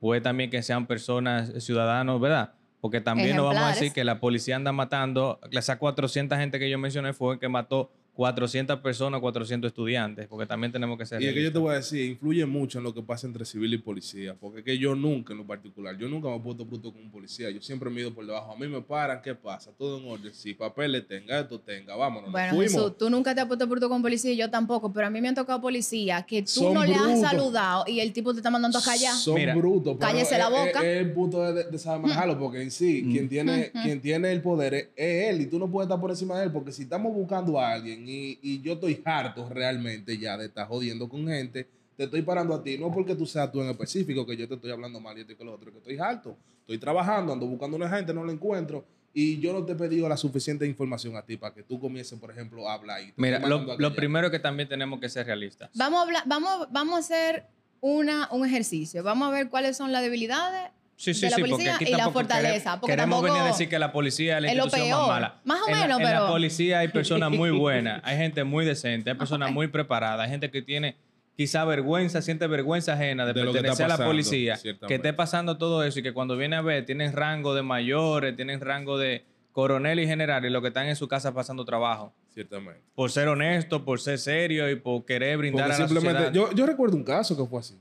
puede 0.00 0.20
también 0.20 0.50
que 0.50 0.62
sean 0.62 0.86
personas, 0.86 1.52
ciudadanos, 1.64 2.20
¿verdad? 2.20 2.52
Porque 2.82 3.00
también 3.00 3.36
no 3.36 3.44
vamos 3.44 3.62
a 3.62 3.68
decir 3.68 3.92
que 3.92 4.04
la 4.04 4.20
policía 4.20 4.56
anda 4.56 4.72
matando, 4.72 5.38
esas 5.50 5.76
400 5.78 6.38
gente 6.38 6.58
que 6.58 6.68
yo 6.68 6.78
mencioné 6.78 7.12
fue 7.14 7.38
que 7.38 7.48
mató 7.48 7.90
400 8.20 8.80
personas, 8.80 9.18
400 9.18 9.68
estudiantes, 9.68 10.26
porque 10.28 10.44
también 10.44 10.70
tenemos 10.70 10.98
que 10.98 11.06
ser 11.06 11.22
Y 11.22 11.26
es 11.26 11.32
que 11.32 11.42
yo 11.42 11.50
te 11.50 11.58
voy 11.58 11.72
a 11.72 11.76
decir, 11.76 12.04
influye 12.04 12.44
mucho 12.44 12.76
en 12.76 12.84
lo 12.84 12.92
que 12.92 13.00
pasa 13.00 13.26
entre 13.26 13.46
civil 13.46 13.72
y 13.72 13.78
policía. 13.78 14.36
Porque 14.38 14.58
es 14.58 14.64
que 14.66 14.76
yo 14.76 14.94
nunca, 14.94 15.32
en 15.32 15.38
lo 15.38 15.46
particular, 15.46 15.96
yo 15.96 16.06
nunca 16.06 16.28
me 16.28 16.36
he 16.36 16.40
puesto 16.40 16.66
bruto 16.66 16.92
con 16.92 17.00
un 17.00 17.10
policía. 17.10 17.48
Yo 17.48 17.62
siempre 17.62 17.88
me 17.88 17.96
he 17.96 18.00
ido 18.02 18.12
por 18.12 18.26
debajo. 18.26 18.52
A 18.52 18.56
mí 18.58 18.68
me 18.68 18.82
paran, 18.82 19.22
¿qué 19.22 19.34
pasa? 19.34 19.70
Todo 19.78 20.00
en 20.00 20.06
orden. 20.06 20.34
Si 20.34 20.52
papeles 20.52 21.08
tenga, 21.08 21.40
esto 21.40 21.60
tenga, 21.60 21.96
vámonos. 21.96 22.24
nos 22.30 22.32
Bueno. 22.32 22.60
Jesús, 22.60 22.98
tú 22.98 23.08
nunca 23.08 23.34
te 23.34 23.40
has 23.40 23.46
puesto 23.46 23.66
bruto 23.66 23.88
con 23.88 24.02
policía 24.02 24.32
y 24.32 24.36
yo 24.36 24.50
tampoco, 24.50 24.92
pero 24.92 25.06
a 25.06 25.10
mí 25.10 25.18
me 25.22 25.28
han 25.28 25.34
tocado 25.34 25.58
policías 25.62 26.26
que 26.26 26.42
tú 26.42 26.48
Son 26.50 26.74
no 26.74 26.84
le 26.84 26.94
has 26.94 27.22
saludado 27.22 27.84
y 27.86 28.00
el 28.00 28.12
tipo 28.12 28.34
te 28.34 28.40
está 28.40 28.50
mandando 28.50 28.80
a 28.80 28.82
callar. 28.82 29.14
Son 29.14 29.36
Mira, 29.36 29.54
brutos. 29.54 29.96
cállese 29.98 30.34
es- 30.34 30.38
la 30.38 30.50
boca. 30.50 30.80
Es, 30.80 31.00
el 31.06 31.12
punto 31.12 31.40
de, 31.54 31.64
de 31.64 31.78
saber 31.78 32.02
manejarlo, 32.02 32.38
porque 32.38 32.60
en 32.60 32.70
sí, 32.70 33.02
quien, 33.10 33.30
tiene, 33.30 33.72
quien 33.82 33.98
tiene 34.02 34.30
el 34.30 34.42
poder 34.42 34.74
es, 34.74 34.88
es 34.94 35.30
él 35.30 35.40
y 35.40 35.46
tú 35.46 35.58
no 35.58 35.70
puedes 35.70 35.86
estar 35.86 35.98
por 35.98 36.10
encima 36.10 36.38
de 36.38 36.44
él, 36.44 36.52
porque 36.52 36.70
si 36.70 36.82
estamos 36.82 37.14
buscando 37.14 37.58
a 37.58 37.72
alguien 37.72 38.09
y, 38.10 38.38
y 38.42 38.60
yo 38.62 38.74
estoy 38.74 39.00
harto 39.04 39.48
realmente 39.48 40.18
ya 40.18 40.36
de 40.36 40.46
estar 40.46 40.66
jodiendo 40.68 41.08
con 41.08 41.26
gente, 41.28 41.68
te 41.96 42.04
estoy 42.04 42.22
parando 42.22 42.54
a 42.54 42.62
ti, 42.62 42.78
no 42.78 42.90
porque 42.92 43.14
tú 43.14 43.26
seas 43.26 43.52
tú 43.52 43.60
en 43.62 43.68
específico, 43.70 44.26
que 44.26 44.36
yo 44.36 44.48
te 44.48 44.54
estoy 44.54 44.70
hablando 44.70 45.00
mal 45.00 45.16
y 45.16 45.20
esto 45.20 45.32
y 45.32 45.36
que 45.36 45.44
lo 45.44 45.54
otro, 45.54 45.70
que 45.70 45.78
estoy 45.78 45.98
harto. 45.98 46.36
Estoy 46.62 46.78
trabajando, 46.78 47.32
ando 47.32 47.46
buscando 47.46 47.76
una 47.76 47.88
gente, 47.88 48.14
no 48.14 48.24
la 48.24 48.32
encuentro. 48.32 48.84
Y 49.12 49.40
yo 49.40 49.52
no 49.52 49.64
te 49.64 49.72
he 49.72 49.74
pedido 49.74 50.08
la 50.08 50.16
suficiente 50.16 50.64
información 50.66 51.16
a 51.16 51.22
ti 51.22 51.36
para 51.36 51.52
que 51.52 51.62
tú 51.64 51.80
comiences, 51.80 52.18
por 52.18 52.30
ejemplo, 52.30 52.68
a 52.68 52.74
hablar. 52.74 53.02
y 53.02 53.12
Mira, 53.16 53.38
estoy 53.38 53.50
lo, 53.50 53.76
lo 53.76 53.94
primero 53.94 54.28
es 54.28 54.30
que 54.30 54.38
también 54.38 54.68
tenemos 54.68 55.00
que 55.00 55.08
ser 55.08 55.26
realistas. 55.26 55.68
Vamos 55.74 55.98
a, 55.98 56.02
hablar- 56.02 56.22
vamos, 56.26 56.68
vamos 56.70 56.94
a 56.94 56.98
hacer 56.98 57.44
una, 57.80 58.28
un 58.30 58.46
ejercicio. 58.46 59.02
Vamos 59.02 59.26
a 59.28 59.32
ver 59.32 59.48
cuáles 59.50 59.76
son 59.76 59.90
las 59.92 60.02
debilidades 60.02 60.70
Sí, 61.00 61.14
sí, 61.14 61.22
de 61.22 61.30
la 61.30 61.36
sí, 61.36 61.40
porque 61.42 61.50
policía 61.52 61.74
aquí 61.76 61.84
y 61.84 61.90
la 61.92 61.96
tampoco 61.96 62.18
fortaleza. 62.20 62.78
porque 62.80 62.92
queremos 62.92 63.16
tampoco 63.16 63.32
venir 63.32 63.42
a 63.42 63.46
decir 63.52 63.68
que 63.70 63.78
la 63.78 63.90
policía 63.92 64.36
es 64.36 64.42
la 64.42 64.48
es 64.50 64.56
lo 64.56 64.64
institución 64.64 64.90
más 64.90 64.98
peor. 64.98 65.08
mala. 65.14 65.40
Más 65.44 65.60
o 65.62 65.68
En 65.68 65.72
la- 65.74 65.80
menos, 65.80 65.98
en 66.00 66.04
la 66.04 66.10
pero- 66.12 66.26
policía 66.28 66.78
hay 66.80 66.88
personas 66.88 67.30
muy 67.30 67.50
buenas, 67.58 68.02
hay 68.04 68.16
gente 68.18 68.44
muy 68.44 68.66
decente, 68.66 69.10
hay 69.10 69.16
personas 69.16 69.50
muy 69.50 69.68
preparadas, 69.68 70.24
hay 70.24 70.30
gente 70.30 70.50
que 70.50 70.60
tiene 70.60 70.96
quizá 71.36 71.64
vergüenza, 71.64 72.20
siente 72.20 72.46
vergüenza 72.46 72.92
ajena 72.92 73.24
de, 73.24 73.32
De 73.32 73.44
lo 73.44 73.52
que 73.52 73.58
está 73.60 73.68
pertenecer 73.70 73.86
a 73.92 73.96
la 73.98 74.04
policía, 74.04 74.58
que 74.86 74.94
esté 74.96 75.12
pasando 75.14 75.56
todo 75.56 75.82
eso 75.84 76.00
y 76.00 76.02
que 76.02 76.12
cuando 76.12 76.36
viene 76.36 76.56
a 76.56 76.60
ver 76.60 76.84
tienen 76.84 77.14
rango 77.14 77.54
de 77.54 77.62
mayores, 77.62 78.36
tienen 78.36 78.60
rango 78.60 78.98
de 78.98 79.24
coronel 79.52 80.00
y 80.00 80.06
general 80.06 80.44
y 80.44 80.50
lo 80.50 80.60
que 80.60 80.68
están 80.68 80.86
en 80.86 80.96
su 80.96 81.08
casa 81.08 81.32
pasando 81.32 81.64
trabajo. 81.64 82.12
Ciertamente. 82.34 82.82
Por 82.94 83.10
ser 83.10 83.26
honesto, 83.28 83.84
por 83.86 84.00
ser 84.00 84.18
serio 84.18 84.70
y 84.70 84.76
por 84.76 85.04
querer 85.06 85.38
brindar 85.38 85.66
Porque 85.68 85.76
a 85.76 85.78
la 85.80 85.88
simplemente, 85.88 86.24
sociedad. 86.26 86.50
yo, 86.50 86.54
yo 86.54 86.66
recuerdo 86.66 86.96
un 86.96 87.04
caso 87.04 87.36
que 87.36 87.44
fue 87.48 87.58
así. 87.60 87.80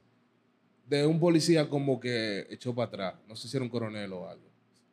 De 0.90 1.06
un 1.06 1.20
policía 1.20 1.70
como 1.70 2.00
que 2.00 2.48
echó 2.50 2.74
para 2.74 2.88
atrás. 2.88 3.14
No 3.28 3.36
sé 3.36 3.48
si 3.48 3.56
era 3.56 3.64
un 3.64 3.70
coronel 3.70 4.12
o 4.14 4.28
algo. 4.28 4.50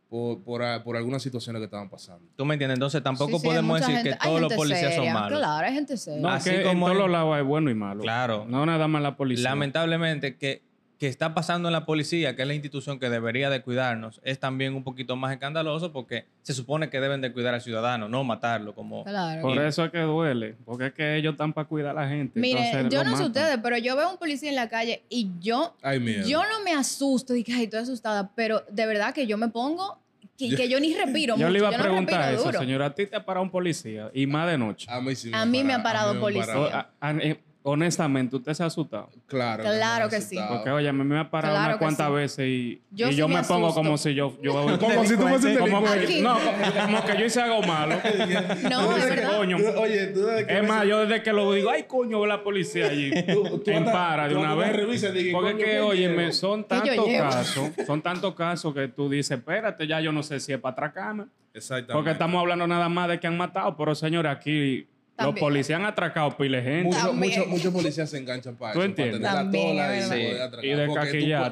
Por, 0.09 0.41
por, 0.45 0.63
por 0.85 0.97
algunas 0.97 1.21
situaciones 1.23 1.59
que 1.59 1.65
estaban 1.65 1.89
pasando. 1.91 2.29
¿Tú 2.37 2.45
me 2.45 2.55
entiendes? 2.55 2.77
Entonces 2.77 3.03
tampoco 3.03 3.33
Sí, 3.33 3.39
sí, 3.41 3.47
hay 3.49 3.51
podemos 3.55 3.81
decir 3.81 3.95
gente- 3.97 4.11
que 4.11 4.17
todos 4.23 4.41
los 4.41 4.53
policías 4.53 4.95
son 4.95 5.13
malos. 5.13 5.39
Claro, 5.39 5.67
hay 5.67 5.75
gente 5.75 5.97
seria. 5.97 6.21
No, 6.21 6.29
Así 6.29 6.51
que 6.51 6.63
como 6.63 6.87
en 6.87 6.93
todos 6.93 6.97
los 7.07 7.11
lados 7.11 7.35
hay 7.35 7.43
bueno 7.43 7.71
y 7.71 7.75
malo. 7.75 8.03
Claro. 8.03 8.45
No 8.49 8.65
nada 8.67 8.87
más 8.87 9.03
la 9.03 9.17
policía. 9.17 9.51
Lamentablemente, 9.51 10.37
que, 10.37 10.63
que 10.99 11.09
está 11.09 11.35
pasando 11.35 11.69
en 11.69 11.73
la 11.75 11.85
policía, 11.85 12.35
que 12.35 12.43
es 12.43 12.49
la 12.49 12.55
institución 12.55 12.99
que 12.99 13.11
debería 13.11 13.51
de 13.51 13.61
cuidarnos, 13.61 14.19
es 14.25 14.39
también 14.41 14.75
un 14.75 14.83
poquito 14.83 15.15
más 15.15 15.31
escandaloso 15.33 15.93
porque 15.93 16.25
se 16.43 16.55
supone 16.55 16.89
que 16.89 17.01
deben 17.01 17.21
de 17.21 17.33
cuidar 17.33 17.53
al 17.53 17.61
ciudadano, 17.61 18.09
no 18.09 18.25
matarlo 18.25 18.75
como... 18.75 19.05
Claro. 19.05 19.43
Por 19.43 19.59
eso 19.59 19.85
es 19.85 19.91
que 19.91 19.99
duele. 19.99 20.57
Porque 20.65 20.87
es 20.87 20.93
que 20.95 21.17
ellos 21.17 21.33
están 21.33 21.53
para 21.53 21.69
cuidar 21.69 21.99
a 21.99 22.03
la 22.03 22.09
gente. 22.09 22.41
Miren, 22.41 22.89
yo 22.89 23.01
no 23.05 23.11
sé 23.11 23.25
matan. 23.25 23.27
ustedes, 23.27 23.59
pero 23.63 23.77
yo 23.77 23.95
veo 23.95 24.07
a 24.07 24.13
un 24.13 24.17
policía 24.19 24.49
en 24.49 24.57
la 24.57 24.69
calle 24.71 25.03
y 25.11 25.29
yo, 25.39 25.77
Ay, 25.83 26.23
yo 26.27 26.43
no 26.45 26.63
me 26.65 26.73
asusto 26.73 27.37
y 27.37 27.45
que 27.45 27.53
ay, 27.53 27.65
estoy 27.65 27.81
asustada, 27.81 28.31
pero 28.35 28.65
de 28.71 28.87
verdad 28.87 29.13
que 29.13 29.27
yo 29.27 29.37
me 29.37 29.49
pongo 29.49 29.99
que, 30.39 30.55
que 30.55 30.69
yo 30.69 30.79
ni 30.81 30.95
respiro 30.95 31.35
Yo 31.35 31.47
mucho. 31.47 31.51
le 31.51 31.59
iba 31.59 31.69
a 31.69 31.73
yo 31.73 31.79
no 31.79 31.85
preguntar 31.85 32.35
eso, 32.35 32.45
duro. 32.45 32.59
señor. 32.59 32.83
¿A 32.83 32.95
ti 32.95 33.07
te 33.07 33.17
ha 33.17 33.25
parado 33.25 33.43
un 33.43 33.51
policía? 33.51 34.11
Y 34.13 34.27
más 34.27 34.47
de 34.51 34.59
noche. 34.59 34.87
A 34.91 35.01
mí, 35.01 35.15
sí 35.15 35.31
A 35.33 35.47
mí 35.47 35.65
me 35.65 35.73
ha 35.73 35.83
parado 35.83 36.11
a 36.11 36.13
mí 36.13 36.19
me 36.19 36.21
policía. 36.23 36.47
parado. 36.47 36.67
O- 36.67 36.73
a- 36.75 36.91
a- 37.01 37.13
eh, 37.19 37.41
honestamente, 37.69 38.37
¿usted 38.37 38.55
se 38.55 38.63
ha 38.63 38.67
asustado? 38.67 39.11
Claro. 39.27 39.65
Claro 39.65 40.09
que 40.09 40.21
sí. 40.21 40.39
Porque, 40.49 40.71
oye, 40.71 40.89
a 40.89 40.93
mí 40.93 41.03
me 41.03 41.19
ha 41.19 41.29
parado 41.29 41.55
Claro 41.55 41.67
unas 41.67 41.77
que 41.77 41.85
cuantas 41.85 42.07
sí. 42.09 42.13
veces 42.15 42.47
y 42.49 42.83
Yo 42.93 43.09
y 43.09 43.11
sí 43.11 43.17
yo 43.17 43.27
me 43.29 43.35
me, 43.37 43.43
pongo 43.43 43.67
asusto. 43.67 43.83
como 43.83 43.99
si 43.99 44.15
yo... 44.15 44.39
yo 44.41 44.53
Como 44.79 45.05
si 45.05 45.17
tú 45.17 45.23
fueses 45.27 45.59
como 45.59 45.83
que, 45.83 46.23
no, 46.23 46.39
como 46.87 47.05
que 47.05 47.19
yo 47.19 47.25
hice 47.25 47.41
algo 47.43 47.63
malo. 47.63 47.97
No, 48.71 48.97
es 48.97 49.05
verdad. 49.11 49.37
coño. 49.37 49.57
Tú- 49.57 49.81
Oye, 49.81 50.07
tú 50.09 50.21
desde 50.27 50.47
que 50.47 50.59
Es 50.59 50.69
más, 50.69 50.87
yo 50.87 51.01
desde 51.01 51.23
que 51.23 51.33
lo 51.33 51.53
digo, 51.53 51.71
ay, 51.71 51.85
coño, 51.89 52.21
ve 52.21 52.29
la 52.29 52.43
policía 52.45 52.87
allí. 52.87 53.11
Tú- 53.33 53.59
tú 53.59 53.71
en 53.71 53.79
andas- 53.79 53.93
para 53.95 54.29
de 54.29 54.35
tú 54.35 54.41
una 54.41 54.53
andas 54.53 54.69
vez. 54.69 54.77
revisa 54.77 55.09
Porque 55.09 55.27
es 55.29 55.33
coño, 55.35 55.57
que, 55.59 55.65
¿qué 55.65 55.81
oye, 55.81 56.09
llevo? 56.09 56.33
son 56.33 56.65
¿Qué 56.65 56.77
yo 56.77 56.83
tantos 56.85 57.07
llevo? 57.09 57.29
casos, 57.31 57.71
son 57.87 58.03
tantos 58.03 58.35
casos 58.35 58.75
que 58.75 58.89
tú 58.89 59.09
dices, 59.11 59.39
espérate, 59.39 59.87
ya 59.87 60.01
yo 60.01 60.13
no 60.13 60.23
sé 60.23 60.39
si 60.41 60.53
es 60.53 60.59
para 60.61 60.73
atracarme. 60.73 61.25
Exactamente. 61.53 61.95
Porque 61.95 62.11
estamos 62.13 62.39
hablando 62.41 62.67
nada 62.67 62.89
más 62.89 63.09
de 63.09 63.19
que 63.19 63.27
han 63.27 63.37
matado, 63.37 63.77
pero 63.77 63.95
señores, 63.95 64.31
aquí 64.31 64.87
los 65.19 65.39
policías 65.39 65.81
han 65.81 65.87
atracado 65.87 66.37
pile 66.37 66.59
de 66.59 66.63
gente. 66.63 66.85
Muchos 66.97 67.15
mucho, 67.15 67.47
muchos 67.47 67.73
policías 67.73 68.11
se 68.11 68.19
enganchan 68.19 68.57
para 68.57 68.73
¿Tú 68.75 68.81
eso. 68.81 68.87
entiendes? 68.89 69.21
Para 69.21 69.51
tener 69.51 69.53
También, 69.53 69.77
la 69.77 69.83
tola 69.85 69.97
y, 69.97 70.01
verdad. 70.01 70.09
poder 70.11 70.37
Sí. 70.37 70.41
atracar. 70.43 70.65
Y 70.65 70.69
de 70.69 70.87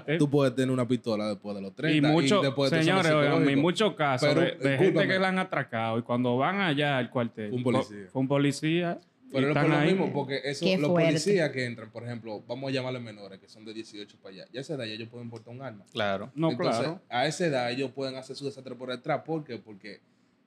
Porque 0.05 0.19
tú 0.19 0.31
puedes 0.31 0.55
tener 0.55 0.71
una 0.71 0.87
pistola 0.89 1.29
después 1.29 1.57
de 1.57 1.63
los 1.63 1.75
30. 1.75 2.09
Y 2.13 2.43
después 2.43 2.71
de 2.71 2.79
señores, 2.83 3.07
oigan, 3.13 3.23
y 3.23 3.27
psicológicos. 3.27 3.63
muchos 3.63 3.95
casos 3.95 4.29
Pero, 4.29 4.41
de, 4.41 4.55
de 4.71 4.79
gente 4.79 5.07
que 5.09 5.19
la 5.19 5.29
han 5.29 5.39
atracado 5.39 5.99
y 5.99 6.03
cuando 6.03 6.37
van 6.37 6.61
allá 6.61 6.99
al 6.99 7.11
cuartel, 7.11 7.49
Fue 7.51 7.57
un 7.59 7.63
policía. 7.65 8.07
fue 8.13 8.21
un 8.23 8.29
policía. 8.29 8.99
Pero 9.33 9.49
es 9.49 9.55
por 9.59 9.69
lo 9.69 9.79
mismo, 9.79 10.13
porque 10.13 10.41
eso, 10.45 10.65
Qué 10.65 10.79
los 10.79 10.91
fuerte. 10.91 11.09
policías 11.09 11.51
que 11.51 11.65
entran, 11.65 11.91
por 11.91 12.05
ejemplo, 12.05 12.45
vamos 12.47 12.71
a 12.71 12.73
llamarle 12.73 13.01
menores, 13.01 13.41
que 13.41 13.49
son 13.49 13.65
de 13.65 13.75
18 13.75 14.17
para 14.23 14.33
allá, 14.33 14.45
ya 14.53 14.61
a 14.61 14.63
esa 14.63 14.75
edad 14.75 14.85
ya 14.85 14.93
ellos 14.93 15.09
pueden 15.09 15.29
portar 15.29 15.53
un 15.53 15.61
arma. 15.61 15.85
Claro. 15.93 16.31
No, 16.37 16.53
Entonces, 16.53 16.79
claro. 16.85 17.01
a 17.09 17.27
esa 17.27 17.47
edad 17.47 17.69
ellos 17.73 17.91
pueden 17.91 18.15
hacer 18.15 18.37
su 18.37 18.45
desastre 18.45 18.77
por 18.77 18.91
detrás. 18.91 19.23
¿Por 19.27 19.43
qué? 19.43 19.59
Porque 19.59 20.01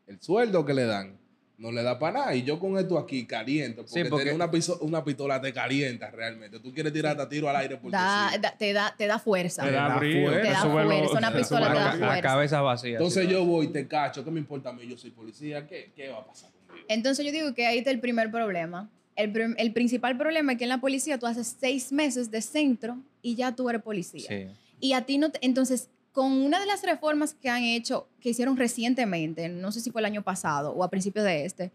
el 0.05 0.21
sueldo 0.21 0.63
que 0.65 0.73
le 0.73 0.85
dan 0.85 1.17
no 1.57 1.71
le 1.71 1.81
da 1.81 1.97
para 1.97 2.19
nada. 2.19 2.35
Y 2.35 2.43
yo 2.43 2.59
con 2.59 2.77
esto 2.77 2.97
aquí 2.99 3.25
caliento. 3.25 3.83
Porque, 3.83 4.03
Sí, 4.03 4.09
porque- 4.09 4.25
tener 4.25 4.35
una, 4.35 4.51
piso- 4.51 4.77
una 4.81 5.03
pistola 5.03 5.41
te 5.41 5.51
calienta 5.51 6.11
realmente. 6.11 6.59
Tú 6.59 6.71
quieres 6.73 6.93
tirar 6.93 7.13
hasta 7.13 7.27
tiro 7.27 7.49
al 7.49 7.55
aire 7.55 7.77
porque 7.77 7.97
Da- 7.97 8.29
sí. 8.33 8.39
da- 8.39 8.51
te, 8.57 8.73
da, 8.73 8.93
te 8.95 9.07
da 9.07 9.17
fuerza. 9.17 9.63
Te 9.63 9.71
da 9.71 9.97
fuerza. 9.97 10.41
Te 10.41 10.49
da 10.49 10.61
fuerza, 10.61 11.17
una 11.17 11.33
pistola 11.33 11.67
te 11.69 11.73
da 11.73 11.85
A, 11.85 11.93
a 11.93 11.97
fuerza. 11.97 12.21
cabeza 12.21 12.61
vacía. 12.61 12.91
Entonces 12.93 13.25
sí, 13.25 13.31
yo 13.31 13.43
voy 13.43 13.65
y 13.65 13.69
te 13.69 13.87
cacho. 13.87 14.23
¿Qué 14.23 14.29
me 14.31 14.39
importa 14.39 14.69
a 14.69 14.73
mí? 14.73 14.87
Yo 14.87 14.97
soy 14.97 15.09
policía. 15.11 15.65
¿Qué, 15.67 15.91
qué 15.95 16.09
va 16.09 16.19
a 16.19 16.25
pasar 16.27 16.51
conmigo? 16.51 16.85
Entonces 16.89 17.25
yo 17.25 17.31
digo 17.31 17.53
que 17.55 17.65
ahí 17.65 17.79
está 17.79 17.89
el 17.91 17.99
primer 17.99 18.29
problema. 18.29 18.89
El, 19.15 19.31
prim- 19.31 19.55
el 19.57 19.73
principal 19.73 20.15
problema 20.15 20.51
es 20.51 20.57
que 20.59 20.65
en 20.65 20.69
la 20.69 20.79
policía 20.79 21.17
tú 21.17 21.25
haces 21.25 21.55
seis 21.59 21.91
meses 21.91 22.29
de 22.29 22.39
centro 22.43 22.99
y 23.23 23.33
ya 23.35 23.55
tú 23.55 23.67
eres 23.67 23.81
policía. 23.81 24.27
Sí. 24.29 24.45
Y 24.79 24.93
a 24.93 25.01
ti 25.07 25.17
no 25.17 25.31
te- 25.31 25.39
Entonces, 25.43 25.89
con 26.17 26.31
una 26.31 26.59
de 26.59 26.65
las 26.65 26.81
reformas 26.81 27.35
que 27.35 27.47
han 27.47 27.61
hecho, 27.61 28.07
que 28.19 28.29
hicieron 28.29 28.57
recientemente, 28.57 29.49
no 29.49 29.71
sé 29.71 29.81
si 29.81 29.91
fue 29.91 30.01
el 30.01 30.05
año 30.05 30.23
pasado 30.23 30.71
o 30.71 30.83
a 30.83 30.89
principios 30.89 31.23
de 31.23 31.45
este, 31.45 31.71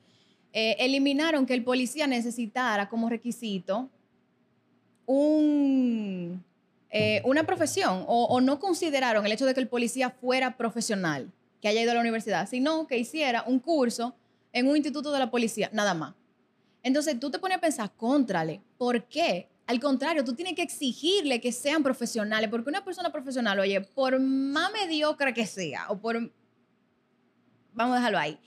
eh, 0.53 0.75
eliminaron 0.81 1.47
que 1.47 1.55
el 1.55 1.63
policía 1.63 2.09
necesitara 2.09 2.89
como 2.89 3.09
requisito 3.09 3.89
eh, 5.07 7.23
una 7.25 7.45
profesión 7.45 8.05
o, 8.09 8.25
o 8.25 8.41
no 8.41 8.59
consideraron 8.59 9.25
el 9.25 9.31
hecho 9.31 9.47
de 9.47 9.55
que 9.55 9.61
el 9.61 9.69
policía 9.69 10.11
fuera 10.11 10.57
profesional, 10.57 11.31
que 11.61 11.69
haya 11.69 11.81
ido 11.81 11.93
a 11.93 11.95
la 11.95 12.01
universidad, 12.01 12.49
sino 12.49 12.89
que 12.89 12.99
hiciera 12.99 13.45
un 13.47 13.61
curso 13.61 14.17
en 14.53 14.67
un 14.67 14.75
instituto 14.75 15.13
de 15.13 15.21
la 15.21 15.31
policía, 15.31 15.71
nada 15.73 15.95
más. 15.95 16.15
Entonces 16.83 17.21
tú 17.21 17.31
te 17.31 17.39
pones 17.39 17.59
a 17.59 17.61
pensar, 17.61 17.93
contrale, 17.97 18.61
¿por 18.77 19.05
qué? 19.05 19.52
Al 19.73 19.81
contrario, 19.81 20.23
tú 20.23 20.35
tienes 20.35 20.55
que 20.55 20.61
exigirle 20.61 21.41
que 21.41 21.51
sean 21.51 21.83
profesionales, 21.83 22.51
porque 22.51 22.69
una 22.69 22.85
persona 22.85 23.11
profesional, 23.11 23.59
oye, 23.59 23.81
por 23.81 24.21
más 24.21 24.71
mediocre 24.71 25.33
que 25.33 25.47
sea, 25.47 25.87
o 25.89 25.97
por... 25.97 26.31
Vamos 27.73 27.95
a 27.95 27.97
dejarlo 27.97 28.19
ahí. 28.19 28.39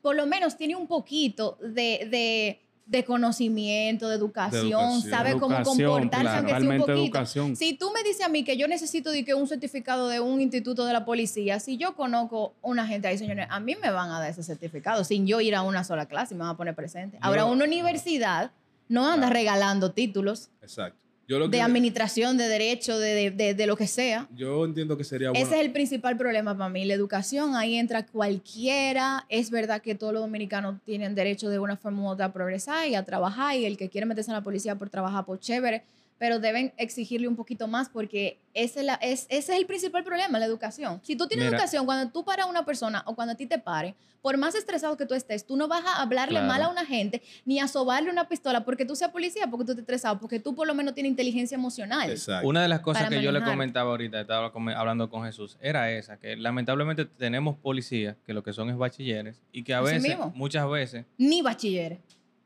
Por 0.00 0.16
lo 0.16 0.24
menos 0.24 0.56
tiene 0.56 0.76
un 0.76 0.86
poquito 0.86 1.58
de, 1.60 2.08
de, 2.10 2.62
de 2.86 3.04
conocimiento, 3.04 4.08
de 4.08 4.16
educación, 4.16 4.68
educación. 4.68 5.02
sabe 5.02 5.32
cómo 5.32 5.62
comportarse, 5.62 6.08
claro. 6.08 6.38
aunque 6.38 6.50
sea 6.50 6.70
un 6.70 6.78
poquito. 6.78 6.92
educación. 6.92 7.56
Si 7.56 7.74
tú 7.74 7.92
me 7.92 8.02
dices 8.02 8.24
a 8.24 8.30
mí 8.30 8.42
que 8.42 8.56
yo 8.56 8.66
necesito 8.66 9.10
de 9.10 9.22
que 9.22 9.34
un 9.34 9.46
certificado 9.46 10.08
de 10.08 10.20
un 10.20 10.40
instituto 10.40 10.86
de 10.86 10.94
la 10.94 11.04
policía, 11.04 11.60
si 11.60 11.76
yo 11.76 11.94
conozco 11.94 12.54
una 12.62 12.86
gente 12.86 13.06
ahí, 13.06 13.18
señores, 13.18 13.48
a 13.50 13.60
mí 13.60 13.76
me 13.82 13.90
van 13.90 14.08
a 14.12 14.18
dar 14.18 14.30
ese 14.30 14.42
certificado 14.42 15.04
sin 15.04 15.26
yo 15.26 15.42
ir 15.42 15.54
a 15.54 15.60
una 15.60 15.84
sola 15.84 16.06
clase 16.06 16.32
y 16.32 16.38
me 16.38 16.44
van 16.44 16.54
a 16.54 16.56
poner 16.56 16.74
presente. 16.74 17.18
Ahora, 17.20 17.44
una 17.44 17.66
universidad 17.66 18.50
no 18.90 19.06
anda 19.06 19.28
Claro. 19.28 19.32
regalando 19.34 19.92
títulos 19.92 20.50
Exacto. 20.60 20.98
Yo, 21.28 21.38
lo 21.38 21.46
de 21.46 21.60
administración, 21.62 22.36
de 22.36 22.48
derecho, 22.48 22.98
de, 22.98 23.14
de- 23.14 23.30
de- 23.30 23.54
de 23.54 23.66
lo 23.68 23.76
que 23.76 23.86
sea. 23.86 24.26
yo 24.34 24.64
entiendo 24.64 24.96
que 24.96 25.04
sería 25.04 25.30
bueno. 25.30 25.46
Ese 25.46 25.54
es 25.60 25.64
el 25.64 25.70
principal 25.70 26.16
problema 26.16 26.56
para 26.58 26.68
mí, 26.68 26.84
la 26.84 26.94
educación. 26.94 27.54
Ahí 27.54 27.76
entra 27.76 28.04
cualquiera. 28.04 29.24
Es 29.28 29.50
verdad 29.50 29.80
que 29.80 29.94
todos 29.94 30.12
los 30.12 30.22
dominicanos 30.22 30.80
tienen 30.84 31.14
derecho 31.14 31.48
de 31.48 31.60
una 31.60 31.76
forma 31.76 32.02
u 32.02 32.06
otra 32.08 32.26
a 32.26 32.32
progresar 32.32 32.88
y 32.88 32.96
a 32.96 33.04
trabajar. 33.04 33.56
Y 33.56 33.64
el 33.64 33.76
que 33.76 33.88
quiere 33.88 34.06
meterse 34.06 34.30
en 34.32 34.34
la 34.36 34.42
policía 34.42 34.74
por 34.74 34.90
trabajar, 34.90 35.24
por 35.24 35.38
chévere. 35.38 35.82
Pero 36.20 36.38
deben 36.38 36.74
exigirle 36.76 37.28
un 37.28 37.34
poquito 37.34 37.66
más 37.66 37.88
porque 37.88 38.38
ese, 38.52 38.80
es 38.80 38.84
la- 38.86 38.94
es, 38.96 39.22
ese 39.30 39.54
es 39.54 39.58
el 39.58 39.64
principal 39.64 40.04
problema, 40.04 40.38
la 40.38 40.44
educación. 40.44 41.00
Si 41.02 41.16
tú 41.16 41.26
tienes 41.26 41.46
Mira. 41.46 41.56
educación, 41.56 41.86
cuando 41.86 42.12
tú 42.12 42.26
paras 42.26 42.44
a 42.44 42.50
una 42.50 42.66
persona 42.66 43.02
o 43.06 43.14
cuando 43.14 43.32
a 43.32 43.36
ti 43.36 43.46
te 43.46 43.58
pare, 43.58 43.94
por 44.20 44.36
más 44.36 44.54
estresado 44.54 44.98
que 44.98 45.06
tú 45.06 45.14
estés, 45.14 45.46
tú 45.46 45.56
no 45.56 45.66
vas 45.66 45.82
a 45.86 46.02
hablarle 46.02 46.34
Claro. 46.40 46.46
mal 46.46 46.62
a 46.62 46.68
una 46.68 46.84
gente 46.84 47.22
ni 47.46 47.58
a 47.58 47.66
sobarle 47.68 48.10
una 48.10 48.28
pistola 48.28 48.66
porque 48.66 48.84
tú 48.84 48.94
seas 48.96 49.10
policía, 49.12 49.46
porque 49.50 49.64
tú 49.64 49.70
estés 49.72 49.82
estresado, 49.84 50.20
porque 50.20 50.38
tú 50.38 50.54
por 50.54 50.66
lo 50.66 50.74
menos 50.74 50.92
tienes 50.92 51.08
inteligencia 51.08 51.54
emocional. 51.54 52.10
Exacto. 52.10 52.46
Una 52.46 52.60
de 52.60 52.68
las 52.68 52.80
cosas 52.80 53.08
que 53.08 53.22
yo 53.22 53.32
le 53.32 53.42
comentaba 53.42 53.88
ahorita, 53.90 54.20
estaba 54.20 54.52
hablando 54.76 55.08
con 55.08 55.24
Jesús, 55.24 55.56
era 55.62 55.90
esa, 55.90 56.18
que 56.18 56.36
lamentablemente 56.36 57.06
tenemos 57.06 57.56
policías 57.56 58.14
que 58.26 58.34
lo 58.34 58.42
que 58.42 58.52
son 58.52 58.68
es 58.68 58.76
bachilleres 58.76 59.40
y 59.52 59.62
que 59.62 59.72
a 59.72 59.78
Así 59.78 59.94
veces, 59.94 60.02
mismo. 60.10 60.32
muchas 60.36 60.68
veces, 60.68 61.06
Ni 61.16 61.40
bachilleres. 61.40 62.00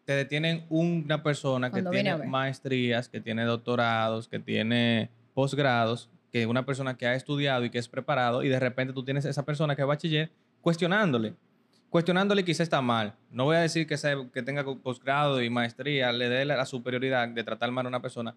Te 0.05 0.13
detienen 0.13 0.67
una 0.69 1.23
persona 1.23 1.69
que 1.69 1.73
Cuando 1.83 1.91
tiene 1.91 2.11
maestrías, 2.31 3.09
que 3.09 3.21
tiene 3.21 3.45
doctorados, 3.45 4.29
que 4.29 4.39
tiene 4.39 5.11
posgrados, 5.35 6.11
que 6.33 6.47
una 6.47 6.67
persona 6.67 6.97
que 6.97 7.07
ha 7.07 7.15
estudiado 7.15 7.65
y 7.65 7.71
que 7.71 7.79
es 7.79 7.89
preparado 7.89 8.43
y 8.43 8.49
de 8.49 8.59
repente 8.61 8.93
tú 8.93 9.05
tienes 9.05 9.25
esa 9.25 9.45
persona 9.45 9.75
que 9.77 9.83
es 9.83 9.89
bachiller 9.89 10.31
cuestionándole. 10.61 11.35
Cuestionándole 11.91 12.45
quizá 12.45 12.63
está 12.65 12.81
mal. 12.83 13.15
No 13.31 13.45
voy 13.45 13.57
a 13.57 13.61
decir 13.61 13.87
que, 13.87 13.97
sea- 13.97 14.27
que 14.33 14.43
tenga 14.43 14.65
posgrado 14.83 15.41
y 15.43 15.49
maestría, 15.51 16.11
le 16.13 16.29
dé 16.29 16.45
la, 16.45 16.57
la 16.57 16.67
superioridad 16.67 17.29
de 17.29 17.45
tratar 17.45 17.71
mal 17.71 17.87
a 17.87 17.89
una 17.89 18.03
persona, 18.03 18.35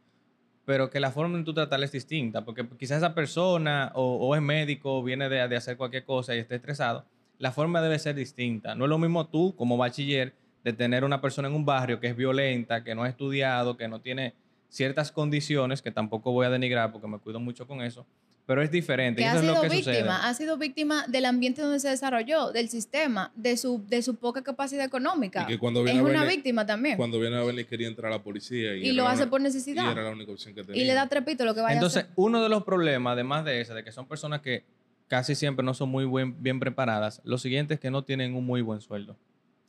pero 0.64 0.90
que 0.92 1.00
la 1.00 1.12
forma 1.12 1.38
en 1.38 1.44
tú 1.44 1.54
tratarle 1.54 1.86
es 1.88 1.92
distinta, 1.92 2.46
porque 2.46 2.68
quizás 2.78 2.98
esa 2.98 3.16
persona 3.16 3.92
o, 3.96 4.18
o 4.28 4.36
es 4.36 4.42
médico 4.42 5.00
o 5.00 5.04
viene 5.04 5.28
de, 5.28 5.48
de 5.48 5.56
hacer 5.56 5.76
cualquier 5.76 6.04
cosa 6.06 6.36
y 6.36 6.40
esté 6.40 6.56
estresado, 6.56 7.06
la 7.40 7.52
forma 7.52 7.82
debe 7.82 7.98
ser 7.98 8.14
distinta. 8.16 8.76
No 8.76 8.86
es 8.86 8.90
lo 8.90 8.98
mismo 9.00 9.26
tú 9.28 9.56
como 9.56 9.76
bachiller 9.78 10.34
de 10.68 10.74
tener 10.74 11.06
una 11.06 11.22
persona 11.22 11.48
en 11.48 11.54
un 11.56 11.64
barrio 11.64 11.98
que 12.02 12.08
es 12.08 12.16
violenta, 12.18 12.84
que 12.84 12.94
no 12.94 13.04
ha 13.04 13.08
estudiado, 13.08 13.78
que 13.78 13.88
no 13.88 14.02
tiene 14.02 14.34
ciertas 14.68 15.14
condiciones, 15.14 15.82
que 15.82 15.92
tampoco 15.92 16.34
voy 16.34 16.46
a 16.46 16.50
denigrar 16.50 16.92
porque 16.92 17.08
me 17.08 17.20
cuido 17.20 17.40
mucho 17.40 17.66
con 17.66 17.82
eso, 17.82 18.06
pero 18.46 18.62
es 18.62 18.70
diferente. 18.70 19.20
que 19.20 19.24
y 19.24 19.30
ha 19.30 19.36
es 19.36 19.40
sido 19.40 19.56
lo 19.56 19.62
que 19.62 19.70
víctima, 19.70 19.94
sucede. 19.94 20.10
ha 20.10 20.34
sido 20.34 20.58
víctima 20.58 21.06
del 21.08 21.24
ambiente 21.24 21.62
donde 21.62 21.80
se 21.80 21.88
desarrolló, 21.88 22.52
del 22.52 22.68
sistema, 22.68 23.32
de 23.34 23.56
su, 23.56 23.82
de 23.88 24.02
su 24.02 24.16
poca 24.16 24.42
capacidad 24.44 24.84
económica. 24.84 25.44
Y 25.44 25.46
que 25.54 25.58
cuando 25.58 25.88
es 25.88 26.02
una 26.02 26.26
víctima 26.26 26.66
también. 26.66 26.98
Cuando 26.98 27.18
viene 27.18 27.38
a 27.38 27.44
venir 27.44 27.66
quería 27.66 27.88
entrar 27.88 28.12
a 28.12 28.18
la 28.18 28.22
policía. 28.22 28.76
Y, 28.76 28.90
y 28.90 28.92
lo 28.92 29.08
hace 29.08 29.22
una- 29.24 29.30
por 29.30 29.40
Y 29.40 29.44
necesidad. 29.46 29.90
era 29.90 30.04
la 30.04 30.10
única 30.10 30.34
opción 30.34 30.54
que 30.54 30.66
tenía. 30.66 30.84
Y 30.84 30.86
le 30.86 30.94
da 30.96 31.08
trepito 31.08 31.46
lo 31.46 31.56
que 31.56 31.62
vaya 31.62 31.76
Entonces, 31.76 31.98
a 31.98 32.06
hacer. 32.08 32.14
uno 32.18 32.44
de 32.44 32.50
los 32.50 32.64
problemas, 32.66 33.14
además 33.14 33.46
de 33.46 33.62
ese, 33.62 33.74
de 33.74 33.86
que 33.86 33.94
son 33.94 34.06
personas 34.06 34.42
que 34.42 34.66
casi 35.08 35.34
siempre 35.34 35.64
no 35.64 35.74
son 35.74 35.88
muy 35.88 36.04
buen- 36.04 36.36
bien 36.44 36.60
preparadas, 36.60 37.22
lo 37.24 37.38
siguiente 37.38 37.76
es 37.76 37.80
que 37.80 37.90
no 37.90 38.04
tienen 38.04 38.36
un 38.36 38.46
muy 38.46 38.60
buen 38.62 38.82
sueldo. 38.82 39.16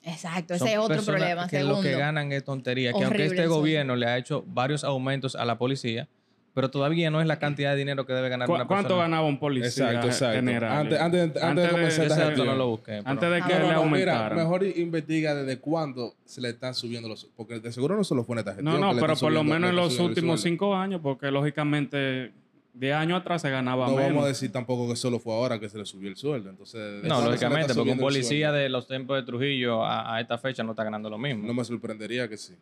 Exacto, 0.04 0.54
ese 0.54 0.72
es 0.72 0.78
otro 0.78 1.02
problema. 1.02 1.48
Que 1.48 1.58
segundo. 1.58 1.76
lo 1.76 1.82
que 1.82 1.92
ganan 1.96 2.32
es 2.32 2.44
tontería. 2.44 2.92
Que 2.92 3.04
aunque 3.04 3.26
este 3.26 3.46
gobierno 3.46 3.96
le 3.96 4.06
ha 4.06 4.16
hecho 4.16 4.44
varios 4.46 4.84
aumentos 4.84 5.34
a 5.37 5.44
la 5.44 5.58
policía, 5.58 6.08
pero 6.54 6.70
todavía 6.70 7.11
no 7.11 7.20
es 7.20 7.26
la 7.26 7.38
cantidad 7.38 7.72
de 7.72 7.76
dinero 7.76 8.04
que 8.06 8.12
debe 8.12 8.28
ganar 8.28 8.48
¿Cu- 8.48 8.54
una 8.54 8.66
¿Cuánto 8.66 8.88
persona. 8.88 9.02
ganaba 9.02 9.26
un 9.28 9.38
policía 9.38 9.68
Exacto, 9.90 10.06
exacto. 10.08 10.34
general? 10.37 10.72
Antes, 10.72 11.00
antes, 11.00 11.20
antes, 11.22 11.42
antes 11.42 11.64
de 11.64 11.70
comenzar 11.70 12.06
Ese 12.06 12.14
esta 12.30 12.44
no 12.44 12.54
lo 12.54 12.68
busqué. 12.68 12.84
pero- 12.98 13.02
Antes 13.08 13.30
de 13.30 13.37
que 13.42 13.54
Ah, 13.54 13.58
No, 13.61 13.66
le 13.68 13.74
no, 13.74 13.84
no, 13.84 13.90
mira, 13.90 14.30
mejor 14.30 14.64
investiga 14.64 15.34
desde 15.34 15.61
cuándo 15.61 16.14
se 16.24 16.40
le 16.40 16.48
están 16.48 16.74
subiendo 16.74 17.08
los... 17.08 17.28
Porque 17.37 17.61
de 17.61 17.70
seguro 17.70 17.96
no 17.96 18.02
solo 18.02 18.24
fue 18.24 18.34
en 18.34 18.38
esta 18.40 18.54
gestión. 18.54 18.74
No, 18.74 18.80
no, 18.80 18.94
que 18.94 19.00
pero 19.00 19.14
por 19.16 19.30
lo 19.32 19.44
menos 19.44 19.70
en 19.70 19.76
los 19.76 19.98
últimos 20.00 20.40
cinco 20.40 20.74
años, 20.74 21.00
porque 21.02 21.30
lógicamente 21.30 22.32
10 22.79 22.95
años 22.95 23.21
atrás 23.21 23.43
se 23.43 23.51
ganaba 23.51 23.87
No 23.87 23.97
menos. 23.97 24.09
vamos 24.11 24.25
a 24.25 24.29
decir 24.29 24.53
tampoco 24.53 24.88
que 24.88 24.97
solo 24.97 25.19
fue 25.19 25.35
ahora 25.35 25.59
que 25.59 25.69
se 25.69 25.79
le 25.79 25.85
subió 25.85 26.09
el 26.09 26.17
sueldo. 26.17 26.51
Entonces, 26.51 27.03
¿de 27.03 27.09
No, 27.09 27.21
lógicamente, 27.23 27.75
porque 27.75 27.91
un 27.93 27.99
policía 27.99 28.53
de 28.53 28.69
los 28.69 28.87
tiempos 28.87 29.17
de 29.17 29.23
Trujillo 29.25 29.85
a, 29.85 30.14
a 30.14 30.21
esta 30.21 30.38
fecha 30.38 30.62
no 30.62 30.73
está 30.73 30.85
ganando 30.85 31.11
lo 31.11 31.19
mismo. 31.19 31.47
No 31.47 31.55
me 31.55 31.64
sorprendería 31.64 32.29
que 32.29 32.37
sí. 32.37 32.55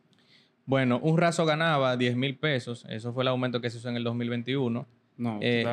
Bueno, 0.64 0.98
un 1.02 1.16
raso 1.18 1.44
ganaba 1.44 1.96
10 1.96 2.16
mil 2.16 2.36
pesos. 2.36 2.84
Eso 2.88 3.12
fue 3.12 3.22
el 3.24 3.28
aumento 3.28 3.60
que 3.60 3.70
se 3.70 3.78
hizo 3.78 3.88
en 3.88 3.96
el 3.96 4.04
2021. 4.04 4.86
No, 5.18 5.38
Eh. 5.40 5.64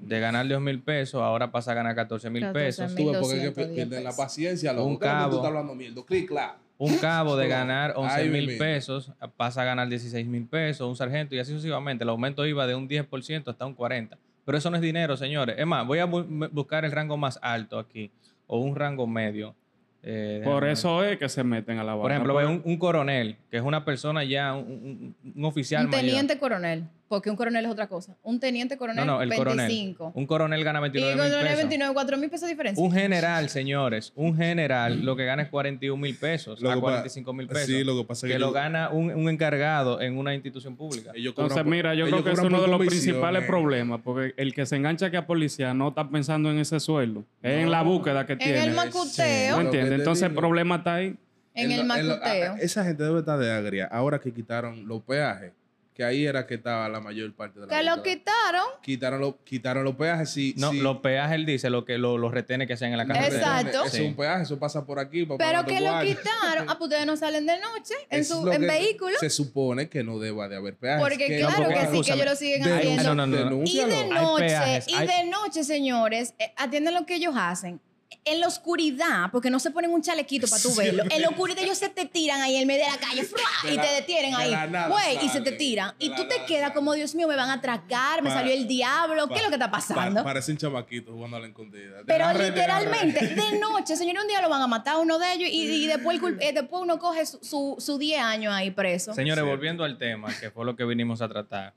De 0.00 0.20
ganar 0.20 0.46
10 0.48 0.60
mil 0.60 0.80
pesos, 0.80 1.20
ahora 1.22 1.52
pasa 1.52 1.72
a 1.72 1.74
ganar 1.74 1.94
14 1.94 2.30
mil 2.30 2.42
14 2.42 2.64
pesos. 2.64 2.94
ves, 2.94 2.96
porque 2.96 3.36
es 3.36 3.40
que 3.42 3.46
1210 3.60 3.68
pierden 3.74 4.04
la 4.04 4.12
paciencia. 4.16 4.72
Loco. 4.72 4.86
Un 4.86 4.98
¿Qué 4.98 5.04
es 5.06 5.10
lo 5.12 5.16
que 5.16 5.18
cabo. 5.20 5.30
Tú 5.30 5.36
estás 5.36 5.48
hablando 5.48 5.74
mierda. 5.74 6.02
Clic, 6.04 6.28
clac. 6.28 6.56
Un 6.80 6.96
cabo 6.98 7.36
de 7.36 7.48
ganar 7.48 7.92
11 7.96 8.14
Ay, 8.20 8.28
mil 8.28 8.56
pesos 8.56 9.12
pasa 9.36 9.62
a 9.62 9.64
ganar 9.64 9.88
16 9.88 10.26
mil 10.26 10.46
pesos, 10.46 10.88
un 10.88 10.94
sargento 10.96 11.34
y 11.34 11.38
así 11.40 11.50
sucesivamente. 11.52 12.04
El 12.04 12.10
aumento 12.10 12.46
iba 12.46 12.66
de 12.66 12.74
un 12.76 12.88
10% 12.88 13.48
hasta 13.48 13.66
un 13.66 13.76
40%. 13.76 14.16
Pero 14.44 14.56
eso 14.56 14.70
no 14.70 14.76
es 14.76 14.82
dinero, 14.82 15.16
señores. 15.16 15.56
Es 15.58 15.66
más, 15.66 15.86
voy 15.86 15.98
a 15.98 16.06
bu- 16.06 16.48
buscar 16.50 16.84
el 16.84 16.92
rango 16.92 17.16
más 17.18 17.38
alto 17.42 17.78
aquí, 17.78 18.10
o 18.46 18.58
un 18.60 18.74
rango 18.76 19.06
medio. 19.06 19.54
Eh, 20.02 20.40
Por 20.44 20.66
eso 20.66 21.04
es 21.04 21.18
que 21.18 21.28
se 21.28 21.44
meten 21.44 21.78
a 21.78 21.84
la 21.84 21.92
Por 21.92 22.02
vaina. 22.04 22.14
ejemplo, 22.14 22.32
Por- 22.34 22.42
ve 22.44 22.48
un, 22.48 22.62
un 22.64 22.78
coronel, 22.78 23.36
que 23.50 23.56
es 23.58 23.62
una 23.62 23.84
persona 23.84 24.24
ya, 24.24 24.54
un, 24.54 25.14
un- 25.24 25.32
un 25.34 25.44
oficial 25.44 25.84
Un 25.84 25.90
mayor. 25.90 26.04
teniente 26.06 26.38
coronel, 26.38 26.84
porque 27.08 27.30
un 27.30 27.36
coronel 27.36 27.64
es 27.64 27.70
otra 27.70 27.86
cosa. 27.86 28.16
Un 28.22 28.38
teniente 28.38 28.76
coronel, 28.76 29.06
No, 29.06 29.14
no, 29.16 29.22
el 29.22 29.30
25. 29.30 29.96
coronel. 29.98 30.12
Un 30.14 30.26
coronel 30.26 30.62
gana 30.64 30.78
Y 30.78 30.82
29 30.82 31.12
el 31.12 31.18
mil 31.18 31.28
coronel 31.30 31.46
pesos. 31.48 31.58
29, 31.68 31.94
4 31.94 32.16
mil 32.18 32.30
pesos 32.30 32.42
de 32.48 32.52
diferencia. 32.54 32.84
Un 32.84 32.92
general, 32.92 33.48
señores, 33.48 34.12
un 34.14 34.36
general 34.36 35.04
lo 35.04 35.16
que 35.16 35.24
gana 35.24 35.42
es 35.42 35.48
41 35.48 35.96
mil 36.00 36.14
pesos 36.16 36.60
Lo 36.60 36.70
a 36.70 36.74
que 36.74 36.80
pa- 36.80 36.86
45 36.88 37.32
mil 37.32 37.48
pesos. 37.48 37.66
Sí, 37.66 37.82
lo 37.84 37.96
que 37.96 38.04
pasa 38.04 38.26
es 38.26 38.30
que, 38.30 38.34
que 38.34 38.38
lo 38.38 38.52
gana 38.52 38.90
un, 38.90 39.10
un 39.12 39.28
encargado 39.28 40.00
en 40.00 40.18
una 40.18 40.34
institución 40.34 40.76
pública. 40.76 41.12
ellos 41.14 41.30
Entonces, 41.36 41.56
por- 41.62 41.66
mira, 41.66 41.94
yo 41.94 42.06
creo 42.06 42.22
que 42.22 42.32
es 42.32 42.38
uno 42.38 42.60
de 42.60 42.68
los 42.68 42.78
principales 42.78 43.42
eh. 43.42 43.46
problemas, 43.46 44.00
porque 44.04 44.34
el 44.36 44.54
que 44.54 44.66
se 44.66 44.76
engancha 44.76 45.10
que 45.10 45.16
a 45.16 45.26
policía 45.26 45.72
no 45.74 45.88
está 45.88 46.08
pensando 46.08 46.50
en 46.50 46.58
ese 46.58 46.78
sueldo, 46.80 47.24
es 47.42 47.52
en 47.62 47.70
la 47.70 47.82
búsqueda 47.82 48.26
que 48.26 48.34
En 48.34 48.38
tiene. 48.38 48.64
el 48.64 48.70
¿Me 48.70 48.76
macuteo. 48.76 49.56
Sí. 49.56 49.60
Entiendes? 49.62 49.98
Entonces 49.98 50.24
el 50.28 50.34
problema 50.34 50.76
está 50.76 50.94
ahí. 50.96 51.16
en 51.54 51.72
el 51.72 51.84
macuteo. 51.84 52.52
a- 52.52 52.58
esa 52.58 52.84
gente 52.84 53.02
debe 53.02 53.20
estar 53.20 53.38
de 53.38 53.50
agria. 53.50 53.86
Ahora 53.90 54.20
que 54.20 54.32
quitaron 54.32 54.86
los 54.86 55.02
peajes, 55.02 55.52
que 55.98 56.04
ahí 56.04 56.24
era 56.26 56.46
que 56.46 56.54
estaba 56.54 56.88
la 56.88 57.00
mayor 57.00 57.34
parte 57.34 57.58
de 57.58 57.66
la 57.66 57.76
que 57.76 57.82
lo 57.82 58.04
quitaron. 58.04 58.62
quitaron, 58.82 59.20
los 59.20 59.34
quitaron 59.42 59.82
los 59.82 59.96
peajes. 59.96 60.30
Sí, 60.30 60.54
No, 60.56 60.70
sí. 60.70 60.78
los 60.78 60.98
peajes, 60.98 61.34
él 61.34 61.44
dice, 61.44 61.70
lo 61.70 61.84
que 61.84 61.98
lo- 61.98 62.16
los 62.18 62.30
retenes 62.32 62.68
que 62.68 62.74
hacen 62.74 62.92
en 62.92 62.98
la 62.98 63.04
carretera. 63.04 63.36
Exacto. 63.60 63.84
Eso 63.84 63.96
es 63.96 64.02
un 64.02 64.14
peaje, 64.14 64.44
eso 64.44 64.60
pasa 64.60 64.86
por 64.86 65.00
aquí. 65.00 65.26
Pero 65.26 65.64
que 65.66 65.80
lo 65.80 65.90
guardia. 65.90 66.14
quitaron. 66.14 66.70
Ah, 66.70 66.76
pues 66.78 66.82
ustedes 66.88 67.04
no 67.04 67.16
salen 67.16 67.46
de 67.46 67.58
noche 67.58 67.94
en, 68.10 68.20
es 68.20 68.28
su, 68.28 68.46
lo 68.46 68.52
en 68.52 68.60
vehículo. 68.60 69.18
Se 69.18 69.28
supone 69.28 69.88
que 69.88 70.04
no 70.04 70.20
deba 70.20 70.46
de 70.48 70.54
haber 70.54 70.76
peajes. 70.76 71.02
Porque 71.02 71.26
que 71.26 71.40
claro 71.40 71.64
porque, 71.64 71.74
que 71.74 71.86
sí, 71.96 72.00
que 72.02 72.12
ellos 72.12 72.26
lo 72.26 72.36
siguen 72.36 72.62
Denuncia- 72.62 72.78
haciendo. 73.00 73.14
no, 73.16 73.26
no, 73.26 73.50
no. 73.50 73.62
Y 73.64 73.76
de 73.78 74.06
noche, 74.06 74.44
peajes, 74.46 74.86
y 74.86 74.94
hay- 74.94 75.06
de 75.08 75.24
noche, 75.30 75.64
señores, 75.64 76.32
eh, 76.38 76.52
atienden 76.56 76.94
lo 76.94 77.06
que 77.06 77.16
ellos 77.16 77.34
hacen. 77.36 77.80
En 78.24 78.40
la 78.40 78.46
oscuridad, 78.46 79.30
porque 79.30 79.50
no 79.50 79.58
se 79.58 79.70
ponen 79.70 79.90
un 79.90 80.00
chalequito 80.02 80.46
para 80.48 80.62
tú 80.62 80.70
Sí, 80.70 80.78
verlo. 80.78 81.02
En 81.10 81.20
la 81.22 81.28
oscuridad 81.28 81.62
ellos 81.62 81.76
se 81.76 81.90
te 81.90 82.06
tiran 82.06 82.40
ahí 82.40 82.56
en 82.56 82.66
medio 82.66 82.84
de 82.84 82.90
la 82.90 82.96
calle. 82.98 83.22
De 83.22 83.72
y 83.72 83.76
la- 83.76 83.82
te 83.82 83.88
detienen 83.94 84.30
de 84.30 84.36
ahí. 84.54 84.88
Güey, 84.88 85.26
y 85.26 85.28
se 85.28 85.40
te 85.42 85.52
tiran. 85.52 85.94
de 85.98 86.06
Y 86.06 86.14
tú 86.14 86.26
te 86.26 86.44
quedas 86.46 86.72
como, 86.72 86.94
Dios 86.94 87.14
mío, 87.14 87.28
me 87.28 87.36
van 87.36 87.50
a 87.50 87.54
atracar, 87.54 88.22
me 88.22 88.30
Pa- 88.30 88.36
salió 88.36 88.52
el 88.54 88.66
diablo. 88.66 89.28
¿Qué 89.28 89.34
es 89.36 89.42
lo 89.42 89.48
que 89.48 89.54
está 89.56 89.70
pasando? 89.70 90.20
Pa- 90.20 90.24
parecen 90.24 90.56
chamaquitos 90.56 91.12
jugando 91.14 91.36
a 91.36 91.40
la 91.40 91.48
escondida. 91.48 91.98
Pero 92.06 92.32
literalmente, 92.32 93.26
de 93.26 93.58
noche, 93.60 93.94
señor, 93.96 94.22
un 94.22 94.28
día 94.28 94.40
lo 94.40 94.48
van 94.48 94.62
a 94.62 94.66
matar 94.66 94.94
a 94.94 94.98
uno 94.98 95.18
de 95.18 95.32
ellos 95.34 95.48
y, 95.50 95.84
y 95.84 95.86
después, 95.86 96.18
eh, 96.40 96.52
después 96.54 96.82
uno 96.82 96.98
coge 96.98 97.26
su, 97.26 97.38
su, 97.42 97.76
su 97.78 97.98
10 97.98 98.20
años 98.22 98.54
ahí 98.54 98.70
preso. 98.70 99.12
Señores, 99.14 99.44
Sí. 99.44 99.48
volviendo 99.50 99.84
al 99.84 99.98
tema, 99.98 100.28
que 100.38 100.50
fue 100.50 100.64
lo 100.64 100.76
que 100.76 100.84
vinimos 100.84 101.20
a 101.20 101.28
tratar. 101.28 101.74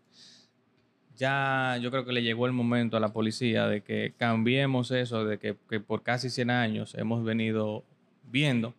Ya 1.21 1.77
yo 1.79 1.91
creo 1.91 2.03
que 2.03 2.13
le 2.13 2.23
llegó 2.23 2.47
el 2.47 2.51
momento 2.51 2.97
a 2.97 2.99
la 2.99 3.13
policía 3.13 3.67
de 3.67 3.81
que 3.81 4.15
cambiemos 4.17 4.89
eso, 4.89 5.23
de 5.23 5.37
que, 5.37 5.55
que 5.69 5.79
por 5.79 6.01
casi 6.01 6.31
100 6.31 6.49
años 6.49 6.95
hemos 6.95 7.23
venido 7.23 7.83
viendo 8.31 8.73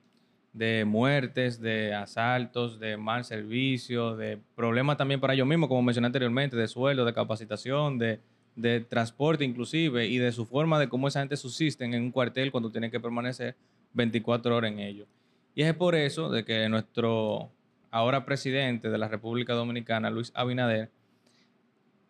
de 0.53 0.85
muertes, 0.85 1.61
de 1.61 1.95
asaltos, 1.95 2.81
de 2.81 2.97
mal 2.97 3.25
servicio, 3.25 4.17
de 4.17 4.41
problemas 4.57 4.97
también 4.97 5.21
para 5.21 5.35
ellos 5.35 5.47
mismos, 5.47 5.69
como 5.69 5.83
mencioné 5.83 6.07
anteriormente, 6.07 6.57
de 6.57 6.67
sueldo, 6.67 7.05
de 7.05 7.15
capacitación, 7.15 7.97
de, 7.97 8.19
de 8.57 8.81
transporte 8.81 9.45
inclusive, 9.45 10.09
y 10.09 10.19
de 10.19 10.33
su 10.33 10.45
forma 10.45 10.81
de 10.81 10.89
cómo 10.89 11.07
esa 11.07 11.21
gente 11.21 11.37
subsiste 11.37 11.85
en 11.85 11.95
un 11.95 12.11
cuartel 12.11 12.51
cuando 12.51 12.73
tienen 12.73 12.91
que 12.91 12.99
permanecer 12.99 13.55
24 13.93 14.57
horas 14.57 14.73
en 14.73 14.81
ello. 14.81 15.07
Y 15.55 15.63
es 15.63 15.75
por 15.75 15.95
eso 15.95 16.29
de 16.29 16.45
que 16.45 16.69
nuestro 16.69 17.53
ahora 17.93 18.25
presidente 18.25 18.91
de 18.91 18.99
la 18.99 19.07
República 19.07 19.53
Dominicana, 19.53 20.11
Luis 20.11 20.33
Abinader, 20.35 20.91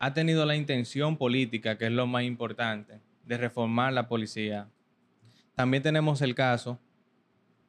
ha 0.02 0.12
tenido 0.14 0.44
la 0.46 0.56
intención 0.56 1.16
política, 1.16 1.78
que 1.78 1.86
es 1.86 1.92
lo 1.92 2.08
más 2.08 2.24
importante, 2.24 2.98
de 3.24 3.36
reformar 3.38 3.92
la 3.92 4.08
policía. 4.08 4.66
También 5.54 5.80
tenemos 5.84 6.20
el 6.22 6.34
caso 6.34 6.80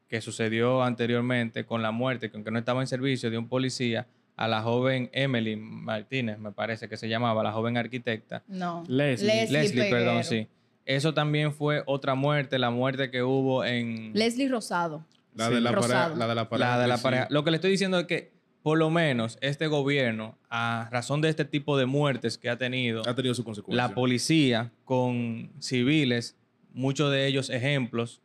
que 0.08 0.20
sucedió 0.20 0.82
anteriormente 0.82 1.64
con 1.64 1.84
la 1.84 1.92
muerte, 1.92 2.32
que 2.32 2.38
aunque 2.38 2.50
no 2.50 2.58
estaba 2.58 2.82
en 2.82 2.88
servicio, 2.88 3.30
de 3.30 3.38
un 3.38 3.48
policía 3.48 4.08
a 4.36 4.48
la 4.48 4.64
joven 4.64 5.12
Emily 5.14 5.56
Martínez, 5.56 6.40
me 6.40 6.52
parece 6.52 6.90
que 6.90 6.98
se 6.98 7.08
llamaba, 7.08 7.44
la 7.44 7.52
joven 7.52 7.78
arquitecta. 7.78 8.42
No. 8.48 8.84
Leslie. 8.88 9.48
Leslie, 9.52 9.92
perdón, 9.92 10.24
sí. 10.24 10.48
Eso 10.88 11.14
también 11.14 11.54
fue 11.54 11.84
otra 11.86 12.16
muerte, 12.16 12.58
la 12.58 12.72
muerte 12.72 13.12
que 13.12 13.22
hubo 13.22 13.64
en... 13.64 14.12
Leslie 14.14 14.50
Rosado. 14.50 15.06
La 15.36 15.50
Sí. 15.50 15.54
de 15.54 15.62
la 15.62 15.72
Rosado. 15.72 15.94
pareja. 15.94 16.16
La 16.18 16.28
de 16.28 16.36
la 16.36 16.50
pareja. 16.50 16.70
La 16.78 16.82
de 16.82 16.88
la 16.88 16.98
pareja. 16.98 17.28
Lo 17.30 17.44
que 17.44 17.52
le 17.52 17.58
estoy 17.58 17.70
diciendo 17.70 18.00
es 18.00 18.06
que, 18.08 18.33
por 18.64 18.78
lo 18.78 18.90
menos, 18.90 19.38
este 19.42 19.68
gobierno, 19.68 20.38
a 20.50 20.88
razón 20.90 21.20
de 21.20 21.28
este 21.28 21.44
tipo 21.44 21.78
de 21.78 21.86
muertes 21.86 22.38
que 22.38 22.50
ha 22.50 22.58
tenido, 22.58 23.08
Ha 23.08 23.14
tenido 23.14 23.36
su 23.36 23.44
consecuencia. 23.44 23.88
la 23.88 23.94
policía 23.94 24.72
con 24.86 25.52
civiles, 25.60 26.38
muchos 26.74 27.12
de 27.12 27.28
ellos 27.28 27.50
ejemplos, 27.50 28.22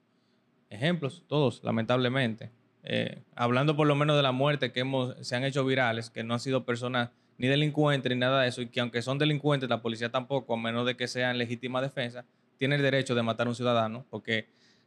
ejemplos, 0.71 1.25
todos, 1.27 1.61
lamentablemente. 1.65 2.53
Eh, 2.85 3.23
hablando 3.35 3.77
por 3.77 3.89
lo 3.89 3.97
menos 3.97 4.17
de 4.17 4.23
la 4.23 4.31
muerte 4.31 4.71
que 4.71 4.81
hemos, 4.81 5.17
se 5.27 5.35
han 5.35 5.43
hecho 5.43 5.65
virales, 5.65 6.09
que 6.09 6.23
no 6.23 6.35
han 6.35 6.41
sido 6.41 6.65
personas 6.65 7.11
ni 7.37 7.49
delincuentes 7.49 8.11
ni 8.11 8.19
nada 8.19 8.43
de 8.43 8.49
eso, 8.49 8.63
y 8.63 8.69
que 8.69 8.79
aunque 8.81 9.03
son 9.03 9.19
delincuentes, 9.19 9.69
la 9.69 9.83
policía 9.83 10.11
tampoco, 10.11 10.55
a 10.55 10.57
menos 10.57 10.87
de 10.87 10.97
que 10.97 11.09
sean 11.09 11.37
legítima 11.37 11.83
defensa, 11.83 12.25
tiene 12.59 12.77
el 12.77 12.83
derecho 12.83 13.17
de 13.17 13.23
matar 13.23 13.49
a 13.49 13.51
un 13.51 13.57
ciudadano, 13.57 14.07
porque 14.09 14.47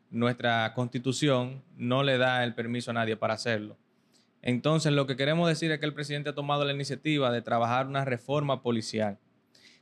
nuestra 0.09 0.73
constitución 0.73 1.61
no 1.77 2.03
le 2.03 2.17
da 2.17 2.43
el 2.45 2.53
permiso 2.53 2.91
a 2.91 2.93
nadie 2.93 3.17
para 3.17 3.33
hacerlo. 3.33 3.77
Entonces, 4.41 4.91
lo 4.91 5.05
que 5.07 5.15
queremos 5.15 5.47
decir 5.47 5.71
es 5.71 5.79
que 5.79 5.85
el 5.85 5.93
presidente 5.93 6.29
ha 6.29 6.35
tomado 6.35 6.65
la 6.65 6.73
iniciativa 6.73 7.31
de 7.31 7.41
trabajar 7.41 7.87
una 7.87 8.05
reforma 8.05 8.61
policial. 8.61 9.17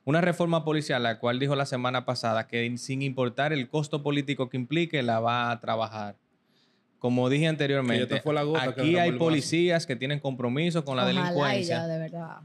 Una 0.06 0.22
reforma 0.22 0.66
policial, 0.66 1.04
la 1.04 1.20
cual 1.20 1.40
dijo 1.40 1.56
la 1.56 1.66
semana 1.66 2.06
pasada 2.06 2.48
que 2.48 2.78
sin 2.78 3.02
importar 3.02 3.54
el 3.54 3.70
costo 3.70 4.02
político 4.02 4.50
que 4.50 4.58
implique, 4.58 5.04
la 5.04 5.20
va 5.20 5.52
a 5.52 5.60
trabajar. 5.60 6.16
Como 6.98 7.30
dije 7.30 7.48
anteriormente, 7.48 8.04
esta 8.04 8.22
fue 8.22 8.34
la 8.34 8.44
gota 8.44 8.74
que 8.74 8.82
aquí 8.82 8.98
hay 8.98 9.14
policías 9.14 9.86
que 9.86 9.96
tienen 9.96 10.20
compromiso 10.20 10.84
con 10.84 10.98
la 10.98 11.04
Ojalá 11.04 11.22
delincuencia 11.22 11.78
ya, 11.78 11.88
de 11.88 12.00
verdad. 12.00 12.38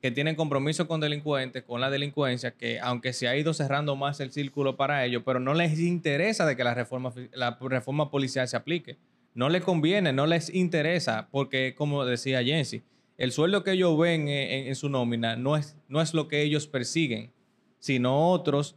que 0.00 0.10
tienen 0.10 0.34
compromiso 0.34 0.88
con 0.88 1.00
delincuentes, 1.00 1.62
con 1.62 1.80
la 1.80 1.90
delincuencia, 1.90 2.50
que 2.52 2.80
aunque 2.80 3.12
se 3.12 3.28
ha 3.28 3.36
ido 3.36 3.54
cerrando 3.54 3.94
más 3.94 4.18
el 4.18 4.32
círculo 4.32 4.76
para 4.76 5.04
ellos, 5.04 5.22
pero 5.24 5.38
no 5.38 5.54
les 5.54 5.78
interesa 5.78 6.46
de 6.46 6.56
que 6.56 6.64
la 6.64 6.74
reforma, 6.74 7.12
la 7.32 7.56
reforma 7.60 8.10
policial 8.10 8.48
se 8.48 8.56
aplique. 8.56 8.96
No 9.40 9.48
les 9.48 9.64
conviene, 9.64 10.12
no 10.12 10.26
les 10.26 10.54
interesa, 10.54 11.28
porque 11.30 11.74
como 11.74 12.04
decía 12.04 12.44
Jensi, 12.44 12.82
el 13.16 13.32
sueldo 13.32 13.64
que 13.64 13.70
ellos 13.72 13.98
ven 13.98 14.28
en, 14.28 14.68
en- 14.68 14.74
su 14.76 14.90
nómina 14.90 15.34
no 15.34 15.56
es, 15.56 15.78
no 15.88 16.02
es 16.02 16.12
lo 16.12 16.28
que 16.28 16.42
ellos 16.42 16.66
persiguen, 16.66 17.32
sino 17.78 18.28
otros, 18.32 18.76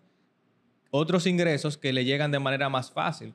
otros 0.89 1.27
ingresos 1.27 1.77
que 1.77 1.91
le 1.91 2.05
llegan 2.05 2.31
de 2.31 2.39
manera 2.39 2.69
más 2.69 2.89
fácil. 2.89 3.33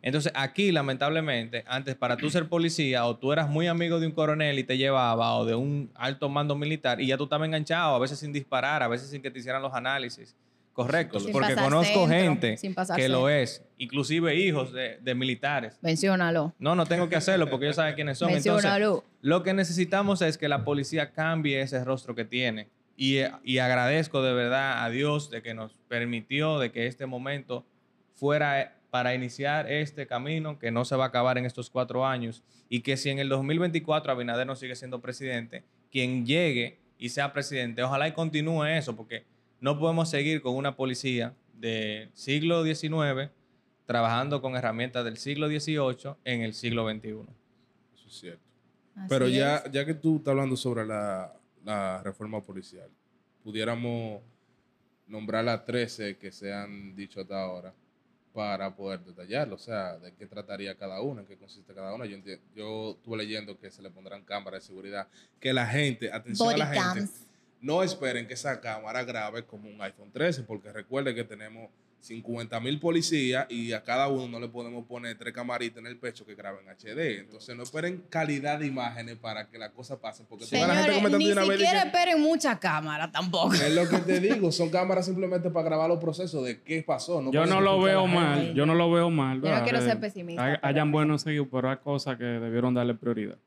Entonces, 0.00 0.32
aquí, 0.34 0.72
lamentablemente, 0.72 1.62
antes 1.66 1.94
para 1.94 2.16
tú 2.16 2.30
ser 2.30 2.48
policía, 2.48 3.04
o 3.04 3.18
tú 3.18 3.32
eras 3.34 3.50
muy 3.50 3.66
amigo 3.66 4.00
de 4.00 4.06
un 4.06 4.12
coronel 4.12 4.58
y 4.58 4.64
te 4.64 4.78
llevaba, 4.78 5.36
o 5.36 5.44
de 5.44 5.54
un 5.54 5.90
alto 5.94 6.30
mando 6.30 6.54
militar, 6.56 7.02
y 7.02 7.06
ya 7.08 7.18
tú 7.18 7.24
estabas 7.24 7.44
enganchado, 7.44 7.96
a 7.96 7.98
veces 7.98 8.18
sin 8.18 8.32
disparar, 8.32 8.82
a 8.82 8.88
veces 8.88 9.10
sin 9.10 9.20
que 9.20 9.30
te 9.30 9.40
hicieran 9.40 9.60
los 9.60 9.74
análisis 9.74 10.34
correctos. 10.72 11.24
Sin 11.24 11.32
Porque 11.32 11.54
conozco 11.54 12.08
centro, 12.08 12.48
gente 12.48 12.56
que 12.96 13.08
lo 13.08 13.28
es, 13.28 13.64
inclusive 13.78 14.34
hijos 14.36 14.72
de, 14.72 14.98
de 15.00 15.14
militares. 15.14 15.78
Menciónalo. 15.82 16.54
No, 16.58 16.74
no 16.74 16.86
tengo 16.86 17.08
que 17.08 17.16
hacerlo 17.16 17.48
porque 17.50 17.66
ellos 17.66 17.76
saben 17.76 17.94
quiénes 17.94 18.18
son. 18.18 18.30
Entonces, 18.30 18.52
Menciónalo. 18.52 19.04
lo 19.20 19.42
que 19.42 19.54
necesitamos 19.54 20.22
es 20.22 20.38
que 20.38 20.48
la 20.48 20.64
policía 20.64 21.12
cambie 21.12 21.60
ese 21.60 21.84
rostro 21.84 22.14
que 22.14 22.24
tiene. 22.24 22.68
Y, 22.96 23.20
y 23.42 23.58
agradezco 23.58 24.22
de 24.22 24.32
verdad 24.32 24.84
a 24.84 24.90
Dios 24.90 25.30
de 25.30 25.42
que 25.42 25.54
nos 25.54 25.72
permitió 25.88 26.58
de 26.58 26.72
que 26.72 26.86
este 26.86 27.06
momento 27.06 27.64
fuera 28.14 28.76
para 28.90 29.14
iniciar 29.14 29.72
este 29.72 30.06
camino 30.06 30.58
que 30.58 30.70
no 30.70 30.84
se 30.84 30.96
va 30.96 31.04
a 31.04 31.08
acabar 31.08 31.38
en 31.38 31.46
estos 31.46 31.70
cuatro 31.70 32.06
años 32.06 32.42
y 32.68 32.80
que 32.80 32.98
si 32.98 33.08
en 33.08 33.18
el 33.18 33.30
2024 33.30 34.12
Abinader 34.12 34.46
no 34.46 34.54
sigue 34.54 34.76
siendo 34.76 35.00
presidente, 35.00 35.64
quien 35.90 36.26
llegue 36.26 36.78
y 36.98 37.08
sea 37.08 37.32
presidente, 37.32 37.82
ojalá 37.82 38.06
y 38.08 38.12
continúe 38.12 38.64
eso, 38.64 38.94
porque 38.94 39.24
no 39.62 39.78
podemos 39.78 40.10
seguir 40.10 40.42
con 40.42 40.56
una 40.56 40.74
policía 40.74 41.34
del 41.54 42.10
siglo 42.14 42.64
XIX 42.64 43.30
trabajando 43.86 44.42
con 44.42 44.56
herramientas 44.56 45.04
del 45.04 45.16
siglo 45.16 45.48
XVIII 45.48 46.16
en 46.24 46.42
el 46.42 46.52
siglo 46.52 46.90
XXI. 46.90 47.10
Eso 47.94 48.08
es 48.08 48.14
cierto. 48.14 48.42
Así 48.96 49.06
Pero 49.08 49.28
ya, 49.28 49.58
es. 49.58 49.70
ya 49.70 49.86
que 49.86 49.94
tú 49.94 50.16
estás 50.16 50.32
hablando 50.32 50.56
sobre 50.56 50.84
la, 50.84 51.32
la 51.64 52.02
reforma 52.02 52.42
policial, 52.42 52.90
pudiéramos 53.44 54.20
nombrar 55.06 55.44
las 55.44 55.64
13 55.64 56.16
que 56.16 56.32
se 56.32 56.52
han 56.52 56.96
dicho 56.96 57.20
hasta 57.20 57.40
ahora 57.40 57.72
para 58.32 58.74
poder 58.74 59.04
detallarlo. 59.04 59.54
O 59.54 59.58
sea, 59.58 59.96
de 59.96 60.12
qué 60.14 60.26
trataría 60.26 60.74
cada 60.76 61.00
una, 61.02 61.20
en 61.20 61.26
qué 61.28 61.36
consiste 61.36 61.72
cada 61.72 61.94
una. 61.94 62.04
Yo, 62.04 62.18
yo 62.56 62.90
estuve 62.92 63.18
leyendo 63.18 63.56
que 63.56 63.70
se 63.70 63.80
le 63.80 63.90
pondrán 63.90 64.24
cámaras 64.24 64.62
de 64.62 64.66
seguridad, 64.66 65.06
que 65.38 65.52
la 65.52 65.68
gente, 65.68 66.12
atención 66.12 66.48
Body 66.48 66.60
a 66.60 66.64
la 66.64 66.94
gente. 66.94 67.12
No 67.62 67.82
esperen 67.82 68.26
que 68.26 68.34
esa 68.34 68.60
cámara 68.60 69.02
grabe 69.04 69.44
como 69.46 69.70
un 69.70 69.80
iPhone 69.80 70.10
13, 70.12 70.42
porque 70.42 70.70
recuerden 70.72 71.14
que 71.14 71.24
tenemos 71.24 71.70
50 72.00 72.58
mil 72.58 72.80
policías 72.80 73.46
y 73.48 73.72
a 73.72 73.84
cada 73.84 74.08
uno 74.08 74.26
no 74.26 74.40
le 74.40 74.48
podemos 74.48 74.84
poner 74.86 75.16
tres 75.16 75.32
camaritas 75.32 75.78
en 75.78 75.86
el 75.86 75.96
pecho 75.98 76.26
que 76.26 76.34
graben 76.34 76.68
HD. 76.68 77.20
Entonces 77.20 77.54
no 77.56 77.62
esperen 77.62 78.02
calidad 78.10 78.58
de 78.58 78.66
imágenes 78.66 79.16
para 79.18 79.48
que 79.48 79.56
la 79.56 79.70
cosa 79.70 80.00
pase, 80.00 80.24
porque 80.28 80.44
la 80.46 80.50
gente 80.50 80.66
Señores, 80.66 80.96
comentando 80.96 81.18
ni 81.18 81.30
una 81.30 81.42
vez 81.44 81.60
siquiera 81.60 81.82
esperen 81.84 82.20
mucha 82.20 82.58
cámara 82.58 83.12
tampoco. 83.12 83.54
es 83.54 83.72
lo 83.72 83.88
que 83.88 83.98
te 83.98 84.18
digo, 84.34 84.50
son 84.50 84.70
cámaras 84.70 85.06
simplemente 85.06 85.48
para 85.50 85.64
grabar 85.66 85.88
los 85.88 86.00
procesos 86.00 86.44
de 86.44 86.60
qué 86.62 86.82
pasó. 86.82 87.30
Yo 87.30 87.46
no 87.46 87.60
lo 87.60 87.80
veo 87.80 88.08
mal, 88.08 88.52
yo 88.52 88.66
no 88.66 88.74
lo 88.74 88.90
veo 88.90 89.08
mal. 89.08 89.40
Yo 89.40 89.54
no 89.56 89.62
quiero 89.62 89.78
Que 89.78 89.84
ser 89.84 90.00
pesimista, 90.00 90.44
hay- 90.44 90.54
pero- 90.56 90.66
hayan 90.66 90.90
buenos 90.90 91.22
seguidos, 91.22 91.46
pero 91.52 91.70
hay 91.70 91.76
cosas 91.76 92.16
que 92.18 92.24
debieron 92.24 92.74
darle 92.74 92.94
prioridad. 92.94 93.38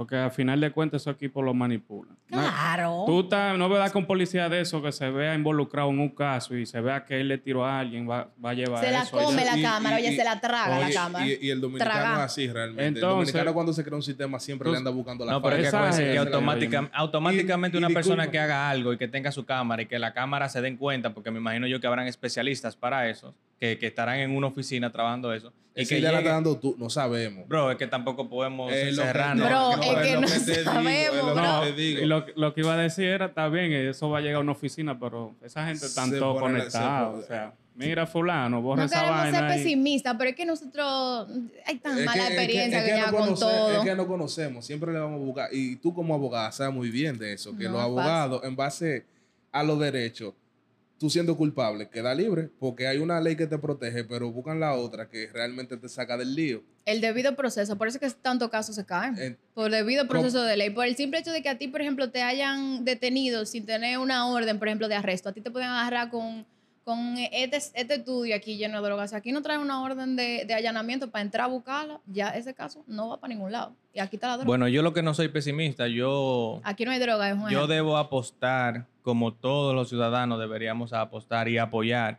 Porque 0.00 0.16
al 0.16 0.30
final 0.30 0.58
de 0.62 0.70
cuentas 0.70 1.02
esos 1.02 1.14
equipos 1.14 1.44
lo 1.44 1.52
manipulan. 1.52 2.16
Claro. 2.26 3.04
Tú 3.06 3.20
estás, 3.20 3.58
no 3.58 3.68
veas 3.68 3.92
con 3.92 4.06
policía 4.06 4.48
de 4.48 4.62
eso 4.62 4.80
que 4.80 4.92
se 4.92 5.10
vea 5.10 5.34
involucrado 5.34 5.90
en 5.90 5.98
un 6.00 6.08
caso 6.08 6.56
y 6.56 6.64
se 6.64 6.80
vea 6.80 7.04
que 7.04 7.20
él 7.20 7.28
le 7.28 7.36
tiró 7.36 7.66
a 7.66 7.78
alguien, 7.80 8.08
va, 8.08 8.30
va 8.42 8.50
a 8.50 8.54
llevar 8.54 8.82
Se 8.82 8.90
la 8.92 9.02
eso 9.02 9.18
come 9.18 9.42
allá. 9.42 9.52
la 9.52 9.58
Y- 9.58 9.62
cámara, 9.62 10.00
y- 10.00 10.04
oye, 10.04 10.12
y- 10.14 10.16
se 10.16 10.24
la 10.24 10.40
traga 10.40 10.78
la 10.78 10.90
cámara. 10.90 11.26
Y, 11.26 11.38
y 11.42 11.50
el 11.50 11.60
dominicano 11.60 11.90
Traga. 11.92 12.14
es 12.14 12.20
así 12.32 12.46
realmente. 12.50 12.84
Entonces- 12.86 13.02
el 13.04 13.10
dominicano 13.10 13.52
cuando 13.52 13.72
se 13.74 13.84
crea 13.84 13.96
un 13.96 14.02
sistema 14.02 14.40
siempre 14.40 14.70
le 14.70 14.78
anda 14.78 14.90
buscando 14.90 15.26
la 15.26 15.32
No, 15.32 15.42
pero 15.42 15.56
es 15.56 15.60
que, 15.64 15.68
Esa 15.68 15.76
acuérdense 15.76 16.02
es 16.02 16.08
que 16.08 16.14
la- 16.14 16.20
automática- 16.22 16.90
automáticamente 16.94 17.76
Y- 17.76 17.80
y 17.82 17.84
una 17.84 17.92
persona 17.94 18.30
que 18.30 18.38
haga 18.38 18.70
algo 18.70 18.94
y 18.94 18.96
que 18.96 19.06
tenga 19.06 19.30
su 19.32 19.44
cámara 19.44 19.82
y 19.82 19.86
que 19.86 19.98
la 19.98 20.14
cámara 20.14 20.48
se 20.48 20.62
den 20.62 20.78
cuenta, 20.78 21.12
porque 21.12 21.30
me 21.30 21.40
imagino 21.40 21.66
yo 21.66 21.78
que 21.78 21.86
habrán 21.86 22.06
especialistas 22.06 22.74
para 22.74 23.06
eso, 23.10 23.34
que, 23.60 23.78
que 23.78 23.86
estarán 23.88 24.18
en 24.20 24.34
una 24.34 24.46
oficina 24.48 24.90
trabajando 24.90 25.32
eso. 25.32 25.52
Y 25.76 25.86
que 25.86 25.98
idea 25.98 26.10
la 26.12 26.18
está 26.18 26.32
dando 26.32 26.56
tú, 26.58 26.74
no 26.78 26.90
sabemos. 26.90 27.46
Bro, 27.46 27.70
es 27.70 27.76
que 27.76 27.86
tampoco 27.86 28.28
podemos 28.28 28.72
que- 28.72 28.92
cerrarnos. 28.92 29.46
Bro, 29.48 29.76
no, 29.76 29.82
es 29.82 29.98
que 29.98 30.14
lo 30.14 30.20
no 30.22 30.28
sabemos, 30.28 32.06
lo, 32.06 32.26
lo 32.34 32.54
que 32.54 32.60
iba 32.60 32.74
a 32.74 32.76
decir 32.76 33.04
era, 33.04 33.26
está 33.26 33.48
bien, 33.48 33.70
eso 33.72 34.10
va 34.10 34.18
a 34.18 34.20
llegar 34.20 34.36
a 34.36 34.40
una 34.40 34.52
oficina, 34.52 34.98
pero 34.98 35.34
esa 35.44 35.66
gente 35.66 35.86
está 35.86 36.04
todo 36.18 36.40
conectada. 36.40 37.12
se 37.12 37.18
O 37.18 37.22
sea, 37.26 37.54
mira 37.76 38.06
fulano, 38.06 38.60
borra 38.60 38.82
No 38.82 38.86
esa 38.86 39.00
queremos 39.00 39.22
ser 39.22 39.32
vaina. 39.32 39.48
ahí. 39.52 39.58
pesimistas, 39.62 40.16
pero 40.18 40.30
es 40.30 40.36
que 40.36 40.44
nosotros 40.46 41.28
hay 41.66 41.76
tan 41.78 41.98
Es 41.98 42.04
mala 42.04 42.12
que- 42.14 42.20
es 42.20 42.26
que- 42.28 42.34
experiencia 42.34 42.78
es 42.78 42.84
que, 42.84 42.90
que 42.90 42.96
ya 42.96 43.06
no 43.10 43.12
con 43.16 43.28
conoce- 43.28 43.40
todo. 43.40 43.72
Es 43.72 43.78
que 43.88 43.94
no 43.94 44.06
conocemos, 44.06 44.66
siempre 44.66 44.92
le 44.92 44.98
vamos 44.98 45.20
a 45.20 45.24
buscar. 45.24 45.48
Y 45.52 45.76
tú 45.76 45.94
como 45.94 46.14
abogada 46.14 46.50
sabes 46.52 46.74
muy 46.74 46.90
bien 46.90 47.16
de 47.18 47.32
eso, 47.34 47.56
que 47.56 47.64
No 47.64 47.72
los 47.74 47.82
abogados, 47.82 48.42
en 48.44 48.56
base 48.56 49.04
a 49.52 49.62
los 49.62 49.78
derechos, 49.78 50.34
tú 51.00 51.08
siendo 51.08 51.34
culpable, 51.34 51.88
queda 51.88 52.14
libre, 52.14 52.50
porque 52.58 52.86
hay 52.86 52.98
una 52.98 53.18
ley 53.22 53.34
que 53.34 53.46
te 53.46 53.56
protege, 53.56 54.04
pero 54.04 54.30
buscan 54.30 54.60
la 54.60 54.74
otra 54.74 55.08
que 55.08 55.28
realmente 55.32 55.78
te 55.78 55.88
saca 55.88 56.18
del 56.18 56.34
lío. 56.34 56.62
El 56.84 57.00
debido 57.00 57.34
proceso, 57.36 57.78
por 57.78 57.88
eso 57.88 57.98
es 57.98 58.12
que 58.12 58.20
tantos 58.20 58.50
casos 58.50 58.76
se 58.76 58.84
caen. 58.84 59.16
En- 59.18 59.38
por 59.54 59.70
debido 59.70 60.06
proceso 60.06 60.42
de 60.42 60.58
ley. 60.58 60.68
Por 60.68 60.84
el 60.84 60.96
simple 60.96 61.20
hecho 61.20 61.32
de 61.32 61.42
que 61.42 61.48
a 61.48 61.56
ti, 61.56 61.68
por 61.68 61.80
ejemplo, 61.80 62.10
te 62.10 62.20
hayan 62.20 62.84
detenido 62.84 63.46
sin 63.46 63.64
tener 63.64 63.96
una 63.96 64.28
orden, 64.28 64.58
por 64.58 64.68
ejemplo, 64.68 64.88
de 64.88 64.94
arresto. 64.96 65.30
A 65.30 65.32
ti 65.32 65.40
te 65.40 65.50
pueden 65.50 65.70
agarrar 65.70 66.10
con, 66.10 66.44
con 66.90 67.16
este, 67.18 67.56
este 67.56 67.94
estudio 67.94 68.34
aquí 68.34 68.56
lleno 68.56 68.82
de 68.82 68.88
drogas. 68.88 69.10
Si 69.10 69.16
aquí 69.16 69.30
no 69.30 69.42
traen 69.42 69.60
una 69.60 69.80
orden 69.80 70.16
de, 70.16 70.44
de 70.44 70.54
allanamiento 70.54 71.08
para 71.08 71.22
entrar 71.22 71.44
a 71.44 71.46
buscarla, 71.46 72.00
ya 72.06 72.30
ese 72.30 72.52
caso 72.52 72.82
no 72.88 73.10
va 73.10 73.20
para 73.20 73.32
ningún 73.32 73.52
lado. 73.52 73.76
Y 73.94 74.00
aquí 74.00 74.16
está 74.16 74.26
la 74.26 74.32
droga. 74.38 74.46
Bueno, 74.48 74.66
yo 74.66 74.82
lo 74.82 74.92
que 74.92 75.00
no 75.00 75.14
soy 75.14 75.28
pesimista, 75.28 75.86
yo, 75.86 76.60
aquí 76.64 76.84
no 76.84 76.90
hay 76.90 76.98
droga, 76.98 77.28
es 77.28 77.34
un 77.34 77.42
yo 77.42 77.46
ejemplo. 77.46 77.66
debo 77.68 77.96
apostar, 77.96 78.86
como 79.02 79.32
todos 79.32 79.72
los 79.72 79.88
ciudadanos 79.88 80.40
deberíamos 80.40 80.92
apostar 80.92 81.48
y 81.48 81.58
apoyar 81.58 82.18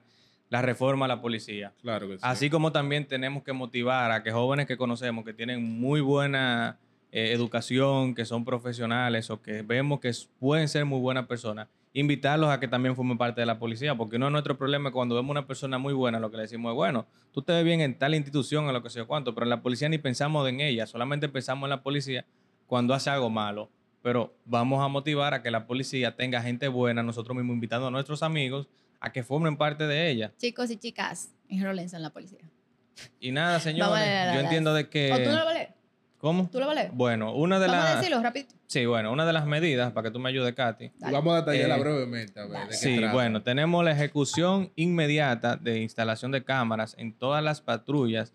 la 0.50 0.62
reforma 0.62 1.04
a 1.04 1.10
la 1.10 1.22
policía. 1.22 1.74
Claro 1.82 2.08
que 2.08 2.14
sí. 2.14 2.20
Así 2.22 2.50
como 2.50 2.72
también 2.72 3.06
tenemos 3.06 3.44
que 3.44 3.52
motivar 3.52 4.12
a 4.12 4.24
que 4.24 4.32
jóvenes 4.32 4.68
que 4.68 4.78
conocemos, 4.78 5.26
que 5.26 5.34
tienen 5.34 5.62
muy 5.62 6.00
buena 6.00 6.78
eh, 7.12 7.34
educación, 7.34 8.16
que 8.16 8.24
son 8.24 8.46
profesionales 8.46 9.30
o 9.32 9.42
que 9.42 9.64
vemos 9.64 10.00
que 10.00 10.14
pueden 10.40 10.70
ser 10.70 10.86
muy 10.86 11.02
buenas 11.02 11.28
personas, 11.28 11.68
invitarlos 11.94 12.50
a 12.50 12.60
que 12.60 12.68
también 12.68 12.96
formen 12.96 13.18
parte 13.18 13.42
de 13.42 13.46
la 13.46 13.60
policía, 13.60 13.96
porque 13.96 14.16
uno 14.16 14.28
de 14.28 14.32
nuestros 14.32 14.58
problemas 14.58 14.94
cuando 14.94 15.16
vemos 15.16 15.32
una 15.32 15.46
persona 15.46 15.78
muy 15.78 15.94
buena, 15.94 16.20
lo 16.20 16.32
que 16.32 16.38
le 16.38 16.44
decimos 16.44 16.72
es, 16.72 16.76
bueno, 16.76 17.06
tú 17.32 17.42
te 17.42 17.54
ves 17.54 17.64
bien 17.64 17.82
en 17.82 17.98
tal 17.98 18.16
institución, 18.16 18.66
en 18.68 18.74
lo 18.74 18.82
que 18.82 18.90
sea 18.90 19.06
cuánto, 19.06 19.34
pero 19.36 19.46
en 19.46 19.50
la 19.50 19.62
policía 19.62 19.90
ni 19.90 19.98
pensamos 19.98 20.48
en 20.48 20.62
ella, 20.62 20.88
solamente 20.88 21.28
pensamos 21.28 21.66
en 21.66 21.72
la 21.72 21.84
policía 21.84 22.26
cuando 22.68 22.94
hace 22.94 23.10
algo 23.10 23.30
malo. 23.30 23.70
Pero 24.02 24.34
vamos 24.46 24.84
a 24.84 24.88
motivar 24.88 25.34
a 25.34 25.44
que 25.44 25.52
la 25.52 25.68
policía 25.68 26.16
tenga 26.16 26.42
gente 26.42 26.68
buena, 26.68 27.04
nosotros 27.04 27.36
mismos 27.36 27.54
invitando 27.54 27.88
a 27.88 27.92
nuestros 27.92 28.24
amigos 28.24 28.68
a 29.00 29.12
que 29.12 29.24
formen 29.24 29.58
parte 29.58 29.86
de 29.86 30.10
ella. 30.10 30.32
Chicos 30.38 30.72
y 30.72 30.78
chicas, 30.78 31.36
enrólense 31.50 31.98
en 31.98 32.02
la 32.02 32.10
policía. 32.12 32.40
Y 33.20 33.32
nada, 33.32 33.60
señores, 33.60 34.34
yo 34.34 34.40
entiendo 34.40 34.74
de 34.74 34.90
que... 34.90 35.12
¿O 35.12 35.18
tú 35.18 35.26
no 35.26 35.32
lo 35.32 35.46
vas 35.46 35.48
a 35.48 35.54
leer? 35.54 35.81
¿Cómo? 36.22 36.48
¿Tú 36.52 36.60
lo 36.60 36.68
vas 36.68 36.78
a 36.78 36.82
leer? 36.82 36.92
Bueno, 36.94 37.34
una 37.34 37.60
de 37.60 37.68
Vamos 37.68 37.82
a 37.84 37.90
las... 37.90 37.98
decirlo 38.00 38.22
rapidito. 38.22 38.56
Sí, 38.68 38.86
bueno, 38.86 39.12
una 39.12 39.26
de 39.26 39.34
las 39.34 39.46
medidas, 39.46 39.92
para 39.92 40.08
que 40.08 40.12
tú 40.14 40.20
me 40.20 40.30
ayudes, 40.30 40.54
Katy. 40.54 40.86
Y 40.86 41.12
vamos 41.12 41.34
a 41.34 41.38
detallarla 41.42 41.78
Eh, 41.78 41.80
brevemente, 41.80 42.40
a 42.40 42.44
ver, 42.44 42.52
dale. 42.54 42.66
de 42.66 42.72
qué 42.72 42.78
Sí, 42.78 42.98
trata. 42.98 43.14
bueno, 43.14 43.42
tenemos 43.42 43.84
la 43.84 43.92
ejecución 43.92 44.72
inmediata 44.76 45.58
de 45.58 45.80
instalación 45.82 46.32
de 46.32 46.44
cámaras 46.44 46.96
en 46.98 47.12
todas 47.14 47.44
las 47.44 47.60
patrullas 47.62 48.34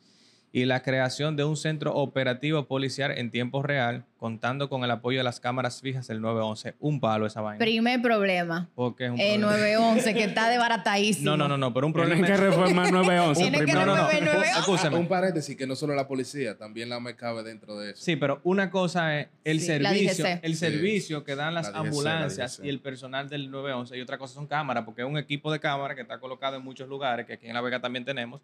y 0.57 0.65
la 0.65 0.83
creación 0.83 1.37
de 1.37 1.45
un 1.45 1.55
centro 1.55 1.95
operativo 1.95 2.65
policial 2.67 3.11
en 3.11 3.31
tiempo 3.31 3.63
real, 3.63 4.07
contando 4.17 4.71
con 4.71 4.85
el 4.85 4.91
apoyo 4.91 5.19
de 5.19 5.25
las 5.25 5.39
cámaras 5.39 5.83
fijas 5.83 6.07
del 6.09 6.23
911. 6.23 6.77
Un 6.81 6.99
palo 6.99 7.27
esa 7.27 7.43
vaina. 7.43 7.59
Primer 7.59 8.01
problema. 8.01 8.67
Porque 8.75 9.05
es 9.05 9.11
un 9.11 9.21
El 9.21 9.41
problema. 9.43 9.59
911, 9.59 10.15
que 10.15 10.25
está 10.25 10.49
desbaratadísimo. 10.49 11.31
No, 11.31 11.37
no, 11.37 11.47
no, 11.47 11.59
no, 11.59 11.75
pero 11.75 11.87
un 11.89 11.93
Tienen 11.93 12.21
problema... 12.21 12.27
que 12.27 12.43
reformar 12.43 12.91
911 12.91 13.41
Tienen 13.51 13.67
que 13.67 13.73
No, 13.75 13.81
no, 13.81 13.87
no, 13.87 13.95
remover 13.97 14.17
el 14.17 14.25
911. 14.25 14.59
escúchame. 14.61 14.97
Un 14.97 15.09
paréntesis, 15.09 15.57
que 15.59 15.67
no 15.67 15.77
solo 15.77 15.95
la 15.95 16.09
policía, 16.09 16.57
también 16.57 16.89
la 16.89 17.01
me 17.01 17.15
cabe 17.17 17.43
dentro 17.43 17.79
de 17.79 17.91
eso. 17.91 18.03
Sí, 18.03 18.17
pero 18.17 18.41
una 18.43 18.71
cosa 18.71 19.21
es 19.21 19.29
el 19.45 19.61
Sí, 19.61 19.67
servicio, 19.67 20.25
el 20.41 20.55
Sí. 20.55 20.59
servicio 20.59 21.23
que 21.23 21.37
dan 21.37 21.53
las 21.53 21.67
La 21.71 21.81
DGC, 21.81 21.87
ambulancias 21.89 22.61
y 22.65 22.71
el 22.71 22.81
personal 22.81 23.29
del 23.29 23.51
911 23.51 23.95
y 23.99 24.01
otra 24.01 24.17
cosa 24.17 24.33
son 24.33 24.47
cámaras, 24.47 24.85
porque 24.87 25.03
es 25.03 25.07
un 25.07 25.19
equipo 25.19 25.53
de 25.53 25.61
cámara 25.61 25.95
que 25.95 26.01
está 26.01 26.19
colocado 26.19 26.57
en 26.57 26.63
muchos 26.63 26.89
lugares, 26.89 27.27
que 27.27 27.35
aquí 27.35 27.47
en 27.47 27.53
La 27.53 27.61
Vega 27.61 27.79
también 27.79 28.07
tenemos, 28.07 28.41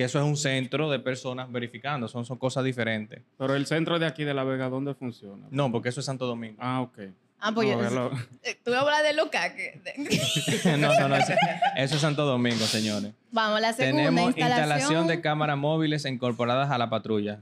que 0.00 0.04
eso 0.04 0.18
es 0.18 0.24
un 0.24 0.38
centro 0.38 0.88
de 0.88 0.98
personas 0.98 1.52
verificando, 1.52 2.08
son, 2.08 2.24
son 2.24 2.38
cosas 2.38 2.64
diferentes. 2.64 3.20
Pero 3.36 3.54
el 3.54 3.66
centro 3.66 3.98
de 3.98 4.06
aquí 4.06 4.24
de 4.24 4.32
La 4.32 4.44
Vega, 4.44 4.70
¿dónde 4.70 4.94
funciona? 4.94 5.46
No, 5.50 5.70
porque 5.70 5.90
eso 5.90 6.00
es 6.00 6.06
Santo 6.06 6.24
Domingo. 6.24 6.56
Ah, 6.58 6.80
ok. 6.80 7.00
Ah, 7.38 7.52
pues 7.54 7.68
No, 7.68 7.82
yo- 7.82 8.10
eh, 8.42 8.58
tú 8.64 8.70
vas 8.70 8.80
a 8.80 8.80
hablar 8.80 9.02
de 9.02 9.12
Luca. 9.12 9.52
no, 10.78 10.98
no, 10.98 11.08
no, 11.08 11.16
eso, 11.16 11.34
eso 11.76 11.94
es 11.96 12.00
Santo 12.00 12.24
Domingo, 12.24 12.64
señores. 12.64 13.12
Vamos, 13.30 13.60
la 13.60 13.74
segunda 13.74 14.04
Tenemos 14.04 14.28
instalación. 14.28 14.62
instalación 14.70 15.06
de 15.06 15.20
cámaras 15.20 15.58
móviles 15.58 16.06
incorporadas 16.06 16.70
a 16.70 16.78
la 16.78 16.88
patrulla. 16.88 17.40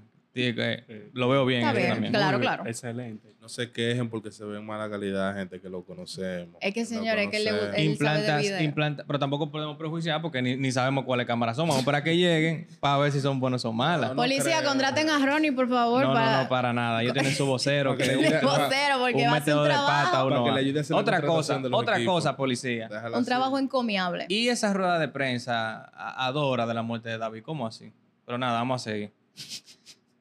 Que 0.55 0.85
Sí. 0.87 1.11
Lo 1.14 1.29
veo 1.29 1.44
bien, 1.44 1.61
Está 1.61 1.72
bien, 1.72 1.88
también. 1.90 2.12
claro. 2.12 2.38
Muy 2.38 2.40
bien, 2.46 2.55
claro. 2.55 2.68
Excelente. 2.70 3.35
No 3.40 3.48
se 3.48 3.70
quejen 3.72 4.09
porque 4.11 4.31
se 4.31 4.44
ven 4.44 4.64
mala 4.66 4.90
calidad 4.90 5.35
gente 5.35 5.61
que 5.61 5.68
lo 5.68 5.83
conocemos. 5.85 6.57
Es 6.61 6.74
que, 6.74 6.85
señores, 6.85 7.24
es 7.27 7.31
que 7.31 7.38
le- 7.40 7.51
sabe 7.96 8.51
de 8.51 8.62
implantas, 8.64 9.07
pero 9.07 9.18
tampoco 9.18 9.51
podemos 9.51 9.77
prejuiciar 9.77 10.20
porque 10.20 10.42
ni, 10.42 10.57
ni 10.57 10.70
sabemos 10.70 11.05
cuáles 11.05 11.27
cámaras 11.27 11.57
son. 11.57 11.68
Vamos 11.68 11.85
para 11.85 12.03
que 12.05 12.16
lleguen 12.16 12.66
para 12.81 12.98
ver 12.98 13.12
si 13.12 13.20
son 13.20 13.40
buenas 13.40 13.64
o 13.64 13.72
malas. 13.72 14.11
No, 14.11 14.16
Policía, 14.16 14.59
creo. 14.59 14.68
contraten 14.70 15.09
a 15.09 15.24
Ronnie, 15.24 15.53
por 15.53 15.68
favor. 15.68 16.05
No, 16.05 16.12
para... 16.12 16.33
no, 16.37 16.42
no, 16.42 16.48
para 16.48 16.72
nada. 16.72 17.03
Ellos 17.03 17.14
tienen 17.14 17.35
su 17.35 17.46
vocero 17.46 17.96
que 17.96 18.05
le 18.07 18.14
ayude- 18.14 18.40
vocero, 18.42 18.98
porque 19.01 19.14
un 19.27 19.33
va 19.33 19.37
a 19.37 19.40
ser 19.42 19.55
un 19.55 19.62
metedor 19.62 19.62
de 19.68 19.70
trabajo. 19.74 20.05
pata 20.11 20.24
uno. 20.24 20.31
Para 20.37 20.40
que 20.44 20.48
le 20.48 20.53
va. 20.53 20.59
ayude 20.59 20.79
a 20.79 20.83
hacer 20.83 20.94
la 20.94 21.01
otra 21.03 21.22
cosa, 21.22 21.61
otra 21.72 21.96
equipos. 21.96 22.14
cosa, 22.14 22.37
policía. 22.37 22.88
Déjala 22.88 23.09
Un 23.16 23.22
así. 23.22 23.24
trabajo 23.27 23.59
encomiable. 23.59 24.27
Y 24.29 24.48
esa 24.48 24.72
rueda 24.74 24.98
de 24.98 25.09
prensa 25.09 25.85
adora 26.27 26.66
de 26.66 26.74
la 26.74 26.83
muerte 26.83 27.09
de 27.09 27.18
David. 27.18 27.42
¿Cómo 27.42 27.66
así? 27.66 27.92
Pero 28.27 28.37
nada, 28.37 28.53
vamos 28.59 28.83
a 28.83 28.90
seguir. 28.90 29.12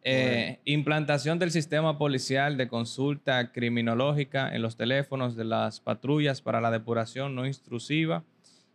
Eh, 0.03 0.59
implantación 0.63 1.37
del 1.37 1.51
sistema 1.51 1.97
policial 1.97 2.55
de 2.55 2.67
consulta 2.67 3.51
criminológica 3.51 4.53
en 4.55 4.61
los 4.61 4.77
teléfonos 4.77 5.35
de 5.35 5.43
las 5.43 5.81
patrullas 5.81 6.41
para 6.41 6.61
la 6.61 6.71
depuración 6.71 7.35
no 7.35 7.45
intrusiva 7.45 8.23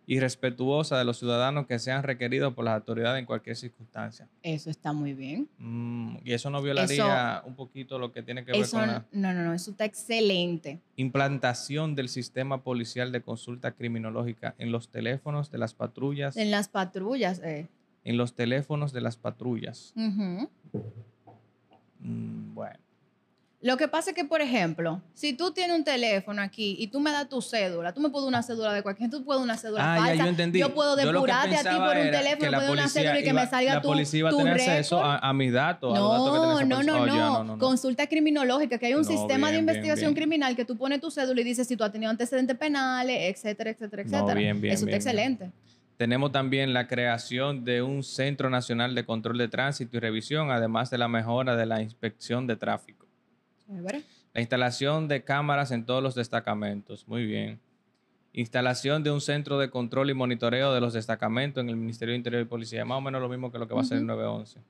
y 0.05 0.19
respetuosa 0.19 0.99
de 0.99 1.05
los 1.05 1.19
ciudadanos 1.19 1.67
que 1.67 1.79
sean 1.79 2.03
requeridos 2.03 2.53
por 2.55 2.65
las 2.65 2.75
autoridades 2.75 3.21
en 3.21 3.25
cualquier 3.25 3.57
circunstancia. 3.57 4.29
Eso 4.43 4.69
está 4.69 4.93
muy 4.93 5.15
bien. 5.15 5.49
Mm, 5.59 6.17
y 6.25 6.33
eso 6.33 6.51
no 6.51 6.61
violaría 6.61 7.43
un 7.47 7.55
poquito 7.55 7.99
lo 7.99 8.13
que 8.13 8.23
tiene 8.23 8.45
que 8.45 8.53
ver 8.53 8.61
Eso, 8.63 8.79
con 8.79 8.89
la 8.89 9.07
no, 9.13 9.33
no, 9.33 9.45
no, 9.45 9.55
eso 9.55 9.71
está 9.71 9.85
excelente. 9.85 10.81
implantación 10.97 11.95
del 11.95 12.09
sistema 12.09 12.63
policial 12.63 13.13
de 13.13 13.23
consulta 13.23 13.73
criminológica 13.73 14.55
en 14.59 14.73
los 14.73 14.89
teléfonos 14.91 15.51
de 15.51 15.59
las 15.59 15.73
patrullas, 15.73 16.37
En 16.37 16.51
las 16.51 16.69
patrullas, 16.69 17.41
eh. 17.45 17.69
en 18.05 18.17
los 18.17 18.35
teléfonos 18.35 18.93
de 18.93 19.01
las 19.03 19.17
patrullas. 19.17 19.95
Mm, 22.03 22.55
bueno. 22.55 22.77
Lo 23.65 23.77
que 23.77 23.87
pasa 23.87 24.11
es 24.11 24.17
que, 24.17 24.25
por 24.25 24.41
ejemplo, 24.43 25.01
si 25.15 25.35
tú 25.35 25.53
tienes 25.53 25.77
un 25.79 25.85
teléfono 25.85 26.43
aquí 26.43 26.75
y 26.81 26.89
tú 26.89 26.99
me 26.99 27.13
das 27.13 27.29
tu 27.29 27.41
cédula, 27.41 27.95
tú 27.95 28.01
me 28.01 28.11
puedes 28.11 28.27
una 28.27 28.43
cédula 28.43 28.73
de 28.73 28.83
cualquier, 28.83 29.09
tú 29.09 29.23
puedes 29.25 29.41
una 29.41 29.57
cédula 29.57 29.95
Ah, 29.95 30.09
ya, 30.17 30.25
yo 30.25 30.31
entendí. 30.31 30.59
Yo 30.59 30.75
puedo 30.75 30.99
Yo 31.01 31.13
depurarte 31.13 31.55
a 31.55 31.61
ti 31.63 31.69
por 31.77 31.97
un 31.97 32.11
teléfono, 32.11 32.51
la 32.51 32.59
puedo 32.59 32.73
una 32.73 32.89
cédula 32.89 33.21
y 33.21 33.23
que 33.23 33.29
iba- 33.31 33.41
me 33.45 33.47
salga 33.49 33.75
La 33.75 33.81
tu, 33.81 33.87
policía 33.87 34.19
iba 34.19 34.31
a 34.31 34.37
tener 34.37 34.55
acceso 34.55 35.01
a, 35.01 35.19
a 35.19 35.33
mis 35.33 35.53
datos. 35.53 35.97
a 35.97 36.01
los 36.01 36.11
datos 36.11 36.25
que 36.25 36.67
tiene 36.67 36.85
No, 36.85 37.03
Oh, 37.03 37.07
ya, 37.07 37.13
no, 37.15 37.45
no, 37.45 37.45
no. 37.45 37.59
Consulta 37.59 38.09
criminológica, 38.09 38.79
que 38.79 38.87
hay 38.87 38.95
un 38.95 39.03
No, 39.03 39.07
sistema 39.09 39.47
de 39.47 39.53
bien, 39.53 39.61
investigación 39.61 40.13
bien. 40.13 40.15
criminal 40.27 40.57
que 40.57 40.65
tú 40.65 40.77
pones 40.77 41.01
tu 41.01 41.13
cédula 41.13 41.41
y 41.41 41.45
dices 41.45 41.69
si 41.69 41.77
tú 41.77 41.85
has 41.85 41.93
tenido 41.93 42.11
antecedentes 42.11 42.57
penales, 42.59 43.17
etcétera, 43.37 43.71
etcétera, 43.71 44.03
etcétera. 44.03 44.35
bien, 44.35 44.61
bien, 44.61 44.75
Eso 44.75 44.87
bien, 44.87 44.99
está 44.99 45.13
bien. 45.13 45.31
excelente. 45.33 45.62
Tenemos 45.97 46.33
también 46.33 46.73
la 46.73 46.89
creación 46.89 47.65
de 47.65 47.83
un 47.83 48.03
Centro 48.03 48.51
Nacional 48.51 48.95
de 48.95 49.05
Control 49.05 49.39
de 49.39 49.49
Tránsito 49.49 49.97
y 49.97 50.01
Revisión, 50.01 50.51
además 50.51 50.91
de 50.91 50.99
la 50.99 51.09
mejora 51.09 51.55
de 51.57 51.67
la 51.67 51.83
inspección 51.83 52.47
de 52.47 52.57
tráfico. 52.57 53.07
Chévere. 53.67 54.03
La 54.35 54.41
instalación 54.41 55.09
de 55.09 55.23
cámaras 55.23 55.71
en 55.71 55.85
todos 55.85 56.03
los 56.03 56.15
destacamentos. 56.15 57.07
Muy 57.07 57.27
bien. 57.27 57.61
Instalación 58.33 59.03
de 59.03 59.11
un 59.11 59.21
centro 59.21 59.59
de 59.59 59.69
control 59.69 60.11
y 60.11 60.15
monitoreo 60.15 60.73
de 60.73 60.81
los 60.81 60.95
destacamentos 60.95 61.63
en 61.63 61.69
el 61.69 61.77
Ministerio 61.77 62.13
de 62.13 62.17
Interior 62.17 62.43
y 62.43 62.47
Policía. 62.47 62.85
Más 62.85 62.97
o 62.97 63.03
menos 63.03 63.21
lo 63.21 63.29
mismo 63.29 63.53
que 63.53 63.59
lo 63.59 63.69
que 63.69 63.75
va 63.75 63.83
a 63.83 63.85
ser 63.85 63.99
el 63.99 64.07
911. 64.07 64.61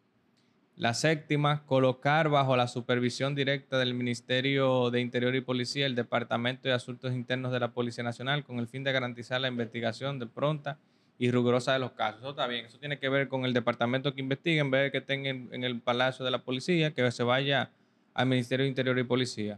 La 0.74 0.94
séptima, 0.94 1.64
colocar 1.66 2.28
bajo 2.28 2.56
la 2.56 2.66
supervisión 2.66 3.34
directa 3.36 3.78
del 3.78 3.94
Ministerio 3.94 4.90
de 4.90 5.00
Interior 5.00 5.34
y 5.36 5.40
Policía 5.42 5.86
el 5.86 5.94
Departamento 5.94 6.66
de 6.66 6.74
Asuntos 6.74 7.12
Internos 7.12 7.52
de 7.52 7.60
la 7.60 7.72
Policía 7.72 8.02
Nacional 8.02 8.42
con 8.42 8.58
el 8.58 8.66
fin 8.66 8.82
de 8.82 8.90
garantizar 8.90 9.40
la 9.40 9.48
investigación 9.48 10.18
de 10.18 10.26
pronta 10.26 10.78
y 11.22 11.30
rigurosa 11.30 11.72
de 11.72 11.78
los 11.78 11.92
casos. 11.92 12.18
Eso 12.18 12.30
está 12.30 12.48
bien. 12.48 12.66
Eso 12.66 12.80
tiene 12.80 12.98
que 12.98 13.08
ver 13.08 13.28
con 13.28 13.44
el 13.44 13.52
departamento 13.52 14.12
que 14.12 14.20
investigue 14.20 14.58
en 14.58 14.72
vez 14.72 14.82
de 14.82 14.90
que 14.90 14.98
estén 14.98 15.24
en, 15.24 15.48
en 15.52 15.62
el 15.62 15.80
Palacio 15.80 16.24
de 16.24 16.32
la 16.32 16.42
Policía, 16.42 16.94
que 16.94 17.08
se 17.12 17.22
vaya 17.22 17.70
al 18.12 18.26
Ministerio 18.26 18.64
de 18.64 18.70
Interior 18.70 18.98
y 18.98 19.04
Policía. 19.04 19.56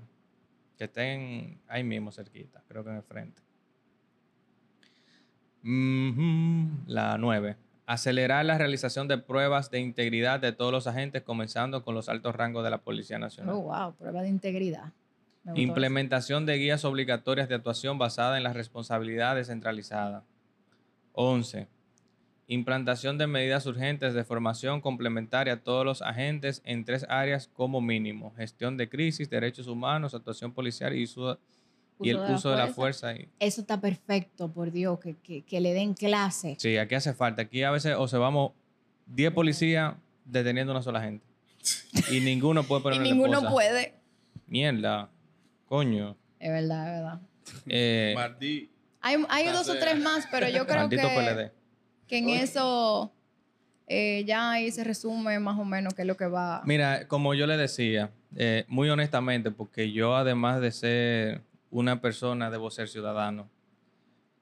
Que 0.76 0.84
estén 0.84 1.58
ahí 1.66 1.82
mismo 1.82 2.12
cerquita, 2.12 2.62
creo 2.68 2.84
que 2.84 2.90
en 2.90 2.96
el 2.96 3.02
frente. 3.02 3.40
La 6.86 7.16
9. 7.16 7.56
Acelerar 7.86 8.44
la 8.44 8.58
realización 8.58 9.08
de 9.08 9.16
pruebas 9.16 9.70
de 9.70 9.80
integridad 9.80 10.40
de 10.40 10.52
todos 10.52 10.70
los 10.70 10.86
agentes, 10.86 11.22
comenzando 11.22 11.82
con 11.82 11.94
los 11.94 12.10
altos 12.10 12.34
rangos 12.34 12.62
de 12.62 12.68
la 12.68 12.78
Policía 12.82 13.18
Nacional. 13.18 13.54
Oh, 13.54 13.62
wow, 13.62 13.94
prueba 13.94 14.20
de 14.20 14.28
integridad. 14.28 14.92
Implementación 15.54 16.44
de 16.44 16.58
guías 16.58 16.84
obligatorias 16.84 17.48
de 17.48 17.54
actuación 17.54 17.96
basada 17.96 18.36
en 18.36 18.42
la 18.42 18.52
responsabilidad 18.52 19.34
descentralizada. 19.34 20.24
11. 21.14 21.68
Implantación 22.46 23.16
de 23.16 23.26
medidas 23.26 23.64
urgentes 23.64 24.12
de 24.12 24.22
formación 24.22 24.82
complementaria 24.82 25.54
a 25.54 25.62
todos 25.62 25.84
los 25.86 26.02
agentes 26.02 26.60
en 26.66 26.84
tres 26.84 27.06
áreas 27.08 27.48
como 27.48 27.80
mínimo. 27.80 28.34
Gestión 28.36 28.76
de 28.76 28.88
crisis, 28.90 29.30
derechos 29.30 29.66
humanos, 29.66 30.14
actuación 30.14 30.52
policial 30.52 30.94
y, 30.94 31.04
uso- 31.04 31.38
y 32.00 32.10
el 32.10 32.16
Uso 32.16 32.22
de 32.24 32.28
la 32.30 32.34
uso 32.36 32.50
de 32.50 32.56
la 32.58 32.66
fuerza. 32.68 33.14
y- 33.14 33.28
eso. 33.40 33.62
Está 33.62 33.80
perfecto, 33.80 34.50
por 34.52 34.70
Dios, 34.72 34.98
que, 35.00 35.14
que- 35.16 35.42
que 35.42 35.60
le 35.60 35.72
den 35.72 35.94
clase. 35.94 36.56
Sí, 36.58 36.76
aquí 36.76 36.94
hace 36.94 37.14
falta. 37.14 37.42
Aquí 37.42 37.62
a 37.62 37.70
veces 37.70 37.94
o 37.96 38.06
se 38.08 38.18
vamos 38.18 38.52
10 39.06 39.32
policías 39.32 39.94
deteniendo 40.26 40.72
a 40.72 40.76
una 40.76 40.82
sola 40.82 41.00
gente. 41.00 41.24
Y 42.10 42.20
ninguno 42.20 42.64
puede 42.64 42.80
y 42.80 42.82
poner 42.82 43.00
ninguno 43.00 43.48
puede. 43.48 43.94
Mierda. 44.46 45.08
Coño. 45.66 46.14
Es 46.38 46.50
verdad, 46.50 46.86
es 46.88 47.00
verdad. 47.02 47.20
Eh, 47.66 48.12
Martí, 48.14 48.70
Hay, 49.06 49.22
hay 49.28 49.48
dos 49.48 49.68
o 49.68 49.74
tres 49.74 50.00
más, 50.00 50.26
pero 50.30 50.48
yo 50.48 50.66
creo 50.66 50.78
maldito 50.78 51.06
que, 51.06 51.14
PLD. 51.14 51.52
que 52.08 52.18
en 52.18 52.30
eso 52.30 53.12
eh, 53.86 54.24
ya 54.26 54.52
ahí 54.52 54.70
se 54.70 54.82
resume 54.82 55.38
más 55.40 55.58
o 55.58 55.64
menos 55.66 55.92
qué 55.92 56.02
es 56.02 56.08
lo 56.08 56.16
que 56.16 56.26
va. 56.26 56.62
Mira, 56.64 57.06
como 57.06 57.34
yo 57.34 57.46
le 57.46 57.58
decía, 57.58 58.12
eh, 58.34 58.64
muy 58.66 58.88
honestamente, 58.88 59.50
porque 59.50 59.92
yo 59.92 60.16
además 60.16 60.62
de 60.62 60.72
ser 60.72 61.42
una 61.70 62.00
persona, 62.00 62.50
debo 62.50 62.70
ser 62.70 62.88
ciudadano. 62.88 63.50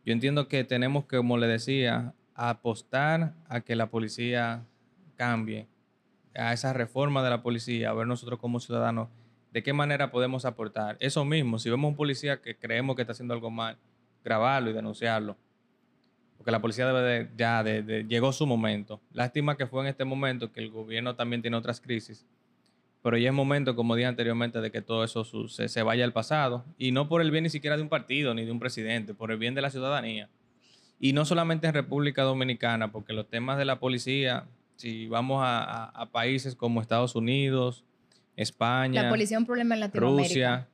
Yo 0.05 0.13
entiendo 0.13 0.47
que 0.47 0.63
tenemos 0.63 1.07
que, 1.07 1.17
como 1.17 1.39
le 1.39 1.49
decía, 1.49 2.15
apostar 2.37 3.35
a 3.49 3.63
que 3.63 3.75
la 3.75 3.91
policía 3.91 4.65
cambie, 5.17 5.67
a 6.37 6.53
esa 6.53 6.73
reforma 6.73 7.25
de 7.25 7.31
la 7.31 7.43
policía, 7.43 7.91
a 7.91 7.95
ver 7.95 8.07
nosotros 8.07 8.39
como 8.39 8.61
ciudadanos 8.61 9.09
de 9.51 9.63
qué 9.65 9.73
manera 9.73 10.13
podemos 10.13 10.45
aportar. 10.45 10.97
Eso 11.01 11.25
mismo, 11.25 11.59
si 11.59 11.69
vemos 11.69 11.89
un 11.89 11.97
policía 11.97 12.41
que 12.41 12.57
creemos 12.57 12.95
que 12.95 13.03
está 13.03 13.13
haciendo 13.13 13.35
algo 13.35 13.51
mal, 13.51 13.77
grabarlo 14.25 14.70
y 14.70 14.73
denunciarlo. 14.73 15.37
Porque 16.37 16.51
la 16.51 16.61
policía 16.61 16.87
debe 16.87 17.01
de, 17.03 17.31
ya, 17.37 17.62
de- 17.62 17.83
de- 17.83 18.05
llegó 18.05 18.33
su 18.33 18.47
momento. 18.47 19.01
Lástima 19.12 19.57
que 19.57 19.66
fue 19.66 19.83
en 19.83 19.87
este 19.89 20.05
momento 20.05 20.51
que 20.53 20.61
el 20.61 20.70
gobierno 20.70 21.14
también 21.14 21.41
tiene 21.43 21.57
otras 21.57 21.81
crisis. 21.81 22.27
Pero 23.03 23.16
ya 23.16 23.29
es 23.29 23.35
momento, 23.35 23.75
como 23.77 23.95
dije 23.97 24.07
anteriormente, 24.07 24.61
de 24.61 24.70
que 24.70 24.81
todo 24.83 25.05
eso 25.05 25.25
su- 25.25 25.49
se, 25.49 25.68
se 25.68 25.83
vaya 25.83 26.05
al 26.05 26.12
pasado. 26.12 26.64
Y 26.79 26.91
no 26.93 27.09
por 27.09 27.20
el 27.20 27.31
bien 27.31 27.45
ni 27.45 27.51
siquiera 27.51 27.77
de 27.77 27.83
un 27.83 27.89
partido 27.89 28.35
ni 28.35 28.45
de 28.45 28.51
un 28.53 28.59
presidente, 28.61 29.14
por 29.14 29.31
el 29.33 29.39
bien 29.39 29.55
de 29.55 29.62
la 29.62 29.70
ciudadanía. 29.70 30.29
Y 31.01 31.12
no 31.12 31.25
solamente 31.25 31.66
en 31.66 31.75
República 31.75 32.23
Dominicana, 32.23 32.93
porque 32.93 33.12
los 33.12 33.29
temas 33.29 33.59
de 33.59 33.64
la 33.64 33.79
policía, 33.81 34.47
si 34.77 35.09
vamos 35.09 35.43
a, 35.45 35.62
a- 35.62 35.85
a 35.87 36.07
países 36.11 36.55
como 36.55 36.81
Estados 36.81 37.14
Unidos, 37.16 37.85
España, 38.37 39.03
la 39.05 39.09
policía 39.09 39.37
es 39.37 39.41
un 39.41 39.47
problema 39.47 39.75
en 39.75 39.81
Latinoamérica. 39.81 40.25
Rusia, 40.25 40.68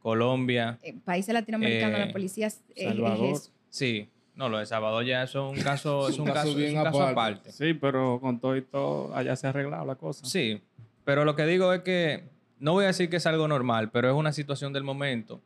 Colombia, 0.00 0.78
En 0.82 1.00
países 1.00 1.32
latinoamericanos, 1.34 2.00
Eh, 2.00 2.06
la 2.06 2.12
policía 2.12 2.46
es, 2.48 2.54
es- 2.70 2.76
es 2.76 2.84
Salvador. 2.88 3.26
eso. 3.32 3.50
sí. 3.68 4.08
No, 4.36 4.48
lo 4.48 4.56
de 4.58 4.64
Salvador 4.64 5.04
ya 5.04 5.22
eso 5.24 5.52
es 5.52 5.58
un 5.58 5.62
caso, 5.64 6.08
es 6.08 6.18
un 6.18 6.24
caso, 6.26 6.54
bien 6.54 6.70
es 6.70 6.74
un 6.76 6.82
caso 6.84 7.02
aparte. 7.02 7.12
aparte. 7.40 7.52
Sí, 7.52 7.74
pero 7.74 8.18
con 8.22 8.40
todo 8.40 8.56
y 8.56 8.62
todo, 8.62 9.14
allá 9.14 9.36
se 9.36 9.46
ha 9.46 9.50
arreglado 9.50 9.84
la 9.84 9.96
cosa. 9.96 10.24
Sí, 10.24 10.62
pero 11.04 11.26
lo 11.26 11.36
que 11.36 11.44
digo 11.44 11.70
es 11.74 11.82
que 11.82 12.24
no 12.58 12.72
voy 12.72 12.84
a 12.84 12.86
decir 12.86 13.10
que 13.10 13.16
es 13.16 13.26
algo 13.26 13.48
normal, 13.48 13.90
pero 13.90 14.08
es 14.08 14.14
una 14.14 14.32
situación 14.32 14.72
del 14.72 14.82
momento. 14.82 15.42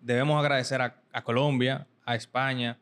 Debemos 0.00 0.38
agradecer 0.40 0.80
a, 0.80 0.96
a 1.12 1.22
Colombia, 1.24 1.86
a 2.06 2.14
España, 2.14 2.78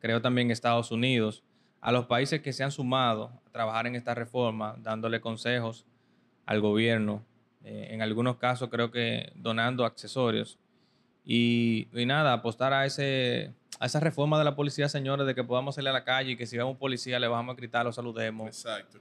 creo 0.00 0.20
también 0.20 0.50
Estados 0.50 0.90
Unidos, 0.90 1.42
a 1.80 1.90
los 1.90 2.04
países 2.06 2.42
que 2.42 2.52
se 2.52 2.62
han 2.64 2.70
sumado 2.70 3.30
a 3.46 3.50
trabajar 3.50 3.86
en 3.86 3.94
esta 3.94 4.14
reforma, 4.14 4.76
dándole 4.82 5.20
consejos 5.20 5.86
al 6.44 6.60
gobierno, 6.60 7.22
eh, 7.64 7.88
en 7.90 8.02
algunos 8.02 8.36
casos 8.36 8.68
creo 8.70 8.90
que 8.90 9.32
donando 9.34 9.84
accesorios. 9.84 10.58
Y, 11.24 11.88
y 11.94 12.04
nada, 12.06 12.32
apostar 12.34 12.72
a, 12.74 12.84
ese, 12.84 13.52
a 13.80 13.86
esa 13.86 14.00
reforma 14.00 14.38
de 14.38 14.44
la 14.44 14.54
policía, 14.54 14.88
señores, 14.88 15.26
de 15.26 15.34
que 15.34 15.42
podamos 15.44 15.74
salir 15.74 15.88
a 15.88 15.92
la 15.92 16.04
calle 16.04 16.32
y 16.32 16.36
que 16.36 16.46
si 16.46 16.56
vemos 16.56 16.72
un 16.72 16.78
policía 16.78 17.18
le 17.18 17.28
bajamos 17.28 17.54
a 17.54 17.56
gritar, 17.56 17.84
lo 17.86 17.92
saludemos, 17.92 18.46
exacto. 18.48 18.98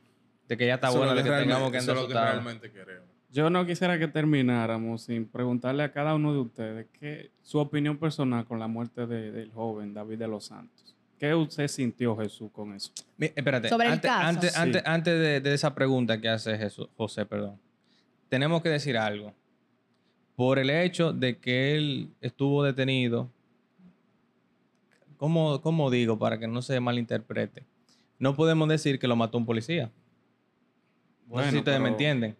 de 0.47 0.57
que 0.57 0.65
ya 0.67 0.75
está 0.75 0.87
Eso 0.87 0.97
es 0.97 0.99
bueno 1.05 1.15
de 1.15 1.23
que 1.23 1.35
tengamos 1.37 1.71
que 1.71 1.77
eso 1.77 1.91
andar 1.91 2.03
es 2.05 2.09
lo 2.09 2.15
que 2.15 2.25
realmente 2.25 2.71
queremos. 2.71 3.09
Yo 3.29 3.49
no 3.49 3.65
quisiera 3.65 3.97
que 3.97 4.07
termináramos 4.07 5.01
sin 5.01 5.25
preguntarle 5.25 5.83
a 5.83 5.91
cada 5.91 6.13
uno 6.13 6.31
de 6.33 6.39
ustedes 6.39 6.87
qué 6.99 7.31
su 7.41 7.57
opinión 7.57 7.97
personal 7.97 8.45
con 8.45 8.59
la 8.59 8.67
muerte 8.67 9.07
de- 9.07 9.31
del 9.31 9.51
joven 9.51 9.93
David 9.93 10.19
de 10.19 10.27
los 10.27 10.45
Santos. 10.45 10.95
¿Qué 11.19 11.33
usted 11.33 11.67
sintió, 11.67 12.15
Jesús, 12.15 12.51
con 12.51 12.73
eso? 12.75 12.91
Mi- 13.17 13.31
espérate, 13.35 13.69
Sobre 13.69 13.87
el 13.87 13.93
antes, 13.93 14.11
caso. 14.11 14.27
antes, 14.27 14.53
Sí. 14.53 14.59
antes, 14.59 14.83
antes 14.85 15.19
de, 15.19 15.41
de 15.41 15.53
esa 15.53 15.73
pregunta 15.73 16.21
que 16.21 16.29
hace 16.29 16.57
Jesús, 16.57 16.87
José, 16.95 17.25
perdón, 17.25 17.59
tenemos 18.33 18.63
que 18.63 18.69
decir 18.69 18.97
algo. 18.97 19.31
Por 20.35 20.57
el 20.57 20.71
hecho 20.71 21.13
de 21.13 21.37
que 21.37 21.75
él 21.77 22.09
estuvo 22.19 22.63
detenido, 22.63 23.29
¿cómo, 25.17 25.61
cómo 25.61 25.91
digo 25.91 26.17
para 26.17 26.39
que 26.39 26.47
no 26.47 26.63
se 26.63 26.79
malinterprete? 26.79 27.63
No 28.17 28.35
podemos 28.35 28.67
decir 28.69 28.97
que 28.97 29.07
lo 29.07 29.15
mató 29.15 29.37
un 29.37 29.45
policía. 29.45 29.91
no 31.29 31.43
sé 31.43 31.51
si 31.51 31.57
ustedes 31.59 31.79
me 31.79 31.89
entienden. 31.89 32.35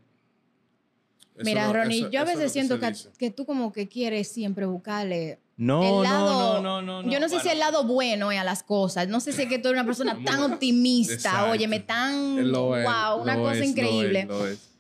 Eso 1.36 1.46
Mira, 1.46 1.68
no- 1.68 1.74
Ronnie, 1.74 2.00
eso- 2.00 2.10
yo 2.10 2.22
a 2.22 2.24
veces 2.24 2.52
siento 2.52 2.80
que, 2.80 2.92
que 3.20 3.30
tú 3.30 3.46
como 3.46 3.72
que 3.72 3.88
quieres 3.88 4.28
siempre 4.28 4.66
buscarle 4.66 5.38
No, 5.58 6.00
el 6.00 6.04
lado... 6.10 6.54
no, 6.56 6.62
no, 6.64 6.82
no, 6.82 7.04
no. 7.04 7.12
yo 7.12 7.20
no 7.20 7.30
sé 7.30 7.36
si 7.36 7.50
Bueno, 7.50 7.52
el 7.52 7.60
lado 7.60 7.84
bueno 7.84 8.32
es 8.32 8.40
a 8.40 8.44
las 8.44 8.64
cosas. 8.64 9.08
No 9.08 9.20
sé 9.20 9.32
si 9.32 9.44
es 9.44 9.48
que 9.48 9.60
tú 9.60 9.68
eres 9.68 9.80
una 9.80 9.86
persona 9.86 10.18
tan 10.26 10.42
optimista, 10.42 11.52
óyeme, 11.52 11.82
tan... 11.82 12.52
Wow, 12.52 13.22
una 13.22 13.36
cosa 13.36 13.52
es, 13.54 13.60
lo 13.60 13.64
es, 13.64 13.70
increíble. 13.70 14.26
lo 14.26 14.48
es. 14.48 14.73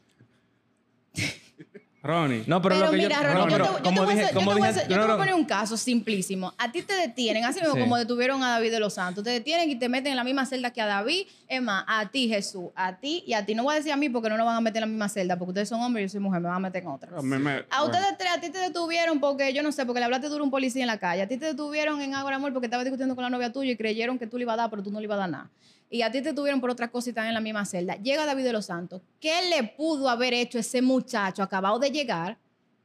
Ronnie, 2.03 2.43
No, 2.47 2.61
pero, 2.61 2.75
Pero, 2.75 2.85
lo 2.87 2.91
que 2.91 2.97
mira, 2.97 3.15
yo, 3.15 3.23
Ronnie, 3.23 3.39
no, 3.45 3.49
yo, 3.49 3.57
te, 3.57 3.63
yo 3.71 3.77
te 3.77 3.83
como 3.83 4.03
voy 4.03 4.13
a 4.13 4.21
yo 4.23 4.27
te 4.27 4.33
voy 4.43 4.61
a 4.61 4.71
yo 4.73 4.81
no, 4.81 4.87
te 4.87 4.93
voy 4.95 5.03
a 5.03 5.07
no, 5.07 5.17
poner 5.17 5.33
un 5.35 5.45
caso 5.45 5.77
simplísimo. 5.77 6.53
A 6.57 6.69
ti 6.69 6.81
te 6.81 6.93
detienen, 6.93 7.45
así 7.45 7.61
mismo 7.61 7.75
Sí. 7.75 7.79
como 7.79 7.95
detuvieron 7.97 8.43
a 8.43 8.49
David 8.49 8.71
de 8.71 8.79
los 8.81 8.95
Santos. 8.95 9.23
Te 9.23 9.29
detienen 9.29 9.69
y 9.69 9.75
te 9.77 9.87
meten 9.87 10.11
en 10.11 10.17
la 10.17 10.25
misma 10.25 10.45
celda 10.45 10.71
que 10.71 10.81
a 10.81 10.85
David. 10.85 11.27
Es 11.47 11.61
más, 11.61 11.85
a 11.87 12.09
ti, 12.09 12.27
Jesús, 12.27 12.71
a 12.75 12.97
ti 12.97 13.23
y 13.25 13.31
a 13.33 13.45
ti. 13.45 13.55
No 13.55 13.63
voy 13.63 13.75
a 13.75 13.77
decir 13.77 13.93
a 13.93 13.95
mí 13.95 14.09
porque 14.09 14.29
no 14.29 14.35
nos 14.35 14.45
van 14.45 14.57
a 14.57 14.61
meter 14.61 14.83
en 14.83 14.89
la 14.89 14.91
misma 14.93 15.07
celda, 15.07 15.37
porque 15.37 15.51
ustedes 15.51 15.69
son 15.69 15.79
hombres 15.79 16.03
y 16.03 16.05
yo 16.07 16.11
soy 16.11 16.19
mujer, 16.19 16.41
me 16.41 16.47
van 16.49 16.57
a 16.57 16.59
meter 16.59 16.83
en 16.83 16.89
otra. 16.89 17.17
a 17.17 17.21
mí 17.21 17.37
me- 17.37 17.51
A 17.69 17.83
bueno, 17.83 17.85
ustedes 17.85 18.17
tres, 18.17 18.31
a 18.35 18.41
ti 18.41 18.49
te 18.49 18.57
detuvieron 18.59 19.21
porque, 19.21 19.53
yo 19.53 19.63
no 19.63 19.71
sé, 19.71 19.85
porque 19.85 19.99
le 20.01 20.05
hablaste 20.05 20.27
duro 20.27 20.41
a 20.41 20.45
un 20.45 20.51
policía 20.51 20.81
en 20.83 20.87
la 20.87 20.97
calle. 20.97 21.21
A 21.21 21.27
ti 21.29 21.37
te 21.37 21.45
detuvieron 21.45 22.01
en 22.01 22.15
Ágora 22.15 22.35
Amor 22.35 22.51
porque 22.51 22.65
estabas 22.65 22.83
discutiendo 22.83 23.15
con 23.15 23.23
la 23.23 23.29
novia 23.29 23.53
tuya 23.53 23.71
y 23.71 23.77
creyeron 23.77 24.19
que 24.19 24.27
tú 24.27 24.37
le 24.37 24.43
ibas 24.43 24.55
a 24.55 24.57
dar, 24.63 24.69
pero 24.69 24.83
tú 24.83 24.91
no 24.91 24.99
le 24.99 25.05
ibas 25.05 25.15
a 25.15 25.19
dar 25.21 25.29
nada. 25.29 25.49
Y 25.93 26.01
a 26.01 26.11
ti 26.11 26.23
te 26.23 26.29
detuvieron 26.29 26.59
por 26.59 26.71
otra 26.71 26.89
cosa 26.89 27.07
y 27.07 27.11
están 27.11 27.27
en 27.27 27.35
la 27.35 27.39
misma 27.39 27.63
celda. 27.65 27.97
Llega 27.97 28.25
David 28.25 28.45
de 28.45 28.51
los 28.51 28.65
Santos. 28.65 29.03
¿Qué 29.19 29.47
le 29.47 29.61
pudo 29.61 30.09
haber 30.09 30.33
hecho 30.33 30.57
ese 30.57 30.81
muchacho 30.81 31.43
acabado 31.43 31.77
de 31.77 31.91
llegar 31.91 32.39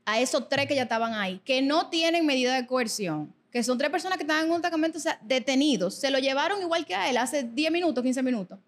a 0.04 0.20
esos 0.20 0.46
tres 0.50 0.66
que 0.66 0.74
ya 0.74 0.82
estaban 0.82 1.14
ahí, 1.14 1.40
que 1.42 1.62
no 1.62 1.88
tienen 1.88 2.26
medida 2.26 2.54
de 2.54 2.66
coerción? 2.66 3.32
Que 3.50 3.62
son 3.62 3.78
tres 3.78 3.88
personas 3.88 4.18
que 4.18 4.24
estaban 4.24 4.44
en 4.44 4.50
un 4.50 4.56
destacamento 4.58 4.98
o 4.98 5.00
sea, 5.00 5.18
detenidos. 5.22 5.94
Se 5.94 6.10
lo 6.10 6.18
llevaron 6.18 6.60
igual 6.60 6.84
que 6.84 6.94
a 6.94 7.08
él 7.08 7.16
hace 7.16 7.44
10 7.44 7.72
minutos, 7.72 8.04
15 8.04 8.22
minutos. 8.22 8.58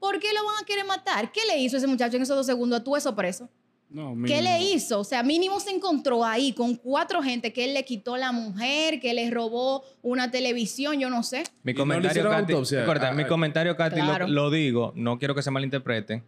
¿Por 0.00 0.18
qué 0.20 0.32
lo 0.32 0.42
van 0.46 0.62
a 0.62 0.64
querer 0.64 0.86
matar? 0.86 1.30
¿Qué 1.30 1.44
le 1.46 1.58
hizo 1.58 1.76
ese 1.76 1.86
muchacho 1.86 2.16
en 2.16 2.22
esos 2.22 2.34
dos 2.34 2.46
segundos? 2.46 2.82
¿Tú 2.82 2.96
eso 2.96 3.14
preso? 3.14 3.46
No, 3.88 4.14
¿Qué 4.26 4.42
le 4.42 4.60
hizo? 4.62 5.00
O 5.00 5.04
sea, 5.04 5.22
mínimo 5.22 5.60
se 5.60 5.70
encontró 5.70 6.24
ahí 6.24 6.52
con 6.52 6.74
cuatro 6.74 7.22
gente 7.22 7.52
que 7.52 7.64
él 7.64 7.74
le 7.74 7.84
quitó 7.84 8.16
la 8.16 8.32
mujer, 8.32 9.00
que 9.00 9.14
le 9.14 9.30
robó 9.30 9.84
una 10.02 10.30
televisión, 10.30 10.98
yo 10.98 11.08
no 11.08 11.22
sé. 11.22 11.44
Mi 11.62 11.70
Y 11.72 11.74
no 11.74 11.78
comentario, 11.80 12.10
hicieron 12.10 12.32
Katy, 12.32 13.14
mi 13.16 13.22
ah. 13.22 13.28
comentario, 13.28 13.76
Katy, 13.76 14.00
lo- 14.00 14.04
Claro. 14.06 14.28
lo, 14.28 14.50
digo, 14.50 14.92
no 14.96 15.18
quiero 15.18 15.34
que 15.34 15.42
se 15.42 15.50
malinterprete, 15.50 16.22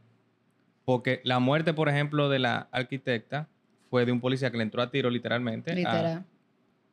porque 0.85 1.21
la 1.25 1.39
muerte, 1.41 1.75
por 1.75 1.89
ejemplo, 1.89 2.29
de 2.29 2.39
la 2.39 2.69
arquitecta 2.71 3.49
fue 3.91 4.07
de 4.07 4.13
un 4.13 4.21
policía 4.21 4.51
que 4.51 4.57
le 4.59 4.63
entró 4.63 4.81
a 4.81 4.91
tiro 4.91 5.11
literalmente. 5.11 5.73
a- 5.73 5.75
Literal. 5.75 6.25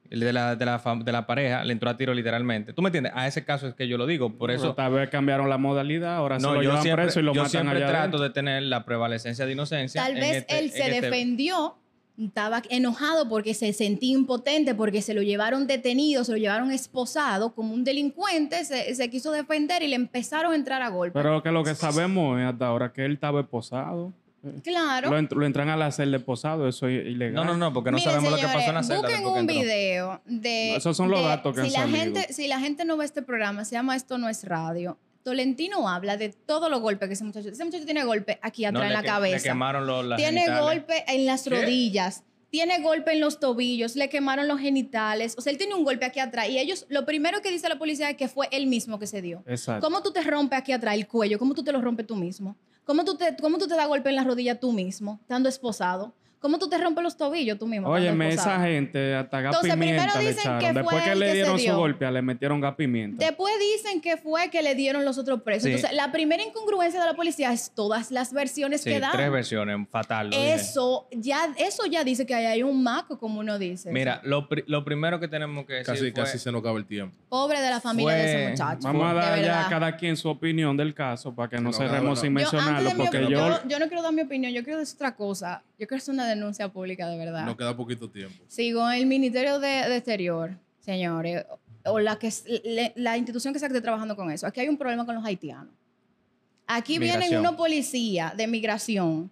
El 0.10 0.20
de 0.20 0.34
la, 0.34 0.56
de, 0.56 0.66
la, 0.66 0.82
de 1.04 1.12
la 1.12 1.26
pareja 1.28 1.64
le 1.64 1.74
entró 1.74 1.90
a 1.90 1.98
tiro 1.98 2.14
literalmente. 2.14 2.74
¿Tú 2.74 2.82
me 2.82 2.90
entiendes? 2.90 3.12
A 3.16 3.28
ese 3.28 3.44
caso 3.44 3.68
es 3.68 3.74
que 3.74 3.88
yo 3.88 3.98
lo 3.98 4.06
digo. 4.06 4.30
Por 4.38 4.50
Pero 4.50 4.60
eso, 4.60 4.74
tal 4.76 4.94
vez 4.94 5.10
cambiaron 5.10 5.50
la 5.50 5.58
modalidad, 5.58 6.16
ahora 6.16 6.40
se 6.40 6.46
no, 6.46 6.54
lo 6.54 6.62
yo 6.62 6.70
llevan 6.70 6.84
siempre, 6.84 7.04
preso 7.06 7.20
y 7.20 7.24
lo 7.24 7.34
yo 7.34 7.42
matan 7.42 7.52
siempre 7.52 7.78
allá 7.78 7.88
trato 7.88 8.00
adentro. 8.02 8.20
de 8.22 8.30
tener 8.30 8.64
la 8.64 8.86
prevalecencia 8.86 9.46
de 9.46 9.52
inocencia. 9.54 10.02
Tal 10.02 10.14
en 10.14 10.20
vez 10.20 10.36
este- 10.38 10.60
él 10.60 10.66
en 10.66 10.72
se 10.72 10.82
este- 10.84 11.02
defendió 11.02 11.76
estaba 12.18 12.62
enojado 12.70 13.28
porque 13.28 13.54
se 13.54 13.74
sentía 13.74 14.14
impotente, 14.14 14.74
porque 14.74 15.02
se 15.02 15.14
lo 15.14 15.22
llevaron 15.22 15.68
detenido, 15.68 16.24
se 16.24 16.32
lo 16.32 16.38
llevaron 16.38 16.72
esposado 16.72 17.54
como 17.54 17.74
un 17.74 17.84
delincuente, 17.84 18.64
se, 18.64 18.96
se 18.96 19.10
quiso 19.10 19.32
defender 19.34 19.84
y 19.84 19.90
le 19.90 19.96
empezaron 19.98 20.54
a 20.54 20.56
entrar 20.56 20.82
a 20.82 20.88
golpe. 20.88 21.20
Pero 21.20 21.44
que 21.44 21.52
lo 21.52 21.64
que 21.66 21.76
sabemos 21.76 22.40
es 22.40 22.46
hasta 22.46 22.68
ahora 22.68 22.94
que 22.94 23.04
él 23.04 23.14
estaba 23.14 23.42
esposado. 23.42 24.14
Claro. 24.64 25.10
Lo, 25.10 25.18
ent- 25.20 25.32
lo 25.34 25.46
entran 25.46 25.70
a 25.70 25.78
la 25.78 25.92
celda 25.92 26.18
esposado, 26.18 26.68
eso 26.68 26.88
es 26.88 27.06
ilegal. 27.06 27.34
No, 27.36 27.44
no, 27.46 27.58
no, 27.58 27.74
porque 27.74 27.92
no 27.92 27.98
Miren, 27.98 28.12
sabemos 28.12 28.32
lo 28.32 28.38
que 28.38 28.54
pasó 28.54 28.70
en 28.70 28.76
la 28.76 28.84
celda. 28.84 29.02
Busquen 29.02 29.26
un 29.26 29.38
entró. 29.40 29.56
video 29.56 30.22
de. 30.26 30.68
No, 30.72 30.78
esos 30.78 30.98
son 30.98 31.10
los 31.10 31.20
de- 31.22 31.26
datos 31.28 31.54
que 31.56 31.62
han 31.62 31.68
si 31.68 31.74
la 31.74 31.80
salido. 31.80 31.98
gente 32.00 32.34
Si 32.34 32.48
la 32.48 32.60
gente 32.60 32.86
no 32.86 32.98
ve 32.98 33.06
este 33.06 33.22
programa, 33.22 33.66
se 33.66 33.76
llama 33.76 33.96
Esto 33.96 34.18
no 34.18 34.30
es 34.30 34.44
radio. 34.44 34.98
Tolentino 35.24 35.90
habla 35.90 36.18
de 36.18 36.30
todos 36.30 36.70
los 36.70 36.82
golpes 36.82 37.08
que 37.08 37.14
ese 37.14 37.24
muchacho. 37.24 37.50
Ese 37.50 37.66
muchacho 37.66 37.86
tiene 37.86 38.04
golpe 38.04 38.38
aquí 38.44 38.64
atrás 38.66 38.86
en 38.86 38.94
la 38.94 39.00
que- 39.02 39.08
Le 39.08 39.12
cabeza. 39.12 39.44
quemaron 39.50 39.88
los, 39.88 40.06
las 40.06 40.18
tiene 40.18 40.42
genitales. 40.42 40.62
golpe 40.64 41.04
en 41.08 41.26
las 41.26 41.48
rodillas. 41.50 42.24
Tiene 42.52 42.80
golpe 42.82 43.12
en 43.12 43.20
los 43.20 43.40
tobillos, 43.42 43.98
le 43.98 44.08
quemaron 44.08 44.48
los 44.48 44.62
genitales. 44.62 45.36
O 45.38 45.42
sea, 45.42 45.52
él 45.52 45.58
tiene 45.58 45.74
un 45.76 45.84
golpe 45.84 46.06
aquí 46.06 46.22
atrás. 46.22 46.48
Y 46.48 46.58
ellos, 46.58 46.86
lo 46.88 47.06
primero 47.06 47.42
que 47.42 47.52
dice 47.52 47.68
la 47.68 47.78
policía 47.78 48.10
es 48.12 48.16
que 48.16 48.30
fue 48.30 48.48
él 48.52 48.68
mismo 48.68 48.98
que 48.98 49.08
se 49.08 49.22
dio. 49.22 49.44
Exacto. 49.46 49.86
¿Cómo 49.86 50.02
tú 50.02 50.14
te 50.14 50.22
rompes 50.22 50.58
aquí 50.60 50.72
atrás 50.72 50.96
el 50.96 51.06
cuello? 51.06 51.38
¿Cómo 51.38 51.54
tú 51.54 51.64
te 51.66 51.74
lo 51.74 51.82
rompes 51.82 52.08
tú 52.08 52.16
mismo? 52.16 52.56
¿Cómo 52.86 53.04
tú 53.04 53.16
te, 53.16 53.36
cómo 53.38 53.58
tú 53.58 53.68
te 53.68 53.76
das 53.76 53.88
golpe 53.88 54.10
en 54.10 54.16
la 54.16 54.24
rodilla 54.24 54.60
tú 54.60 54.72
mismo, 54.72 55.20
estando 55.22 55.50
esposado? 55.50 56.14
¿Cómo 56.46 56.60
tú 56.60 56.70
te 56.70 56.78
rompes 56.78 57.04
los 57.04 57.18
tobillos 57.18 57.58
tú 57.58 57.66
mismo? 57.66 57.90
Óyeme, 57.90 58.30
esa 58.30 58.60
gente 58.62 59.16
hasta 59.16 59.42
gas 59.42 59.56
Entonces, 59.56 59.76
primero 59.80 60.14
pimienta 60.14 60.20
dicen 60.20 60.60
que 60.60 60.74
Después 60.74 60.96
fue 60.96 61.04
que 61.04 61.12
él 61.14 61.20
le 61.20 61.26
que 61.26 61.34
dieron 61.34 61.58
su 61.58 61.64
dio. 61.64 61.76
golpe, 61.78 62.12
le 62.12 62.22
metieron 62.22 62.62
gas 62.62 62.76
pimienta. 62.76 63.26
Después 63.26 63.52
dicen 63.74 64.00
que 64.00 64.18
fue 64.18 64.52
que 64.52 64.62
le 64.62 64.76
dieron 64.76 65.04
los 65.06 65.18
otros 65.18 65.42
presos. 65.42 65.64
Sí. 65.64 65.70
Entonces, 65.72 65.96
la 65.98 66.12
primera 66.12 66.44
incongruencia 66.44 67.00
de 67.02 67.08
la 67.08 67.16
policía 67.16 67.52
es 67.52 67.72
todas 67.74 68.12
las 68.12 68.32
versiones 68.32 68.82
Sí, 68.82 68.92
que 68.92 69.00
dan. 69.00 69.12
tres 69.14 69.32
versiones, 69.32 69.88
fatal. 69.90 70.30
lo 70.30 70.38
dije. 70.38 70.54
Eso 70.54 71.08
ya, 71.12 71.52
eso 71.58 71.88
ya 71.88 72.04
dice 72.04 72.28
que 72.28 72.36
ahí 72.36 72.46
hay 72.46 72.62
un 72.62 72.84
maco, 72.84 73.18
como 73.18 73.40
uno 73.40 73.58
dice. 73.58 73.92
Mira, 73.92 74.22
lo, 74.24 74.48
pri- 74.48 74.66
lo 74.68 74.86
primero 74.86 75.20
que 75.20 75.28
tenemos 75.28 75.66
que 75.66 75.74
decir 75.74 75.86
Casi, 75.88 76.00
fue- 76.12 76.14
casi 76.14 76.38
se 76.38 76.52
nos 76.52 76.62
acaba 76.62 76.78
el 76.78 76.86
tiempo. 76.86 77.18
Pobre 77.28 77.60
de 77.60 77.72
la 77.72 77.82
familia 77.82 78.14
de 78.14 78.26
ese 78.44 78.50
muchacho. 78.52 78.80
Vamos 78.84 79.10
a 79.10 79.14
dar 79.16 79.42
ya 79.42 79.66
a 79.66 79.70
cada 79.70 79.98
quien 79.98 80.16
su 80.16 80.30
opinión 80.30 80.78
del 80.78 80.94
caso 80.94 81.34
para 81.34 81.50
que 81.50 81.56
no, 81.58 81.64
No, 81.72 81.74
cerremos 81.74 82.04
no, 82.04 82.10
no. 82.10 82.16
sin 82.16 82.30
Yo, 82.30 82.36
mencionarlo. 82.36 82.92
mi 82.92 82.96
Porque 82.98 83.22
yo, 83.24 83.30
yo, 83.30 83.60
yo 83.68 83.80
no 83.80 83.88
quiero 83.88 84.04
dar 84.04 84.14
mi 84.14 84.22
opinión, 84.22 84.54
yo 84.54 84.64
quiero 84.64 84.78
decir 84.78 84.96
otra 84.98 85.16
cosa. 85.16 85.64
Yo 85.78 85.88
quiero 85.88 85.98
hacer 85.98 86.14
una 86.14 86.26
denuncia 86.28 86.70
pública 86.70 87.08
de 87.10 87.18
verdad. 87.18 87.46
Nos 87.46 87.56
queda 87.58 87.76
poquito 87.76 88.10
tiempo. 88.10 88.44
Sigo 88.48 88.90
el 88.90 89.06
Ministerio 89.06 89.60
de, 89.60 89.68
de 89.68 89.98
Exterior, 89.98 90.58
señores, 90.80 91.46
o 91.86 92.00
la, 92.00 92.18
que, 92.18 92.28
es- 92.28 92.46
le- 92.64 92.94
la 92.96 93.18
institución 93.18 93.54
que 93.54 93.60
se 93.60 93.66
esté 93.68 93.82
trabajando 93.82 94.16
con 94.16 94.32
eso. 94.32 94.48
Aquí 94.48 94.60
hay 94.62 94.70
un 94.70 94.78
problema 94.78 95.06
con 95.06 95.16
los 95.16 95.26
haitianos. 95.26 95.74
Aquí 96.68 96.94
vienen 97.06 97.30
unos 97.42 97.56
policías 97.56 98.36
de 98.36 98.48
migración, 98.48 99.30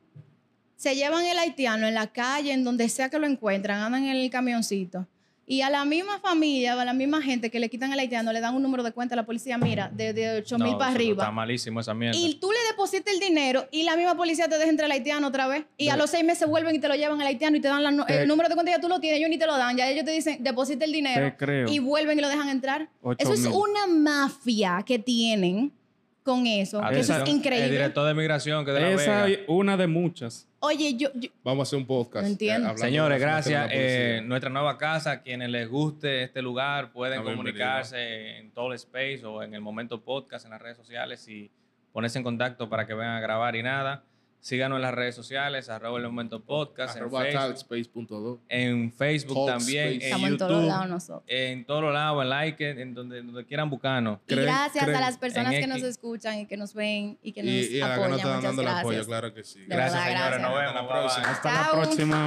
se 0.76 0.96
llevan 0.96 1.26
el 1.26 1.38
haitiano 1.40 1.88
en 1.88 1.94
la 1.94 2.08
calle, 2.08 2.52
en 2.52 2.64
donde 2.64 2.90
sea 2.90 3.10
que 3.10 3.18
lo 3.18 3.26
encuentran, 3.26 3.80
andan 3.82 4.04
en 4.06 4.18
el 4.18 4.30
camioncito. 4.30 5.08
Y 5.46 5.62
a 5.62 5.70
la 5.70 5.84
misma 5.84 6.20
familia, 6.20 6.80
a 6.80 6.86
la 6.86 6.94
misma 6.94 7.22
gente 7.22 7.52
que 7.52 7.60
le 7.60 7.70
quitan 7.70 7.92
el 7.92 8.00
haitiano, 8.00 8.32
le 8.32 8.40
dan 8.40 8.56
un 8.56 8.64
número 8.64 8.82
de 8.82 8.94
cuenta 8.94 9.14
a 9.16 9.18
la 9.18 9.26
policía, 9.26 9.58
mira, 9.58 9.90
de, 9.94 10.14
de 10.14 10.38
8 10.38 10.58
mil 10.58 10.72
No, 10.72 10.78
para 10.78 10.92
arriba. 10.92 11.24
Está 11.24 11.32
malísimo 11.32 11.82
esa 11.82 11.94
mierda. 11.94 12.18
Y 12.18 12.36
tú 12.36 12.50
le 12.50 12.58
depositas 12.72 13.14
el 13.14 13.20
dinero 13.20 13.68
y 13.70 13.84
la 13.84 13.98
misma 13.98 14.16
policía 14.16 14.48
te 14.48 14.58
deja 14.58 14.70
entrar 14.70 14.86
al 14.86 14.94
haitiano 14.94 15.28
otra 15.28 15.48
vez. 15.48 15.66
Y 15.78 15.90
a 15.90 15.98
los 15.98 16.10
seis 16.10 16.24
meses 16.24 16.48
vuelven 16.48 16.76
y 16.76 16.80
te 16.80 16.88
lo 16.88 16.96
llevan 16.96 17.20
al 17.20 17.28
haitiano 17.28 17.58
y 17.58 17.60
te 17.62 17.68
dan 17.68 17.84
la 17.84 17.92
no- 17.92 18.06
Te- 18.06 18.22
el 18.22 18.28
número 18.28 18.48
de 18.48 18.56
cuenta 18.56 18.72
ya 18.72 18.80
tú 18.80 18.88
lo 18.88 19.00
tienes, 19.02 19.20
ellos 19.20 19.30
ni 19.30 19.38
te 19.38 19.46
lo 19.46 19.58
dan. 19.58 19.76
Ya 19.76 19.90
ellos 19.90 20.06
te 20.06 20.12
dicen, 20.12 20.42
deposita 20.42 20.86
el 20.86 20.94
dinero. 20.94 21.26
Te 21.32 21.36
creo. 21.36 21.68
Y 21.68 21.80
vuelven 21.80 22.18
y 22.18 22.22
lo 22.22 22.30
dejan 22.30 22.48
entrar. 22.48 22.90
Eso 23.18 23.34
es 23.34 23.46
una 23.46 23.86
mafia 23.88 24.82
que 24.86 24.98
tienen 25.00 25.74
con 26.24 26.48
eso. 26.48 26.80
que 26.82 27.00
eso 27.00 27.00
es 27.00 27.10
Atención, 27.10 27.28
El 27.28 27.36
increíble. 27.36 27.70
director 27.72 28.08
de 28.08 28.14
migración 28.14 28.66
que 28.66 28.72
de 28.72 28.82
la 28.82 28.92
esa 28.92 29.26
Vega. 29.26 29.28
es 29.30 29.40
una 29.48 29.78
de 29.78 29.88
muchas. 29.88 30.48
Oye, 30.60 30.96
yo, 30.96 31.10
yo- 31.16 31.30
Vamos 31.44 31.68
a 31.68 31.70
hacer 31.70 31.80
un 31.80 31.86
podcast. 31.86 32.24
No 32.24 32.30
entiendo. 32.32 32.68
eh, 32.68 32.72
hablando 32.72 32.82
Señores, 32.86 33.20
gracias. 33.20 33.70
Eh, 33.74 34.22
nuestra 34.24 34.50
nueva 34.50 34.78
casa, 34.78 35.22
quienes 35.22 35.50
les 35.50 35.68
guste 35.70 36.24
este 36.24 36.42
lugar, 36.42 36.92
pueden 36.94 37.22
bienvenido. 37.24 37.38
comunicarse 37.38 38.38
en 38.40 38.52
todo 38.52 38.68
el 38.70 38.76
space 38.76 39.22
o 39.26 39.44
en 39.44 39.54
el 39.54 39.62
momento 39.62 40.02
podcast 40.02 40.46
en 40.46 40.52
las 40.52 40.62
redes 40.62 40.78
sociales 40.78 41.28
y 41.28 41.52
ponerse 41.92 42.18
en 42.18 42.24
contacto 42.24 42.70
para 42.70 42.88
que 42.88 42.94
vengan 42.94 43.18
a 43.18 43.20
grabar 43.22 43.56
y 43.56 43.64
nada. 43.64 44.04
Síganos 44.44 44.76
en 44.76 44.82
las 44.82 44.94
redes 44.94 45.16
sociales, 45.16 45.70
arroba 45.70 45.98
el 46.00 46.04
momento 46.04 46.42
podcast, 46.44 46.98
en 46.98 47.04
Arroba 47.04 47.22
Facebook, 47.22 47.40
talkspace.do. 47.40 48.42
en 48.50 48.92
Facebook 48.92 49.46
también, 49.48 49.88
en 49.94 50.02
estamos 50.02 50.30
en 50.32 50.38
todos 50.38 50.52
YouTube, 50.52 50.68
lados 50.68 50.90
nosotros. 50.90 51.24
en 51.28 51.66
todos 51.66 51.94
lados, 51.94 52.22
en 52.24 52.30
like, 52.30 52.70
en 52.82 52.94
donde, 52.94 53.22
donde 53.22 53.46
quieran 53.46 53.70
buscarnos. 53.70 54.20
Y 54.28 54.36
gracias 54.36 54.84
creen 54.84 54.98
a 54.98 55.00
las 55.00 55.18
personas 55.18 55.54
en 55.54 55.62
que 55.62 55.68
nos 55.68 55.82
escuchan 55.84 56.40
y 56.40 56.46
que 56.46 56.58
nos 56.58 56.74
ven 56.74 57.18
y 57.24 57.32
que 57.32 57.42
nos 57.42 57.52
Y, 57.54 57.78
y 57.78 57.82
a 57.82 57.88
la 57.88 57.96
que 57.96 58.02
apoyan. 58.04 58.10
no 58.12 58.16
están 58.18 58.32
Muchas 58.36 58.44
dando 58.44 58.62
el 58.64 58.66
gracias. 58.68 58.82
apoyo, 58.84 59.06
claro 59.06 59.34
que 59.34 59.44
sí. 59.46 59.60
De 59.62 59.66
Gracias, 59.68 60.06
verdad, 60.06 60.34
señores. 60.36 60.42
Nos 60.42 60.54
vemos. 60.60 60.76
Hasta 60.76 60.84
la 60.84 60.90
próxima. 60.90 61.32
Hasta 61.32 61.50
Chao. 61.50 61.64
la 61.64 61.82
próxima. 61.82 62.26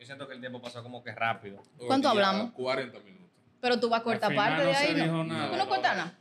Yo 0.00 0.06
siento 0.06 0.26
que 0.26 0.34
el 0.34 0.40
tiempo 0.40 0.60
pasó 0.60 0.82
como 0.82 1.04
que 1.04 1.12
rápido. 1.14 1.62
¿Cuánto 1.86 2.08
hablamos? 2.08 2.50
40 2.54 2.98
minutos. 2.98 3.28
Pero 3.60 3.78
tú 3.78 3.88
vas 3.88 4.00
a 4.00 4.02
cortar 4.02 4.34
parte 4.34 4.64
no 4.64 4.68
de 4.70 4.74
ahí, 4.76 4.94
¿no? 5.06 5.22
nada. 5.22 5.50
¿Tú 5.52 5.56
no 5.56 5.68
cortas 5.68 5.96
nada? 5.96 6.18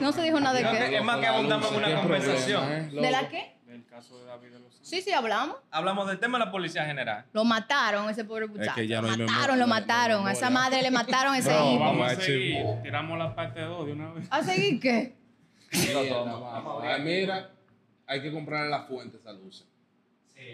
No 0.00 0.12
se 0.12 0.22
dijo 0.22 0.38
nada 0.40 0.54
de 0.58 0.62
qué. 0.64 0.88
que- 0.90 0.96
Es 0.96 1.04
más 1.04 1.18
que 1.18 1.26
abundamos 1.26 1.70
en 1.72 1.76
una 1.78 1.86
¿Qué 1.88 1.94
conversación. 1.94 2.72
eh, 2.72 2.88
¿De 2.92 3.10
la 3.10 3.28
qué? 3.28 3.56
Del 3.66 3.84
caso 3.86 4.18
de 4.18 4.24
David 4.26 4.48
de 4.52 4.58
los 4.60 4.72
Santos. 4.72 4.88
Sí, 4.88 5.00
sí, 5.02 5.12
hablamos. 5.12 5.56
Hablamos 5.70 6.06
del 6.06 6.18
tema 6.20 6.38
de 6.38 6.44
la 6.44 6.50
policía 6.50 6.84
general. 6.84 7.24
Lo 7.32 7.44
mataron, 7.44 8.08
ese 8.10 8.24
pobre 8.24 8.46
muchacho. 8.46 8.74
que 8.74 8.86
ya 8.86 9.00
no 9.00 9.08
lo 9.08 9.16
mataron, 9.16 9.26
memoria, 9.32 9.46
lo 9.48 9.56
no 9.56 9.66
mataron. 9.66 10.28
A 10.28 10.32
esa 10.32 10.50
madre 10.50 10.82
le 10.82 10.90
mataron 10.90 11.34
ese 11.34 11.50
hijo. 11.54 11.78
vamos 11.80 11.82
a 11.82 11.86
Vamos 11.86 12.12
a 12.12 12.20
seguir. 12.20 12.64
Tiramos 12.82 13.18
la 13.18 13.34
parte 13.34 13.60
2 13.62 13.86
de 13.86 13.92
una 13.92 14.12
vez. 14.12 14.28
¿A 14.30 14.42
seguir 14.42 14.80
qué? 14.80 15.16
Ay, 15.72 17.02
mira, 17.02 17.50
hay 18.06 18.22
que 18.22 18.32
comprar 18.32 18.66
las 18.68 18.86
fuentes 18.86 19.26
a 19.26 19.32
luces. 19.32 19.66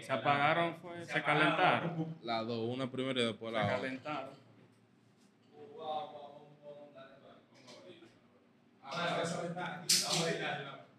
Se 0.05 0.11
apagaron, 0.11 0.75
fue, 0.81 1.05
se 1.05 1.21
calentaron. 1.21 2.15
Las 2.23 2.47
dos, 2.47 2.67
una 2.75 2.89
primero 2.89 3.21
y 3.21 3.25
después 3.25 3.53
Se 3.53 3.59
la 3.59 3.65
otra. 3.65 3.75
calentaron. 3.77 4.29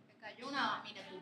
Me 0.08 0.14
cayó 0.20 0.48
una, 0.48 0.82
mira 0.82 1.02
tu. 1.08 1.14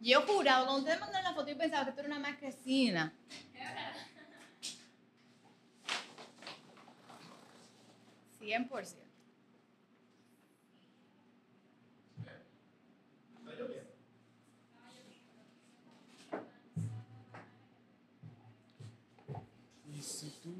Yo 0.00 0.22
juraba, 0.22 0.64
cuando 0.64 0.80
ustedes 0.80 0.98
mandaron 1.00 1.24
la 1.24 1.34
foto, 1.34 1.48
yo 1.48 1.56
pensaba 1.56 1.86
que 1.86 1.92
tú 1.92 2.00
eras 2.00 2.10
una 2.10 2.18
marquesina. 2.20 3.14
Cien 8.38 8.68
por 8.68 8.84
ciento. 8.84 9.03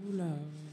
Y 0.05 0.64